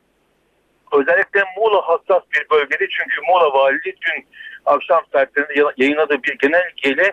özellikle 0.92 1.44
Muğla 1.56 1.88
hassas 1.88 2.22
bir 2.34 2.50
bölgede 2.50 2.88
çünkü 2.88 3.20
Muğla 3.28 3.52
Valiliği 3.52 3.96
dün 4.06 4.26
akşam 4.66 5.02
saatlerinde 5.12 5.72
yayınladığı 5.76 6.22
bir 6.22 6.38
genelgeyle 6.38 7.12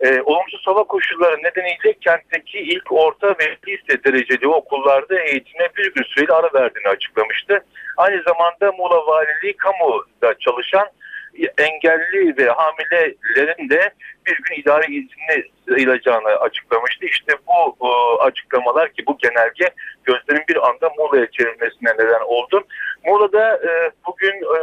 e, 0.00 0.20
olumsuz 0.20 0.66
hava 0.66 0.84
koşulları 0.84 1.36
nedeniyle 1.42 1.92
kentteki 2.00 2.58
ilk 2.58 2.92
orta 2.92 3.28
ve 3.28 3.56
lise 3.68 4.04
dereceli 4.04 4.48
okullarda 4.48 5.20
eğitime 5.20 5.68
bir 5.76 5.94
gün 5.94 6.02
süreli 6.02 6.32
ara 6.32 6.54
verdiğini 6.54 6.88
açıklamıştı. 6.88 7.64
Aynı 7.96 8.22
zamanda 8.22 8.72
Muğla 8.72 9.06
Valiliği 9.06 9.56
kamuda 9.56 10.38
çalışan 10.38 10.88
engelli 11.58 12.36
ve 12.36 12.48
hamilelerin 12.48 13.70
de 13.70 13.90
bir 14.26 14.36
gün 14.36 14.60
idari 14.60 14.84
izinle 14.84 15.48
sayılacağını 15.68 16.28
açıklamıştı. 16.28 17.06
İşte 17.06 17.32
bu 17.46 17.76
e, 17.86 18.22
açıklamalar 18.22 18.92
ki 18.92 19.02
bu 19.06 19.18
genelge 19.18 19.74
gözlerin 20.04 20.44
bir 20.48 20.68
anda 20.68 20.90
Muğla'ya 20.98 21.30
çevrilmesine 21.30 21.92
neden 21.98 22.24
oldu. 22.26 22.64
Muğla'da 23.06 23.56
e, 23.56 23.90
bugün 24.06 24.34
e, 24.34 24.58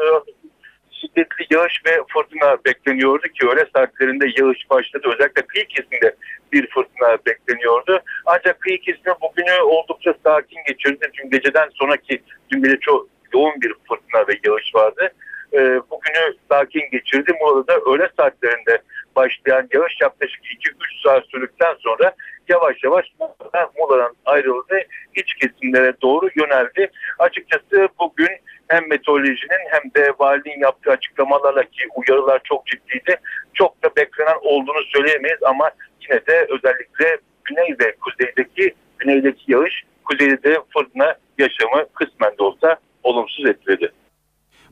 şiddetli 0.92 1.46
yağış 1.50 1.82
ve 1.86 1.92
fırtına 2.14 2.58
bekleniyordu 2.66 3.28
ki 3.28 3.48
öğle 3.48 3.66
saatlerinde 3.76 4.26
yağış 4.38 4.70
başladı. 4.70 5.08
Özellikle 5.14 5.42
kıyı 5.42 5.66
kesiminde 5.66 6.16
bir 6.52 6.68
fırtına 6.70 7.18
bekleniyordu. 7.26 8.02
Ancak 8.26 8.62
kıyı 8.62 8.82
kesimi 8.82 9.16
bugünü 9.22 9.62
oldukça 9.62 10.14
sakin 10.24 10.60
geçirdi. 10.68 11.12
Dün 11.14 11.30
geceden 11.30 11.70
sonraki 11.74 12.22
dün 12.52 12.64
gece 12.64 12.78
çok 12.80 13.08
yoğun 13.34 13.62
bir 13.62 13.74
fırtına 13.88 14.28
ve 14.28 14.40
yağış 14.46 14.76
vardı. 14.76 15.14
E, 15.54 15.60
bugünü 15.60 16.36
sakin 16.50 16.90
geçirdi. 16.92 17.32
Muğla'da 17.42 17.80
öğle 17.80 18.10
saatlerinde 18.18 18.82
başlayan 19.16 19.68
yağış 19.74 20.02
yaklaşık 20.02 20.46
2-3 20.46 21.04
saat 21.04 21.26
sürdükten 21.26 21.76
sonra 21.80 22.14
yavaş 22.50 22.84
yavaş 22.84 23.06
Muğla'dan 23.20 24.16
ayrıldı. 24.26 24.80
iç 25.16 25.34
kesimlere 25.34 25.94
doğru 26.02 26.30
yöneldi. 26.36 26.92
Açıkçası 27.20 27.88
bugün 28.00 28.30
hem 28.68 28.90
meteorolojinin 28.90 29.66
hem 29.70 29.84
de 29.96 30.14
valiliğin 30.20 30.60
yaptığı 30.60 30.92
açıklamalarla 30.92 31.64
ki 31.64 31.84
uyarılar 31.96 32.42
çok 32.44 32.68
ciddiydi. 32.68 33.16
Çok 33.54 33.84
da 33.84 33.90
beklenen 33.98 34.38
olduğunu 34.42 34.84
söyleyemeyiz 34.84 35.44
ama 35.44 35.72
yine 36.02 36.26
de 36.26 36.48
özellikle 36.50 37.18
güney 37.44 37.76
ve 37.80 37.96
kuzeydeki 37.96 38.74
güneydeki 38.98 39.52
yağış 39.52 39.84
kuzeyde 40.06 40.44
de 40.44 40.58
fırtına 40.74 41.16
yaşamı 41.38 41.86
kısmen 41.94 42.38
de 42.38 42.44
olsa 42.44 42.78
olumsuz 43.04 43.46
etkiledi. 43.46 43.92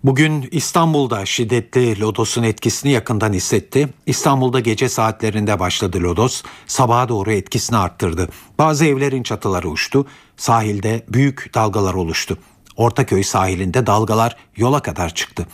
Bugün 0.04 0.48
İstanbul'da 0.52 1.26
şiddetli 1.26 2.00
lodosun 2.00 2.44
etkisini 2.44 2.92
yakından 2.92 3.34
hissetti. 3.34 3.90
İstanbul'da 4.06 4.60
gece 4.60 4.90
saatlerinde 4.90 5.60
başladı 5.60 6.04
lodos, 6.04 6.44
sabaha 6.68 7.10
doğru 7.10 7.32
etkisini 7.32 7.78
arttırdı. 7.78 8.30
Bazı 8.58 8.86
evlerin 8.86 9.24
çatıları 9.24 9.70
uçtu, 9.70 10.06
sahilde 10.38 11.06
büyük 11.10 11.52
dalgalar 11.54 11.94
oluştu. 11.94 12.38
Ortaköy 12.76 13.24
sahilinde 13.24 13.88
dalgalar 13.88 14.38
yola 14.56 14.82
kadar 14.82 15.14
çıktı. 15.14 15.48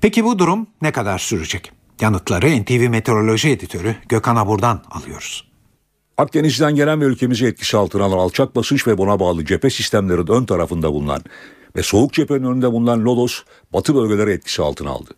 Peki 0.00 0.24
bu 0.24 0.38
durum 0.38 0.66
ne 0.82 0.92
kadar 0.92 1.18
sürecek? 1.18 1.72
Yanıtları 2.00 2.62
NTV 2.62 2.88
Meteoroloji 2.88 3.50
Editörü 3.50 3.96
Gökhan 4.08 4.36
Abur'dan 4.36 4.82
alıyoruz. 4.90 5.48
Akdeniz'den 6.18 6.74
gelen 6.74 7.00
ve 7.00 7.04
ülkemizi 7.04 7.46
etkisi 7.46 7.76
altına 7.76 8.04
alan 8.04 8.18
alçak 8.18 8.56
basınç 8.56 8.86
ve 8.86 8.98
buna 8.98 9.20
bağlı 9.20 9.44
cephe 9.44 9.70
sistemlerin 9.70 10.26
ön 10.26 10.44
tarafında 10.44 10.92
bulunan 10.92 11.22
ve 11.76 11.82
soğuk 11.82 12.12
cephenin 12.12 12.44
önünde 12.44 12.72
bulunan 12.72 13.04
Lodos 13.04 13.42
batı 13.72 13.94
bölgeleri 13.94 14.30
etkisi 14.30 14.62
altına 14.62 14.90
aldı. 14.90 15.10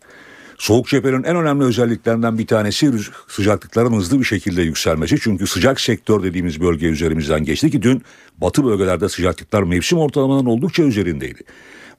Soğuk 0.57 0.87
cephenin 0.87 1.23
en 1.23 1.35
önemli 1.35 1.63
özelliklerinden 1.63 2.37
bir 2.37 2.47
tanesi 2.47 2.91
sıcaklıkların 3.27 3.93
hızlı 3.93 4.19
bir 4.19 4.25
şekilde 4.25 4.61
yükselmesi. 4.61 5.19
Çünkü 5.21 5.47
sıcak 5.47 5.81
sektör 5.81 6.23
dediğimiz 6.23 6.61
bölge 6.61 6.87
üzerimizden 6.87 7.43
geçti 7.43 7.71
ki 7.71 7.81
dün 7.81 8.03
batı 8.37 8.65
bölgelerde 8.65 9.09
sıcaklıklar 9.09 9.63
mevsim 9.63 9.97
ortalamalarının 9.97 10.49
oldukça 10.49 10.83
üzerindeydi. 10.83 11.43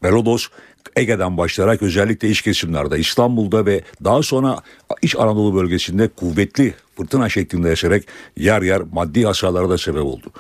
Ve 0.03 0.09
Lodos 0.09 0.49
Ege'den 0.97 1.37
başlayarak 1.37 1.83
özellikle 1.83 2.29
iç 2.29 2.43
kesimlerde 2.43 2.99
İstanbul'da 2.99 3.67
ve 3.67 3.83
daha 4.05 4.23
sonra 4.23 4.59
İç 5.03 5.17
Anadolu 5.17 5.55
bölgesinde 5.55 6.09
kuvvetli 6.09 6.75
fırtına 6.97 7.29
şeklinde 7.29 7.73
eserek 7.73 8.09
yer 8.37 8.63
yer 8.63 8.83
maddi 8.93 9.25
hasarlara 9.25 9.71
da 9.71 9.79
sebep 9.79 10.03
oldu. 10.03 10.33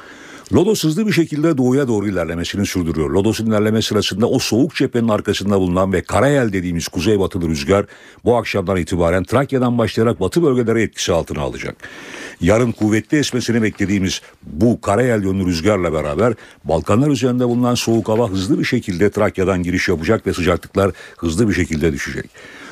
Lodos 0.53 0.84
hızlı 0.84 1.07
bir 1.07 1.12
şekilde 1.12 1.59
doğuya 1.59 1.88
doğru 1.88 2.09
ilerlemesini 2.09 2.66
sürdürüyor. 2.66 3.11
Lodos'un 3.11 3.46
ilerleme 3.46 3.82
sırasında 3.82 4.26
o 4.26 4.38
soğuk 4.38 4.74
cephenin 4.74 5.09
arkasında 5.09 5.61
bulunan 5.61 5.92
ve 5.92 6.03
Karayel 6.03 6.53
dediğimiz 6.53 6.88
kuzeybatılı 6.88 7.48
rüzgar 7.48 7.86
bu 8.24 8.36
akşamdan 8.36 8.76
itibaren 8.76 9.24
Trakya'dan 9.24 9.78
başlayarak 9.78 10.20
batı 10.20 10.42
bölgelere 10.42 10.82
etkisi 10.82 11.12
altına 11.12 11.40
alacak. 11.40 11.76
Yarın 12.40 12.72
kuvvetli 12.72 13.18
esmesini 13.18 13.62
beklediğimiz 13.62 14.20
bu 14.42 14.80
Karayel 14.80 15.24
yönlü 15.24 15.46
rüzgarla 15.46 15.92
beraber 15.92 16.34
Balkanlar 16.64 17.09
üzerinde 17.09 17.48
bulunan 17.48 17.74
soğuk 17.74 18.09
hava 18.09 18.30
hızlı 18.30 18.59
bir 18.59 18.64
şekilde 18.64 19.11
Trakya'dan 19.11 19.62
giriş 19.62 19.88
yapacak 19.88 20.26
ve 20.26 20.32
sıcaklıklar 20.32 20.92
hızlı 21.16 21.48
bir 21.48 21.55
şekilde 21.55 21.92
düşecek. 21.92 22.30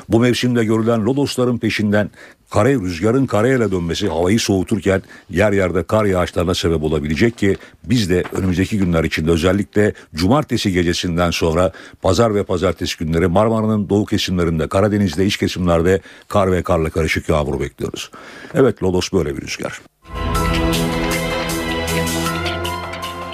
Bu 0.08 0.20
mevsimde 0.20 0.64
görülen 0.64 1.04
lodosların 1.04 1.58
peşinden 1.58 2.10
kare 2.50 2.74
rüzgarın 2.74 3.26
karayele 3.26 3.70
dönmesi 3.70 4.08
havayı 4.08 4.40
soğuturken 4.40 5.02
yer 5.30 5.52
yerde 5.52 5.82
kar 5.82 6.04
yağışlarına 6.04 6.54
sebep 6.54 6.82
olabilecek 6.82 7.38
ki 7.38 7.56
biz 7.84 8.10
de 8.10 8.24
önümüzdeki 8.32 8.78
günler 8.78 9.04
içinde 9.04 9.30
özellikle 9.30 9.92
cumartesi 10.14 10.72
gecesinden 10.72 11.30
sonra 11.30 11.72
pazar 12.02 12.34
ve 12.34 12.42
pazartesi 12.42 12.98
günleri 12.98 13.26
Marmara'nın 13.26 13.88
doğu 13.88 14.04
kesimlerinde 14.04 14.68
Karadeniz'de 14.68 15.26
iç 15.26 15.36
kesimlerde 15.36 16.00
kar 16.28 16.52
ve 16.52 16.62
karla 16.62 16.90
karışık 16.90 17.28
yağmur 17.28 17.60
bekliyoruz. 17.60 18.10
Evet 18.54 18.82
Lodos 18.82 19.12
böyle 19.12 19.36
bir 19.36 19.42
rüzgar. 19.42 19.80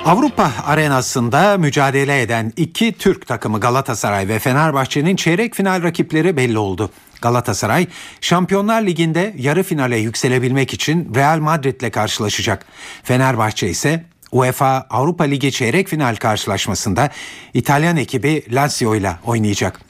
Avrupa 0.04 0.52
arenasında 0.64 1.58
mücadele 1.58 2.22
eden 2.22 2.52
iki 2.56 2.92
Türk 2.92 3.26
takımı 3.26 3.60
Galatasaray 3.60 4.28
ve 4.28 4.38
Fenerbahçe'nin 4.38 5.16
çeyrek 5.16 5.54
final 5.54 5.82
rakipleri 5.82 6.36
belli 6.36 6.58
oldu. 6.58 6.90
Galatasaray 7.22 7.86
Şampiyonlar 8.20 8.82
Ligi'nde 8.82 9.34
yarı 9.38 9.62
finale 9.62 9.96
yükselebilmek 9.96 10.74
için 10.74 11.14
Real 11.14 11.38
Madrid'le 11.38 11.90
karşılaşacak. 11.92 12.66
Fenerbahçe 13.02 13.68
ise 13.68 14.04
UEFA 14.32 14.86
Avrupa 14.90 15.24
Ligi 15.24 15.52
çeyrek 15.52 15.88
final 15.88 16.16
karşılaşmasında 16.16 17.10
İtalyan 17.54 17.96
ekibi 17.96 18.42
Lazio 18.50 18.94
ile 18.94 19.16
oynayacak. 19.24 19.80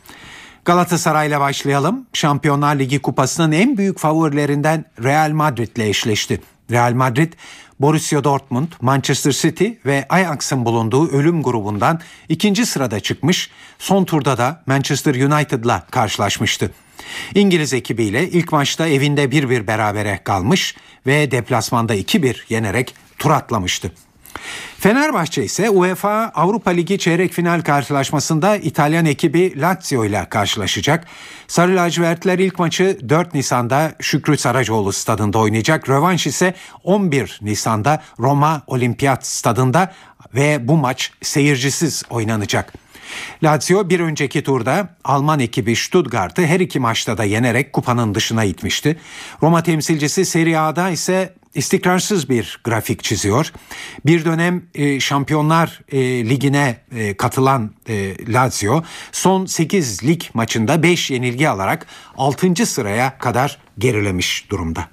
Galatasaray'la 0.65 1.41
başlayalım. 1.41 2.07
Şampiyonlar 2.13 2.77
Ligi 2.77 2.99
kupasının 2.99 3.53
en 3.53 3.77
büyük 3.77 3.99
favorilerinden 3.99 4.85
Real 5.03 5.31
Madrid 5.31 5.77
ile 5.77 5.89
eşleşti. 5.89 6.41
Real 6.71 6.93
Madrid 6.93 7.33
Borussia 7.81 8.25
Dortmund, 8.25 8.69
Manchester 8.81 9.33
City 9.33 9.67
ve 9.87 10.07
Ajax'ın 10.09 10.65
bulunduğu 10.65 11.11
ölüm 11.11 11.43
grubundan 11.43 12.01
ikinci 12.29 12.67
sırada 12.67 13.01
çıkmış, 13.01 13.51
son 13.79 14.05
turda 14.05 14.39
da 14.39 14.63
Manchester 14.67 15.15
United'la 15.15 15.87
karşılaşmıştı. 15.91 16.71
İngiliz 17.35 17.73
ekibiyle 17.73 18.31
ilk 18.31 18.53
maçta 18.53 18.89
evinde 18.89 19.25
1-1 19.25 19.67
berabere 19.67 20.21
kalmış 20.25 20.77
ve 21.07 21.31
deplasmanda 21.31 21.97
2-1 21.97 22.37
yenerek 22.49 22.95
tur 23.19 23.31
atlamıştı. 23.31 23.93
Fenerbahçe 24.79 25.45
ise 25.45 25.71
UEFA 25.71 26.33
Avrupa 26.35 26.71
Ligi 26.71 26.99
çeyrek 26.99 27.33
final 27.33 27.63
karşılaşmasında 27.63 28.57
İtalyan 28.57 29.07
ekibi 29.07 29.61
Lazio 29.61 30.05
ile 30.05 30.27
karşılaşacak. 30.31 31.07
Sarı 31.49 31.77
lacivertler 31.77 32.39
ilk 32.39 32.59
maçı 32.59 32.99
4 33.09 33.35
Nisan'da 33.35 33.93
Şükrü 34.01 34.37
Saracoğlu 34.37 34.93
stadında 34.93 35.39
oynayacak. 35.39 35.89
Rövanş 35.89 36.27
ise 36.27 36.55
11 36.83 37.39
Nisan'da 37.43 38.03
Roma 38.19 38.63
Olimpiyat 38.67 39.27
stadında 39.27 39.93
ve 40.35 40.69
bu 40.69 40.77
maç 40.77 41.13
seyircisiz 41.23 42.03
oynanacak. 42.11 42.73
Lazio 43.43 43.89
bir 43.91 44.01
önceki 44.01 44.43
turda 44.43 44.89
Alman 45.05 45.41
ekibi 45.41 45.77
Stuttgart'ı 45.77 46.47
her 46.47 46.61
iki 46.61 46.81
maçta 46.81 47.19
da 47.19 47.25
yenerek 47.25 47.73
kupanın 47.73 48.15
dışına 48.15 48.45
itmişti. 48.45 48.99
Roma 49.43 49.63
temsilcisi 49.63 50.25
Serie 50.25 50.57
A'da 50.57 50.91
ise 50.91 51.35
istikrarsız 51.55 52.29
bir 52.29 52.61
grafik 52.65 53.05
çiziyor. 53.05 53.53
Bir 54.07 54.25
dönem 54.25 54.63
e, 54.75 55.01
Şampiyonlar 55.01 55.81
e, 55.93 55.99
Ligi'ne 56.29 56.77
e, 56.97 57.17
katılan 57.17 57.71
e, 57.89 58.15
Lazio 58.33 58.83
son 59.13 59.47
8 59.47 60.05
lig 60.05 60.23
maçında 60.35 60.83
5 60.83 61.11
yenilgi 61.11 61.49
alarak 61.49 61.87
6. 62.17 62.67
sıraya 62.67 63.19
kadar 63.19 63.59
gerilemiş 63.79 64.51
durumda. 64.51 64.89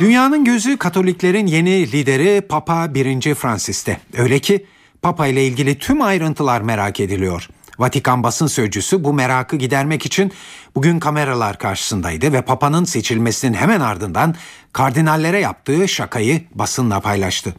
Dünyanın 0.00 0.44
gözü 0.44 0.76
Katoliklerin 0.76 1.46
yeni 1.46 1.92
lideri 1.92 2.40
Papa 2.40 2.94
1. 2.94 3.34
Francis'te. 3.34 4.00
Öyle 4.16 4.38
ki 4.38 4.66
Papa 5.02 5.26
ile 5.26 5.46
ilgili 5.46 5.78
tüm 5.78 6.02
ayrıntılar 6.02 6.60
merak 6.60 7.00
ediliyor. 7.00 7.48
Vatikan 7.78 8.22
basın 8.22 8.46
sözcüsü 8.46 9.04
bu 9.04 9.12
merakı 9.12 9.56
gidermek 9.56 10.06
için 10.06 10.32
bugün 10.74 10.98
kameralar 10.98 11.58
karşısındaydı 11.58 12.32
ve 12.32 12.42
Papa'nın 12.42 12.84
seçilmesinin 12.84 13.54
hemen 13.54 13.80
ardından 13.80 14.34
kardinallere 14.72 15.40
yaptığı 15.40 15.88
şakayı 15.88 16.42
basınla 16.54 17.00
paylaştı. 17.00 17.54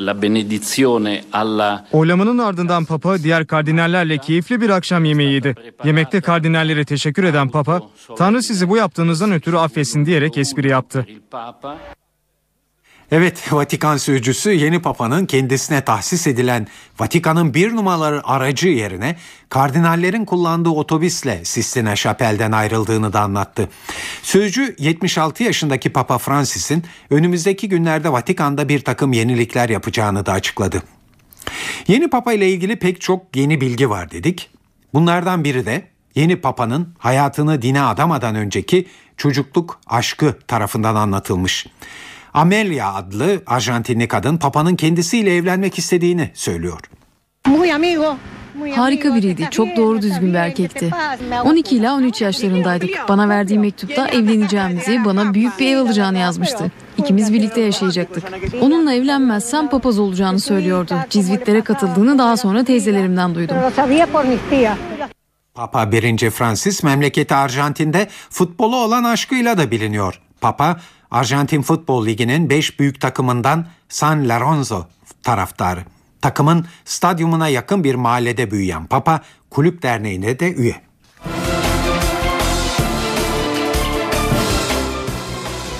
La 0.00 0.22
benedizione 0.22 1.24
alla 1.32 1.86
Oylamanın 1.92 2.38
ardından 2.38 2.84
Papa 2.84 3.18
diğer 3.18 3.46
kardinallerle 3.46 4.18
keyifli 4.18 4.60
bir 4.60 4.70
akşam 4.70 5.04
yemeği 5.04 5.32
yedi. 5.32 5.54
Yemekte 5.84 6.20
kardinallere 6.20 6.84
teşekkür 6.84 7.24
eden 7.24 7.48
Papa, 7.48 7.82
Tanrı 8.18 8.42
sizi 8.42 8.68
bu 8.68 8.76
yaptığınızdan 8.76 9.32
ötürü 9.32 9.56
affetsin 9.56 10.06
diyerek 10.06 10.38
espri 10.38 10.68
yaptı. 10.68 11.06
Evet, 13.10 13.52
Vatikan 13.52 13.96
sözcüsü 13.96 14.50
yeni 14.50 14.82
papanın 14.82 15.26
kendisine 15.26 15.80
tahsis 15.80 16.26
edilen 16.26 16.66
Vatikan'ın 16.98 17.54
bir 17.54 17.76
numaralı 17.76 18.20
aracı 18.24 18.68
yerine 18.68 19.16
kardinallerin 19.48 20.24
kullandığı 20.24 20.70
otobüsle 20.70 21.44
Sistine 21.44 21.96
Chapel'den 21.96 22.52
ayrıldığını 22.52 23.12
da 23.12 23.20
anlattı. 23.20 23.68
Sözcü 24.22 24.76
76 24.78 25.42
yaşındaki 25.42 25.90
Papa 25.90 26.18
Francis'in 26.18 26.84
önümüzdeki 27.10 27.68
günlerde 27.68 28.12
Vatikan'da 28.12 28.68
bir 28.68 28.80
takım 28.80 29.12
yenilikler 29.12 29.68
yapacağını 29.68 30.26
da 30.26 30.32
açıkladı. 30.32 30.82
Yeni 31.88 32.10
papa 32.10 32.32
ile 32.32 32.50
ilgili 32.50 32.76
pek 32.76 33.00
çok 33.00 33.36
yeni 33.36 33.60
bilgi 33.60 33.90
var 33.90 34.10
dedik. 34.10 34.50
Bunlardan 34.94 35.44
biri 35.44 35.66
de 35.66 35.88
yeni 36.14 36.36
papanın 36.36 36.94
hayatını 36.98 37.62
dine 37.62 37.82
adamadan 37.82 38.34
önceki 38.34 38.86
çocukluk 39.16 39.80
aşkı 39.86 40.38
tarafından 40.48 40.94
anlatılmış. 40.94 41.66
Amelia 42.36 42.94
adlı 42.94 43.42
Arjantinli 43.46 44.08
kadın 44.08 44.36
Papa'nın 44.36 44.76
kendisiyle 44.76 45.36
evlenmek 45.36 45.78
istediğini 45.78 46.30
söylüyor. 46.34 46.80
Harika 48.76 49.14
biriydi. 49.14 49.48
Çok 49.50 49.76
doğru 49.76 50.02
düzgün 50.02 50.28
bir 50.28 50.38
erkekti. 50.38 50.90
12 51.44 51.76
ila 51.76 51.94
13 51.94 52.20
yaşlarındaydık. 52.20 52.90
Bana 53.08 53.28
verdiği 53.28 53.58
mektupta 53.58 54.08
evleneceğimizi, 54.08 55.04
bana 55.04 55.34
büyük 55.34 55.58
bir 55.58 55.76
ev 55.76 55.78
alacağını 55.78 56.18
yazmıştı. 56.18 56.70
İkimiz 56.96 57.32
birlikte 57.32 57.60
yaşayacaktık. 57.60 58.24
Onunla 58.60 58.92
evlenmezsem 58.92 59.68
papaz 59.68 59.98
olacağını 59.98 60.40
söylüyordu. 60.40 60.94
Cizvitlere 61.10 61.60
katıldığını 61.60 62.18
daha 62.18 62.36
sonra 62.36 62.64
teyzelerimden 62.64 63.34
duydum. 63.34 63.56
Papa 65.54 65.92
1. 65.92 66.30
Francis 66.30 66.82
memleketi 66.82 67.34
Arjantin'de 67.34 68.08
futbolu 68.30 68.76
olan 68.76 69.04
aşkıyla 69.04 69.58
da 69.58 69.70
biliniyor. 69.70 70.20
Papa 70.40 70.76
Arjantin 71.10 71.62
Futbol 71.62 72.06
Ligi'nin 72.06 72.50
5 72.50 72.80
büyük 72.80 73.00
takımından 73.00 73.66
San 73.88 74.28
Lorenzo 74.28 74.84
taraftarı. 75.22 75.84
Takımın 76.20 76.66
stadyumuna 76.84 77.48
yakın 77.48 77.84
bir 77.84 77.94
mahallede 77.94 78.50
büyüyen 78.50 78.86
Papa 78.86 79.20
kulüp 79.50 79.82
derneğine 79.82 80.38
de 80.38 80.52
üye. 80.52 80.86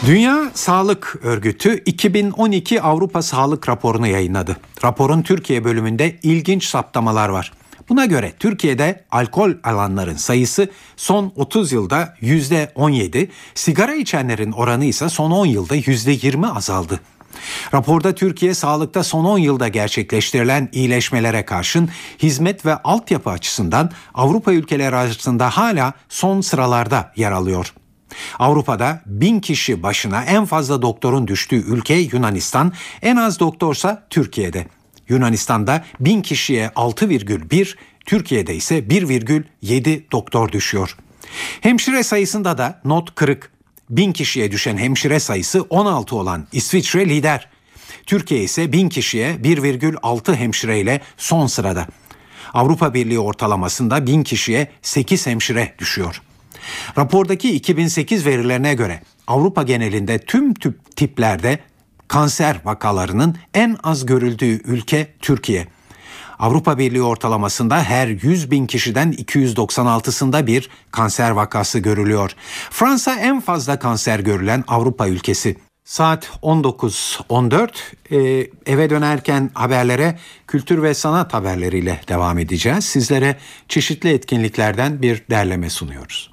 Dünya 0.07 0.51
Sağlık 0.55 1.17
Örgütü 1.23 1.83
2012 1.85 2.83
Avrupa 2.83 3.23
Sağlık 3.23 3.69
Raporu'nu 3.69 4.07
yayınladı. 4.07 4.57
Raporun 4.85 5.23
Türkiye 5.23 5.65
bölümünde 5.65 6.17
ilginç 6.23 6.65
saptamalar 6.65 7.29
var. 7.29 7.53
Buna 7.89 8.05
göre 8.05 8.33
Türkiye'de 8.39 9.05
alkol 9.11 9.53
alanların 9.65 10.17
sayısı 10.17 10.69
son 10.97 11.33
30 11.37 11.73
yılda 11.73 12.15
%17, 12.23 13.29
sigara 13.55 13.95
içenlerin 13.95 14.53
oranı 14.53 14.85
ise 14.85 15.09
son 15.09 15.31
10 15.31 15.47
yılda 15.47 15.77
%20 15.77 16.53
azaldı. 16.57 17.01
Raporda 17.75 18.15
Türkiye 18.15 18.55
sağlıkta 18.55 19.05
son 19.05 19.25
10 19.25 19.39
yılda 19.39 19.69
gerçekleştirilen 19.69 20.69
iyileşmelere 20.73 21.45
karşın 21.45 21.89
hizmet 22.19 22.67
ve 22.67 22.77
altyapı 22.77 23.31
açısından 23.31 23.91
Avrupa 24.15 24.53
ülkeleri 24.53 24.97
arasında 24.97 25.51
hala 25.51 25.93
son 26.09 26.41
sıralarda 26.41 27.13
yer 27.17 27.33
alıyor. 27.33 27.75
Avrupa'da 28.39 29.03
bin 29.07 29.41
kişi 29.41 29.83
başına 29.83 30.25
en 30.25 30.45
fazla 30.45 30.83
doktorun 30.83 31.29
düştüğü 31.29 31.65
ülke 31.73 31.95
Yunanistan, 31.95 32.73
en 33.03 33.17
az 33.17 33.41
doktorsa 33.41 34.07
Türkiye'de. 34.11 34.67
Yunanistan'da 35.09 35.85
bin 36.01 36.23
kişiye 36.23 36.67
6,1, 36.67 37.75
Türkiye'de 38.07 38.55
ise 38.55 38.79
1,7 38.79 40.03
doktor 40.13 40.53
düşüyor. 40.53 40.97
Hemşire 41.61 42.03
sayısında 42.03 42.59
da 42.59 42.81
not 42.85 43.15
kırık. 43.15 43.51
Bin 43.91 44.13
kişiye 44.13 44.53
düşen 44.53 44.77
hemşire 44.77 45.21
sayısı 45.21 45.63
16 45.63 46.17
olan 46.17 46.47
İsviçre 46.53 47.09
lider. 47.09 47.49
Türkiye 48.07 48.43
ise 48.43 48.73
bin 48.73 48.89
kişiye 48.89 49.35
1,6 49.35 50.35
hemşire 50.35 50.81
ile 50.81 51.01
son 51.17 51.47
sırada. 51.47 51.87
Avrupa 52.55 52.95
Birliği 52.95 53.19
ortalamasında 53.19 54.07
bin 54.07 54.23
kişiye 54.23 54.69
8 54.83 55.27
hemşire 55.27 55.75
düşüyor. 55.79 56.23
Rapordaki 56.99 57.53
2008 57.53 58.27
verilerine 58.27 58.75
göre 58.75 59.03
Avrupa 59.27 59.63
genelinde 59.63 60.19
tüm 60.19 60.55
tüp 60.55 60.97
tiplerde 60.97 61.59
kanser 62.09 62.61
vakalarının 62.65 63.37
en 63.55 63.77
az 63.83 64.07
görüldüğü 64.07 64.63
ülke 64.65 65.15
Türkiye. 65.21 65.67
Avrupa 66.39 66.79
Birliği 66.79 67.03
ortalamasında 67.03 67.83
her 67.83 68.09
100 68.09 68.51
bin 68.51 68.67
kişiden 68.67 69.13
296'sında 69.13 70.47
bir 70.47 70.71
kanser 70.91 71.31
vakası 71.31 71.79
görülüyor. 71.79 72.31
Fransa 72.71 73.15
en 73.15 73.41
fazla 73.41 73.79
kanser 73.79 74.19
görülen 74.19 74.65
Avrupa 74.69 75.09
ülkesi. 75.09 75.57
Saat 75.85 76.31
19.14 76.43 77.71
ee, 78.11 78.51
eve 78.67 78.91
dönerken 78.91 79.51
haberlere 79.55 80.19
kültür 80.47 80.83
ve 80.83 80.95
sanat 80.95 81.35
haberleriyle 81.35 82.01
devam 82.09 82.39
edeceğiz. 82.39 82.85
Sizlere 82.85 83.37
çeşitli 83.69 84.13
etkinliklerden 84.13 85.03
bir 85.03 85.23
derleme 85.31 85.71
sunuyoruz. 85.71 86.31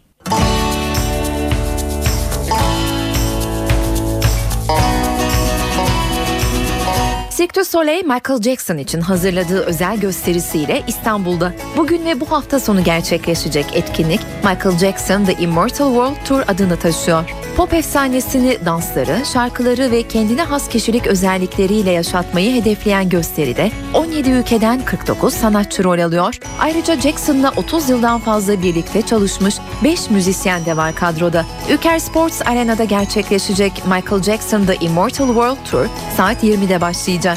Cirque 7.44 7.62
du 7.62 7.66
Soleil 7.66 8.06
Michael 8.06 8.42
Jackson 8.42 8.78
için 8.78 9.02
hazırladığı 9.02 9.60
özel 9.60 10.00
gösterisiyle 10.00 10.84
İstanbul'da 10.88 11.54
bugün 11.78 12.06
ve 12.06 12.20
bu 12.20 12.32
hafta 12.32 12.60
sonu 12.60 12.84
gerçekleşecek 12.84 13.66
etkinlik 13.74 14.20
Michael 14.44 14.78
Jackson 14.78 15.26
The 15.26 15.34
Immortal 15.34 15.88
World 15.88 16.26
Tour 16.28 16.42
adını 16.48 16.78
taşıyor. 16.78 17.30
Pop 17.58 17.74
efsanesini 17.74 18.58
dansları, 18.66 19.26
şarkıları 19.34 19.92
ve 19.92 20.04
kendine 20.04 20.42
has 20.42 20.70
kişilik 20.70 21.08
özellikleriyle 21.08 21.92
yaşatmayı 21.92 22.62
hedefleyen 22.62 23.10
gösteride 23.10 23.72
17 23.94 24.30
ülkeden 24.30 24.86
49 24.86 25.34
sanatçı 25.34 25.84
rol 25.84 26.00
alıyor. 26.00 26.40
Ayrıca 26.60 27.02
Jackson'la 27.02 27.54
30 27.56 27.90
yıldan 27.90 28.20
fazla 28.20 28.62
birlikte 28.62 29.02
çalışmış 29.02 29.56
5 29.84 30.10
müzisyen 30.10 30.66
de 30.66 30.78
var 30.78 30.96
kadroda. 30.96 31.46
Ülker 31.70 32.00
Sports 32.00 32.42
Arena'da 32.46 32.84
gerçekleşecek 32.84 33.74
Michael 33.86 34.24
Jackson 34.24 34.66
The 34.66 34.76
Immortal 34.76 35.28
World 35.28 35.72
Tour 35.72 35.86
saat 36.18 36.44
20'de 36.44 36.82
başlayacak. 36.82 37.33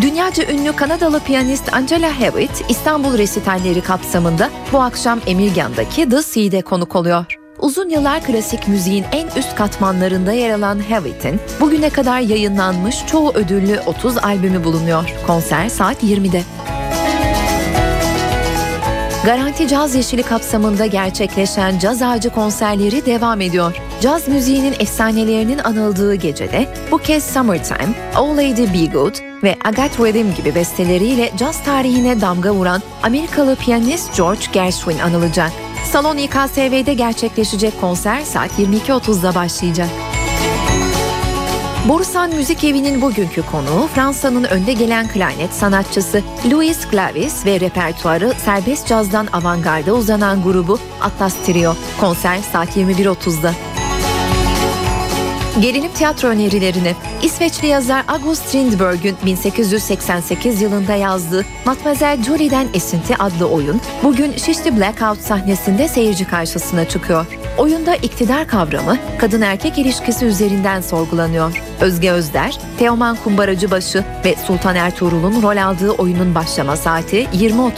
Dünyaca 0.00 0.52
ünlü 0.52 0.72
Kanadalı 0.72 1.20
piyanist 1.20 1.74
Angela 1.74 2.20
Hewitt, 2.20 2.64
İstanbul 2.68 3.18
resitalleri 3.18 3.80
kapsamında 3.80 4.50
bu 4.72 4.80
akşam 4.80 5.20
Emirgan'daki 5.26 6.08
The 6.08 6.22
Sea'de 6.22 6.62
konuk 6.62 6.96
oluyor. 6.96 7.24
Uzun 7.58 7.88
yıllar 7.88 8.22
klasik 8.22 8.68
müziğin 8.68 9.04
en 9.12 9.26
üst 9.26 9.54
katmanlarında 9.54 10.32
yer 10.32 10.54
alan 10.54 10.78
Hewitt'in 10.90 11.40
bugüne 11.60 11.90
kadar 11.90 12.20
yayınlanmış 12.20 13.06
çoğu 13.06 13.32
ödüllü 13.34 13.80
30 13.86 14.18
albümü 14.18 14.64
bulunuyor. 14.64 15.14
Konser 15.26 15.68
saat 15.68 16.02
20'de. 16.02 16.42
Garanti 19.24 19.68
Caz 19.68 19.94
Yeşili 19.94 20.22
kapsamında 20.22 20.86
gerçekleşen 20.86 21.78
caz 21.78 22.02
ağacı 22.02 22.30
konserleri 22.30 23.06
devam 23.06 23.40
ediyor. 23.40 23.76
Caz 24.00 24.28
müziğinin 24.28 24.74
efsanelerinin 24.78 25.58
anıldığı 25.58 26.14
gecede 26.14 26.74
bu 26.90 26.98
kez 26.98 27.24
Summertime, 27.24 27.94
Oh 28.18 28.36
Lady 28.36 28.62
Be 28.62 28.92
Good 28.92 29.14
ve 29.42 29.56
Got 29.64 30.00
Rhythm 30.00 30.36
gibi 30.36 30.54
besteleriyle 30.54 31.30
caz 31.36 31.64
tarihine 31.64 32.20
damga 32.20 32.54
vuran 32.54 32.82
Amerikalı 33.02 33.56
piyanist 33.56 34.16
George 34.16 34.44
Gershwin 34.52 34.98
anılacak. 34.98 35.52
Salon 35.92 36.16
İKSV'de 36.16 36.94
gerçekleşecek 36.94 37.80
konser 37.80 38.20
saat 38.20 38.58
22.30'da 38.58 39.34
başlayacak. 39.34 39.88
Borusan 41.88 42.30
Müzik 42.34 42.64
Evi'nin 42.64 43.02
bugünkü 43.02 43.42
konuğu 43.46 43.86
Fransa'nın 43.94 44.44
önde 44.44 44.72
gelen 44.72 45.08
klarnet 45.08 45.52
sanatçısı 45.52 46.22
Louis 46.50 46.78
Clavis 46.90 47.46
ve 47.46 47.60
repertuarı 47.60 48.32
serbest 48.44 48.86
cazdan 48.86 49.28
avantgarda 49.32 49.94
uzanan 49.94 50.42
grubu 50.42 50.78
Atlas 51.00 51.34
Trio. 51.46 51.74
Konser 52.00 52.38
saat 52.52 52.76
21.30'da. 52.76 53.54
Gelelim 55.60 55.92
tiyatro 55.92 56.28
önerilerine. 56.28 56.94
İsveçli 57.22 57.68
yazar 57.68 58.04
August 58.08 58.46
Strindberg'ün 58.46 59.16
1888 59.26 60.62
yılında 60.62 60.94
yazdığı 60.94 61.44
Mademoiselle 61.64 62.22
Jolie'den 62.22 62.68
Esinti 62.74 63.16
adlı 63.16 63.48
oyun 63.48 63.80
bugün 64.02 64.32
Şişli 64.32 64.76
Blackout 64.76 65.20
sahnesinde 65.20 65.88
seyirci 65.88 66.24
karşısına 66.24 66.88
çıkıyor. 66.88 67.26
Oyunda 67.58 67.96
iktidar 67.96 68.48
kavramı 68.48 68.98
kadın 69.18 69.40
erkek 69.40 69.78
ilişkisi 69.78 70.24
üzerinden 70.24 70.80
sorgulanıyor. 70.80 71.62
Özge 71.82 72.10
Özder, 72.10 72.58
Teoman 72.78 73.16
Kumbaracıbaşı 73.24 74.04
ve 74.24 74.34
Sultan 74.46 74.76
Ertuğrul'un 74.76 75.42
rol 75.42 75.56
aldığı 75.56 75.90
oyunun 75.90 76.34
başlama 76.34 76.76
saati 76.76 77.16
20.30. 77.16 77.70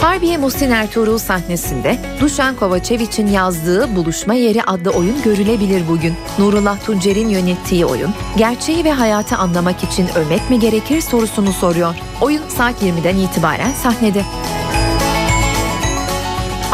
Harbiye 0.00 0.36
Muhsin 0.36 0.70
Ertuğrul 0.70 1.18
sahnesinde 1.18 1.98
Duşan 2.20 2.56
Kovaçeviç'in 2.56 3.26
yazdığı 3.26 3.96
Buluşma 3.96 4.34
Yeri 4.34 4.62
adlı 4.62 4.90
oyun 4.90 5.22
görülebilir 5.22 5.88
bugün. 5.88 6.14
Nurullah 6.38 6.84
Tuncer'in 6.86 7.28
yönettiği 7.28 7.86
oyun, 7.86 8.14
gerçeği 8.36 8.84
ve 8.84 8.92
hayatı 8.92 9.36
anlamak 9.36 9.84
için 9.84 10.08
ölmek 10.16 10.50
mi 10.50 10.60
gerekir 10.60 11.00
sorusunu 11.00 11.52
soruyor. 11.52 11.94
Oyun 12.20 12.42
saat 12.48 12.82
20'den 12.82 13.16
itibaren 13.16 13.72
sahnede. 13.72 14.22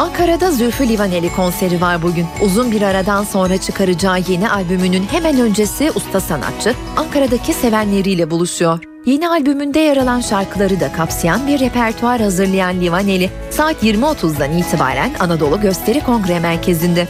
Ankara'da 0.03 0.51
Zülfü 0.51 0.89
Livaneli 0.89 1.33
konseri 1.33 1.81
var 1.81 2.03
bugün. 2.03 2.27
Uzun 2.41 2.73
bir 2.73 2.83
aradan 2.83 3.25
sonra 3.25 3.59
çıkaracağı 3.59 4.21
yeni 4.29 4.51
albümünün 4.51 5.03
hemen 5.11 5.41
öncesi 5.41 5.91
usta 5.95 6.21
sanatçı 6.21 6.75
Ankara'daki 6.97 7.53
sevenleriyle 7.53 8.31
buluşuyor. 8.31 8.79
Yeni 9.07 9.29
albümünde 9.29 9.81
yer 9.81 9.97
alan 9.97 10.21
şarkıları 10.21 10.81
da 10.81 10.93
kapsayan 10.93 11.47
bir 11.47 11.61
repertuar 11.61 12.21
hazırlayan 12.21 12.81
Livaneli 12.81 13.31
saat 13.51 13.85
20.30'dan 13.85 14.53
itibaren 14.53 15.11
Anadolu 15.21 15.61
Gösteri 15.61 16.01
Kongre 16.01 16.41
Merkezi'nde. 16.41 17.09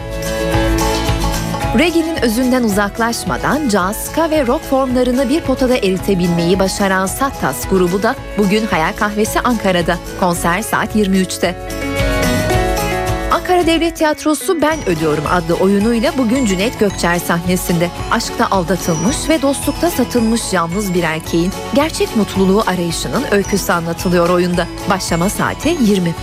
Reggae'nin 1.79 2.23
özünden 2.23 2.63
uzaklaşmadan 2.63 3.69
caz, 3.69 3.97
ska 3.97 4.31
ve 4.31 4.47
rock 4.47 4.63
formlarını 4.63 5.29
bir 5.29 5.41
potada 5.41 5.77
eritebilmeyi 5.77 6.59
başaran 6.59 7.07
Sattas 7.07 7.69
grubu 7.71 8.03
da 8.03 8.15
bugün 8.39 8.67
Hayal 8.67 8.93
Kahvesi 8.93 9.41
Ankara'da. 9.41 9.99
Konser 10.21 10.63
saat 10.63 10.97
23'te. 10.97 11.82
Ankara 13.53 13.67
Devlet 13.67 13.97
Tiyatrosu 13.97 14.63
Ben 14.63 14.89
Ödüyorum 14.89 15.25
adlı 15.31 15.55
oyunuyla 15.55 16.13
bugün 16.19 16.47
Cüneyt 16.47 16.81
Gökçer 16.81 17.19
sahnesinde. 17.19 17.91
Aşkta 18.11 18.47
aldatılmış 18.51 19.29
ve 19.29 19.43
dostlukta 19.43 19.91
satılmış 19.91 20.53
yalnız 20.53 20.95
bir 20.95 21.03
erkeğin 21.03 21.53
gerçek 21.75 22.17
mutluluğu 22.17 22.63
arayışının 22.67 23.25
öyküsü 23.31 23.73
anlatılıyor 23.73 24.29
oyunda. 24.29 24.67
Başlama 24.91 25.29
saati 25.29 25.77
20. 25.81 26.15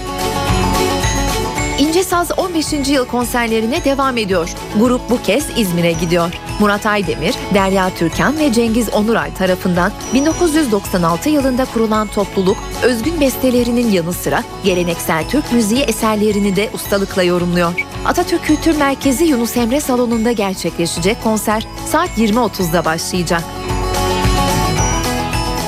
İnce 1.79 2.03
Saz 2.03 2.31
15. 2.37 2.73
yıl 2.89 3.05
konserlerine 3.05 3.83
devam 3.83 4.17
ediyor. 4.17 4.55
Grup 4.79 5.09
bu 5.09 5.21
kez 5.21 5.45
İzmir'e 5.57 5.91
gidiyor. 5.91 6.33
Murat 6.59 6.85
Aydemir, 6.85 7.35
Derya 7.53 7.89
Türkan 7.89 8.39
ve 8.39 8.53
Cengiz 8.53 8.89
Onuray 8.93 9.33
tarafından 9.33 9.91
1996 10.13 11.29
yılında 11.29 11.65
kurulan 11.65 12.07
topluluk 12.07 12.57
özgün 12.83 13.21
bestelerinin 13.21 13.91
yanı 13.91 14.13
sıra 14.13 14.43
geleneksel 14.63 15.29
Türk 15.29 15.51
müziği 15.51 15.81
eserlerini 15.81 16.55
de 16.55 16.69
ustalıkla 16.73 17.23
yorumluyor. 17.23 17.73
Atatürk 18.05 18.43
Kültür 18.43 18.77
Merkezi 18.77 19.23
Yunus 19.23 19.57
Emre 19.57 19.81
Salonu'nda 19.81 20.31
gerçekleşecek 20.31 21.23
konser 21.23 21.67
saat 21.85 22.09
20.30'da 22.17 22.85
başlayacak. 22.85 23.43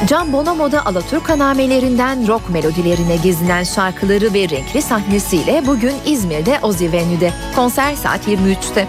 Can 0.07 0.33
Bonomo'da 0.33 0.85
Alaturk 0.85 1.29
anamelerinden 1.29 2.27
rock 2.27 2.49
melodilerine 2.49 3.15
gezinen 3.15 3.63
şarkıları 3.63 4.33
ve 4.33 4.49
renkli 4.49 4.81
sahnesiyle 4.81 5.63
bugün 5.67 5.93
İzmir'de 6.05 6.59
Ozi 6.61 6.91
Venue'de. 6.91 7.33
Konser 7.55 7.95
saat 7.95 8.27
23'te. 8.27 8.87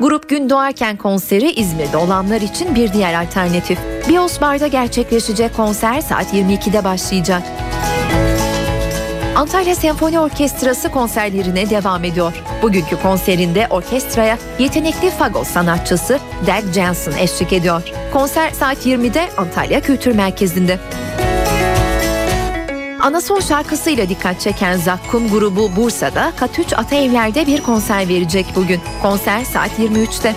Grup 0.00 0.28
Gün 0.28 0.50
Doğarken 0.50 0.96
konseri 0.96 1.50
İzmir'de 1.52 1.96
olanlar 1.96 2.40
için 2.40 2.74
bir 2.74 2.92
diğer 2.92 3.22
alternatif. 3.22 3.78
Bios 4.10 4.40
Bar'da 4.40 4.66
gerçekleşecek 4.66 5.56
konser 5.56 6.00
saat 6.00 6.34
22'de 6.34 6.84
başlayacak. 6.84 7.42
Antalya 9.36 9.74
Senfoni 9.74 10.20
Orkestrası 10.20 10.90
konserlerine 10.90 11.70
devam 11.70 12.04
ediyor. 12.04 12.32
Bugünkü 12.62 13.02
konserinde 13.02 13.66
orkestraya 13.70 14.38
yetenekli 14.58 15.10
fagot 15.10 15.46
sanatçısı 15.46 16.18
Dag 16.46 16.74
Jensen 16.74 17.12
eşlik 17.12 17.52
ediyor. 17.52 17.82
Konser 18.12 18.50
saat 18.50 18.86
20'de 18.86 19.28
Antalya 19.36 19.80
Kültür 19.80 20.14
Merkezi'nde. 20.14 20.78
Anason 23.00 23.40
şarkısıyla 23.40 24.08
dikkat 24.08 24.40
çeken 24.40 24.76
Zakkum 24.76 25.30
grubu 25.30 25.76
Bursa'da 25.76 26.32
Katüç 26.36 26.72
Ataevler'de 26.72 27.46
bir 27.46 27.62
konser 27.62 28.08
verecek 28.08 28.46
bugün. 28.56 28.80
Konser 29.02 29.44
saat 29.44 29.78
23'te. 29.78 30.34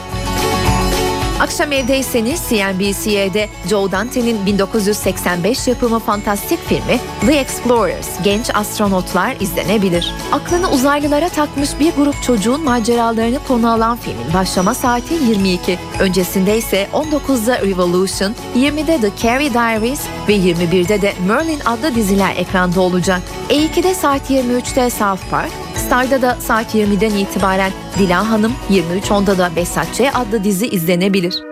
Akşam 1.39 1.71
evdeyseniz 1.71 2.41
CNBC'de 2.49 3.49
Joe 3.69 3.91
Dante'nin 3.91 4.45
1985 4.45 5.67
yapımı 5.67 5.99
fantastik 5.99 6.59
filmi 6.67 6.99
The 7.25 7.33
Explorers, 7.33 8.23
Genç 8.23 8.55
Astronotlar 8.55 9.35
izlenebilir. 9.39 10.13
Aklını 10.31 10.71
uzaylılara 10.71 11.29
takmış 11.29 11.79
bir 11.79 11.93
grup 11.93 12.23
çocuğun 12.23 12.63
maceralarını 12.63 13.39
konu 13.47 13.71
alan 13.71 13.97
filmin 13.97 14.33
başlama 14.33 14.73
saati 14.73 15.13
22. 15.13 15.79
Öncesinde 15.99 16.57
ise 16.57 16.87
19'da 16.93 17.61
Revolution, 17.61 18.35
20'de 18.55 19.01
The 19.01 19.27
Carrie 19.27 19.53
Diaries 19.53 20.01
ve 20.27 20.35
21'de 20.35 21.01
de 21.01 21.13
Merlin 21.27 21.59
adlı 21.65 21.95
diziler 21.95 22.35
ekranda 22.35 22.81
olacak. 22.81 23.21
E2'de 23.49 23.93
saat 23.93 24.31
23'te 24.31 24.89
South 24.89 25.29
Park, 25.31 25.51
Star'da 25.93 26.21
da 26.21 26.35
saat 26.35 26.75
20'den 26.75 27.15
itibaren 27.15 27.71
Dila 27.99 28.29
Hanım, 28.29 28.53
23.10'da 28.69 29.37
da 29.37 29.55
Besatçı 29.55 30.09
adlı 30.13 30.43
dizi 30.43 30.67
izlenebilir. 30.67 31.43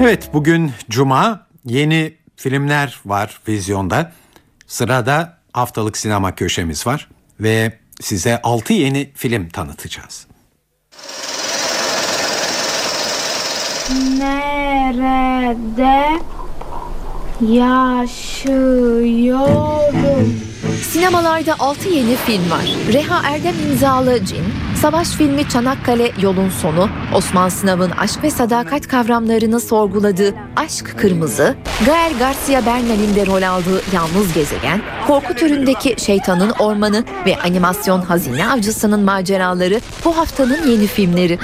Evet 0.00 0.30
bugün 0.32 0.72
Cuma 0.90 1.46
yeni 1.64 2.14
filmler 2.36 3.00
var 3.06 3.40
vizyonda. 3.48 4.12
Sırada 4.66 5.38
haftalık 5.52 5.96
sinema 5.96 6.34
köşemiz 6.34 6.86
var 6.86 7.08
ve 7.40 7.78
size 8.00 8.42
6 8.42 8.72
yeni 8.72 9.12
film 9.14 9.48
tanıtacağız. 9.48 10.26
Nerede 14.18 16.08
yaşıyorum? 17.40 18.58
Sinemalarda 20.82 21.54
6 21.58 21.88
yeni 21.88 22.16
film 22.16 22.50
var. 22.50 22.76
Reha 22.92 23.28
Erdem 23.34 23.54
imzalı 23.70 24.24
Cin, 24.24 24.44
savaş 24.80 25.08
filmi 25.08 25.48
Çanakkale 25.48 26.12
Yolun 26.20 26.50
Sonu, 26.50 26.88
Osman 27.14 27.48
Sınav'ın 27.48 27.90
aşk 27.90 28.22
ve 28.22 28.30
sadakat 28.30 28.88
kavramlarını 28.88 29.60
sorguladığı 29.60 30.34
Aşk 30.56 30.94
Kırmızı, 30.98 31.56
Gael 31.86 32.18
Garcia 32.18 32.66
Bernal'in 32.66 33.14
de 33.16 33.26
rol 33.26 33.42
aldığı 33.42 33.82
Yalnız 33.94 34.32
Gezegen, 34.34 34.82
korku 35.06 35.34
türündeki 35.34 35.94
Şeytanın 36.04 36.50
Ormanı 36.50 37.04
ve 37.26 37.36
animasyon 37.36 38.02
Hazine 38.02 38.48
Avcısının 38.48 39.00
maceraları 39.00 39.80
bu 40.04 40.16
haftanın 40.16 40.70
yeni 40.70 40.86
filmleri. 40.86 41.38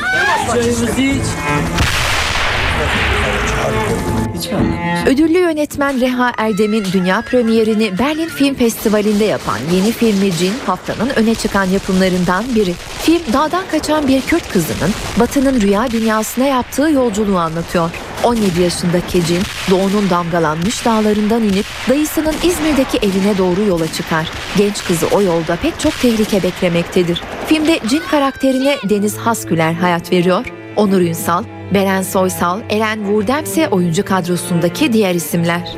Ödüllü 5.07 5.38
yönetmen 5.38 6.01
Reha 6.01 6.32
Erdem'in 6.38 6.84
dünya 6.92 7.20
premierini 7.20 7.99
Berlin 7.99 8.28
Film 8.28 8.55
Festivali'nde 8.55 9.24
yapan 9.24 9.59
yeni 9.72 9.92
filmi 9.92 10.32
Cin 10.32 10.53
haftanın 10.66 11.11
öne 11.16 11.34
çıkan 11.34 11.64
yapımlarından 11.64 12.45
biri. 12.55 12.74
Film 13.03 13.22
dağdan 13.32 13.64
kaçan 13.70 14.09
bir 14.09 14.20
Kürt 14.20 14.49
kızının 14.49 14.90
Batı'nın 15.20 15.61
rüya 15.61 15.90
dünyasına 15.90 16.45
yaptığı 16.45 16.90
yolculuğu 16.90 17.38
anlatıyor. 17.38 17.90
17 18.24 18.61
yaşındaki 18.61 19.26
Cin, 19.26 19.42
doğunun 19.70 20.11
damgalanmış 20.11 20.84
dağlarından 20.84 21.42
inip 21.42 21.66
dayısının 21.88 22.34
İzmir'deki 22.42 22.99
evine 22.99 23.38
doğru 23.38 23.62
yola 23.68 23.92
çıkar. 23.92 24.28
Genç 24.57 24.84
kızı 24.84 25.07
o 25.07 25.22
yolda 25.22 25.57
pek 25.57 25.80
çok 25.80 26.01
tehlike 26.01 26.42
beklemektedir. 26.42 27.22
Filmde 27.47 27.80
Cin 27.88 28.03
karakterine 28.11 28.76
Deniz 28.88 29.16
Hasküler 29.16 29.72
hayat 29.72 30.12
veriyor. 30.12 30.64
Onur 30.77 31.01
Ünsal, 31.01 31.45
Beren 31.75 32.03
Soysal, 32.03 32.61
Eren 32.70 33.05
Vurdem 33.05 33.45
ise 33.45 33.68
oyuncu 33.68 34.05
kadrosundaki 34.05 34.93
diğer 34.93 35.14
isimler. 35.14 35.77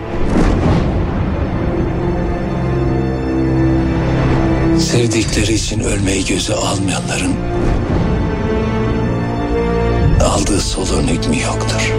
Sevdikleri 4.79 5.53
için 5.53 5.81
ölmeyi 5.81 6.25
göze 6.25 6.55
almayanların 6.55 7.33
aldığı 10.25 10.61
soluğun 10.61 11.07
hükmü 11.09 11.41
yoktur. 11.41 11.93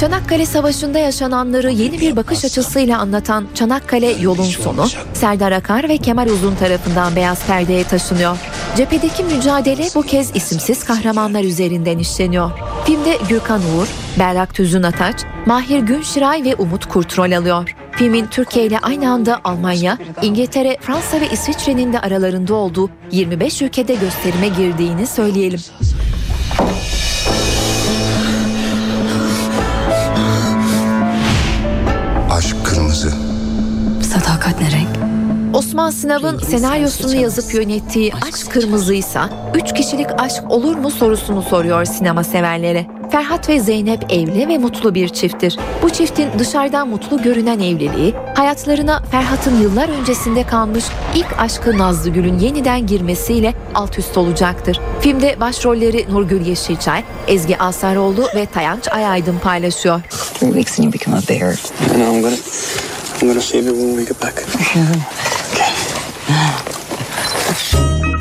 Çanakkale 0.00 0.46
Savaşı'nda 0.46 0.98
yaşananları 0.98 1.70
yeni 1.70 2.00
bir 2.00 2.16
bakış 2.16 2.44
açısıyla 2.44 2.98
anlatan 2.98 3.46
Çanakkale 3.54 4.06
Yolun 4.06 4.44
Sonu, 4.44 4.86
Serdar 5.14 5.52
Akar 5.52 5.88
ve 5.88 5.96
Kemal 5.98 6.28
Uzun 6.28 6.54
tarafından 6.54 7.16
beyaz 7.16 7.46
perdeye 7.46 7.84
taşınıyor. 7.84 8.36
Cephedeki 8.76 9.24
mücadele 9.24 9.88
bu 9.94 10.02
kez 10.02 10.36
isimsiz 10.36 10.84
kahramanlar 10.84 11.44
üzerinden 11.44 11.98
işleniyor. 11.98 12.50
Filmde 12.86 13.18
Gürkan 13.28 13.60
Uğur, 13.60 13.88
Berrak 14.18 14.54
Tüzün 14.54 14.82
Ataç, 14.82 15.24
Mahir 15.46 15.78
Günşiray 15.78 16.44
ve 16.44 16.54
Umut 16.54 16.86
Kurt 16.86 17.18
rol 17.18 17.32
alıyor. 17.32 17.74
Filmin 17.92 18.26
Türkiye 18.26 18.66
ile 18.66 18.78
aynı 18.78 19.10
anda 19.10 19.40
Almanya, 19.44 19.98
İngiltere, 20.22 20.76
Fransa 20.80 21.20
ve 21.20 21.30
İsviçre'nin 21.30 21.92
de 21.92 22.00
aralarında 22.00 22.54
olduğu 22.54 22.90
25 23.12 23.62
ülkede 23.62 23.94
gösterime 23.94 24.48
girdiğini 24.48 25.06
söyleyelim. 25.06 25.60
Osman 35.58 35.90
Sınav'ın 35.90 36.38
senaryosunu 36.38 37.14
yazıp 37.14 37.54
yönettiği 37.54 38.12
Aşk 38.14 38.50
Kırmızıysa, 38.50 39.30
üç 39.54 39.74
kişilik 39.74 40.06
aşk 40.18 40.50
olur 40.50 40.76
mu 40.76 40.90
sorusunu 40.90 41.42
soruyor 41.42 41.84
sinema 41.84 42.24
severlere. 42.24 42.86
Ferhat 43.10 43.48
ve 43.48 43.60
Zeynep 43.60 44.12
evli 44.12 44.48
ve 44.48 44.58
mutlu 44.58 44.94
bir 44.94 45.08
çifttir. 45.08 45.58
Bu 45.82 45.90
çiftin 45.90 46.28
dışarıdan 46.38 46.88
mutlu 46.88 47.22
görünen 47.22 47.58
evliliği, 47.58 48.14
hayatlarına 48.34 49.02
Ferhat'ın 49.10 49.60
yıllar 49.60 49.88
öncesinde 49.88 50.46
kalmış 50.46 50.84
ilk 51.14 51.38
aşkı 51.38 51.78
Nazlı 51.78 52.10
Gül'ün 52.10 52.38
yeniden 52.38 52.86
girmesiyle 52.86 53.54
alt 53.74 53.98
üst 53.98 54.18
olacaktır. 54.18 54.80
Filmde 55.00 55.40
başrolleri 55.40 56.06
Nurgül 56.10 56.46
Yeşilçay, 56.46 57.04
Ezgi 57.28 57.58
Asaroğlu 57.58 58.28
ve 58.34 58.46
Tayanç 58.46 58.88
Ayaydın 58.88 59.38
paylaşıyor. 59.38 60.00
Three 60.34 60.52
weeks 60.52 60.80
and 60.80 60.84
you 60.84 60.92
become 60.92 61.16
a 61.16 61.20
bear. 61.28 61.52
I 61.52 61.56
know 61.88 62.16
I'm 62.16 62.22
gonna, 62.22 62.36
I'm 63.22 63.28
gonna 63.28 63.40
save 63.40 63.64
you 63.64 63.74
when 63.74 63.96
we 63.96 64.04
get 64.04 64.22
back. 64.22 64.44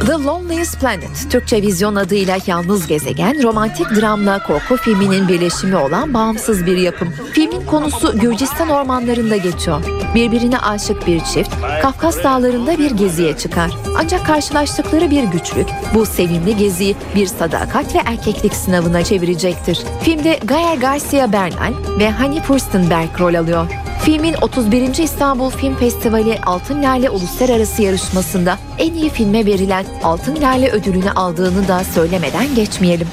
The 0.06 0.12
Loneliest 0.12 0.80
Planet, 0.80 1.32
Türkçe 1.32 1.62
vizyon 1.62 1.96
adıyla 1.96 2.38
Yalnız 2.48 2.88
Gezegen, 2.88 3.44
romantik 3.44 3.90
dramla 3.90 4.44
korku 4.44 4.78
filminin 4.78 5.28
birleşimi 5.28 5.76
olan 5.76 6.14
bağımsız 6.14 6.66
bir 6.66 6.78
yapım. 6.78 7.14
Filmin 7.34 7.66
konusu 7.66 8.20
Gürcistan 8.20 8.70
ormanlarında 8.70 9.38
geçiyor. 9.38 9.82
Birbirine 10.16 10.60
aşık 10.60 11.08
bir 11.08 11.20
çift, 11.20 11.50
Kafkas 11.82 12.24
dağlarında 12.24 12.78
bir 12.78 12.92
geziye 12.92 13.38
çıkar. 13.38 13.72
Ancak 13.98 14.26
karşılaştıkları 14.26 15.12
bir 15.12 15.24
güçlük, 15.24 15.68
bu 15.94 16.06
sevimli 16.06 16.58
geziyi 16.58 16.96
bir 17.16 17.28
sadakat 17.28 17.96
ve 17.96 18.00
erkeklik 18.06 18.54
sınavına 18.54 19.04
çevirecektir. 19.04 19.80
Filmde 20.02 20.40
Gael 20.44 20.80
Garcia 20.80 21.34
Bernal 21.34 21.74
ve 22.00 22.12
Hani 22.12 22.42
Furstenberg 22.42 23.20
rol 23.20 23.34
alıyor. 23.34 23.87
Filmin 24.08 24.34
31. 24.42 25.04
İstanbul 25.04 25.50
Film 25.50 25.76
Festivali 25.76 26.40
Altın 26.46 26.84
Lale 26.84 27.10
Uluslararası 27.10 27.82
Yarışması'nda 27.82 28.58
en 28.78 28.94
iyi 28.94 29.10
filme 29.10 29.46
verilen 29.46 29.86
Altın 30.04 30.42
Lale 30.42 30.70
ödülünü 30.70 31.12
aldığını 31.12 31.68
da 31.68 31.84
söylemeden 31.84 32.56
geçmeyelim. 32.56 33.08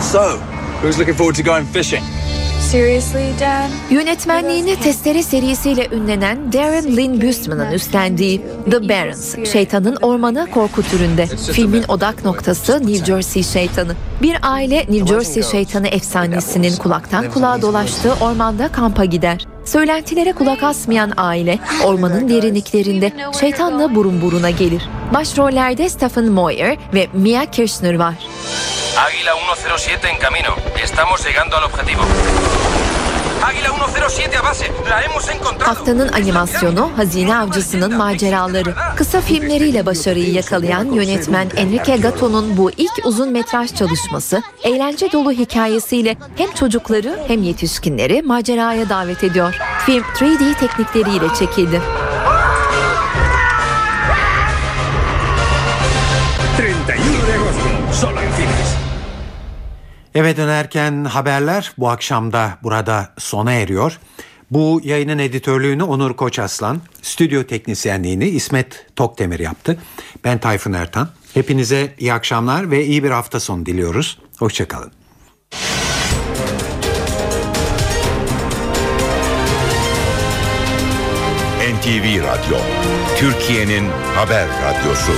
So, 0.00 0.20
who's 0.82 0.98
looking 0.98 1.16
forward 1.16 1.44
to 1.44 1.52
going 1.52 1.66
fishing? 1.72 2.19
Seriously, 2.70 3.32
Dad? 3.40 3.68
Yönetmenliğini 3.90 4.76
Testere 4.76 5.22
serisiyle 5.22 5.88
ünlenen 5.92 6.52
Darren 6.52 6.96
Lynn 6.96 7.20
Büstman'ın 7.20 7.72
üstlendiği 7.72 8.42
The 8.70 8.88
Barrens, 8.88 9.52
Şeytanın 9.52 9.96
Ormanı 9.96 10.50
korku 10.50 10.82
türünde. 10.82 11.26
Filmin 11.26 11.84
odak 11.88 12.24
noktası 12.24 12.86
New 12.86 13.04
Jersey 13.04 13.42
şeytanı. 13.42 13.92
Bir 14.22 14.36
aile 14.42 14.78
New 14.78 15.06
Jersey 15.06 15.42
şeytanı 15.42 15.88
efsanesinin 15.88 16.76
kulaktan 16.76 17.30
kulağa 17.30 17.62
dolaştığı 17.62 18.12
ormanda 18.20 18.68
kampa 18.72 19.04
gider. 19.04 19.46
Söylentilere 19.64 20.32
kulak 20.32 20.62
asmayan 20.62 21.12
aile 21.16 21.58
ormanın 21.84 22.28
derinliklerinde 22.28 23.12
şeytanla 23.40 23.94
burun 23.94 24.22
buruna 24.22 24.50
gelir. 24.50 24.82
Başrollerde 25.14 25.88
Stephen 25.88 26.24
Moyer 26.24 26.76
ve 26.94 27.08
Mia 27.12 27.46
Kirshner 27.46 27.94
var. 27.94 28.14
Águila 28.96 29.34
107 29.34 30.06
en 30.06 30.20
camino. 30.20 30.56
Estamos 30.82 31.24
llegando 31.24 31.56
al 31.56 31.64
objetivo. 31.64 32.02
Haftanın 35.60 36.08
animasyonu 36.08 36.90
Hazine 36.96 37.36
Avcısının 37.36 37.96
Maceraları. 37.96 38.74
Kısa 38.96 39.20
filmleriyle 39.20 39.86
başarıyı 39.86 40.32
yakalayan 40.32 40.92
yönetmen 40.92 41.48
Enrique 41.56 41.96
Gatto'nun 41.96 42.56
bu 42.56 42.70
ilk 42.70 42.92
uzun 43.04 43.32
metraj 43.32 43.74
çalışması 43.74 44.42
eğlence 44.62 45.12
dolu 45.12 45.32
hikayesiyle 45.32 46.16
hem 46.36 46.50
çocukları 46.52 47.18
hem 47.28 47.42
yetişkinleri 47.42 48.22
maceraya 48.22 48.88
davet 48.88 49.24
ediyor. 49.24 49.54
Film 49.86 50.02
3D 50.02 50.54
teknikleriyle 50.54 51.34
çekildi. 51.38 51.80
Eve 60.14 60.36
dönerken 60.36 61.04
haberler 61.04 61.72
bu 61.78 61.90
akşamda 61.90 62.58
burada 62.62 63.12
sona 63.18 63.52
eriyor. 63.52 63.98
Bu 64.50 64.80
yayının 64.84 65.18
editörlüğünü 65.18 65.82
Onur 65.82 66.16
Koçaslan, 66.16 66.80
stüdyo 67.02 67.42
teknisyenliğini 67.44 68.28
İsmet 68.28 68.86
Tokdemir 68.96 69.40
yaptı. 69.40 69.78
Ben 70.24 70.38
Tayfun 70.38 70.72
Ertan. 70.72 71.08
Hepinize 71.34 71.94
iyi 71.98 72.12
akşamlar 72.12 72.70
ve 72.70 72.84
iyi 72.84 73.04
bir 73.04 73.10
hafta 73.10 73.40
sonu 73.40 73.66
diliyoruz. 73.66 74.18
Hoşçakalın. 74.38 74.92
NTV 81.80 82.22
Radyo, 82.22 82.58
Türkiye'nin 83.18 83.88
haber 84.14 84.48
radyosu. 84.48 85.12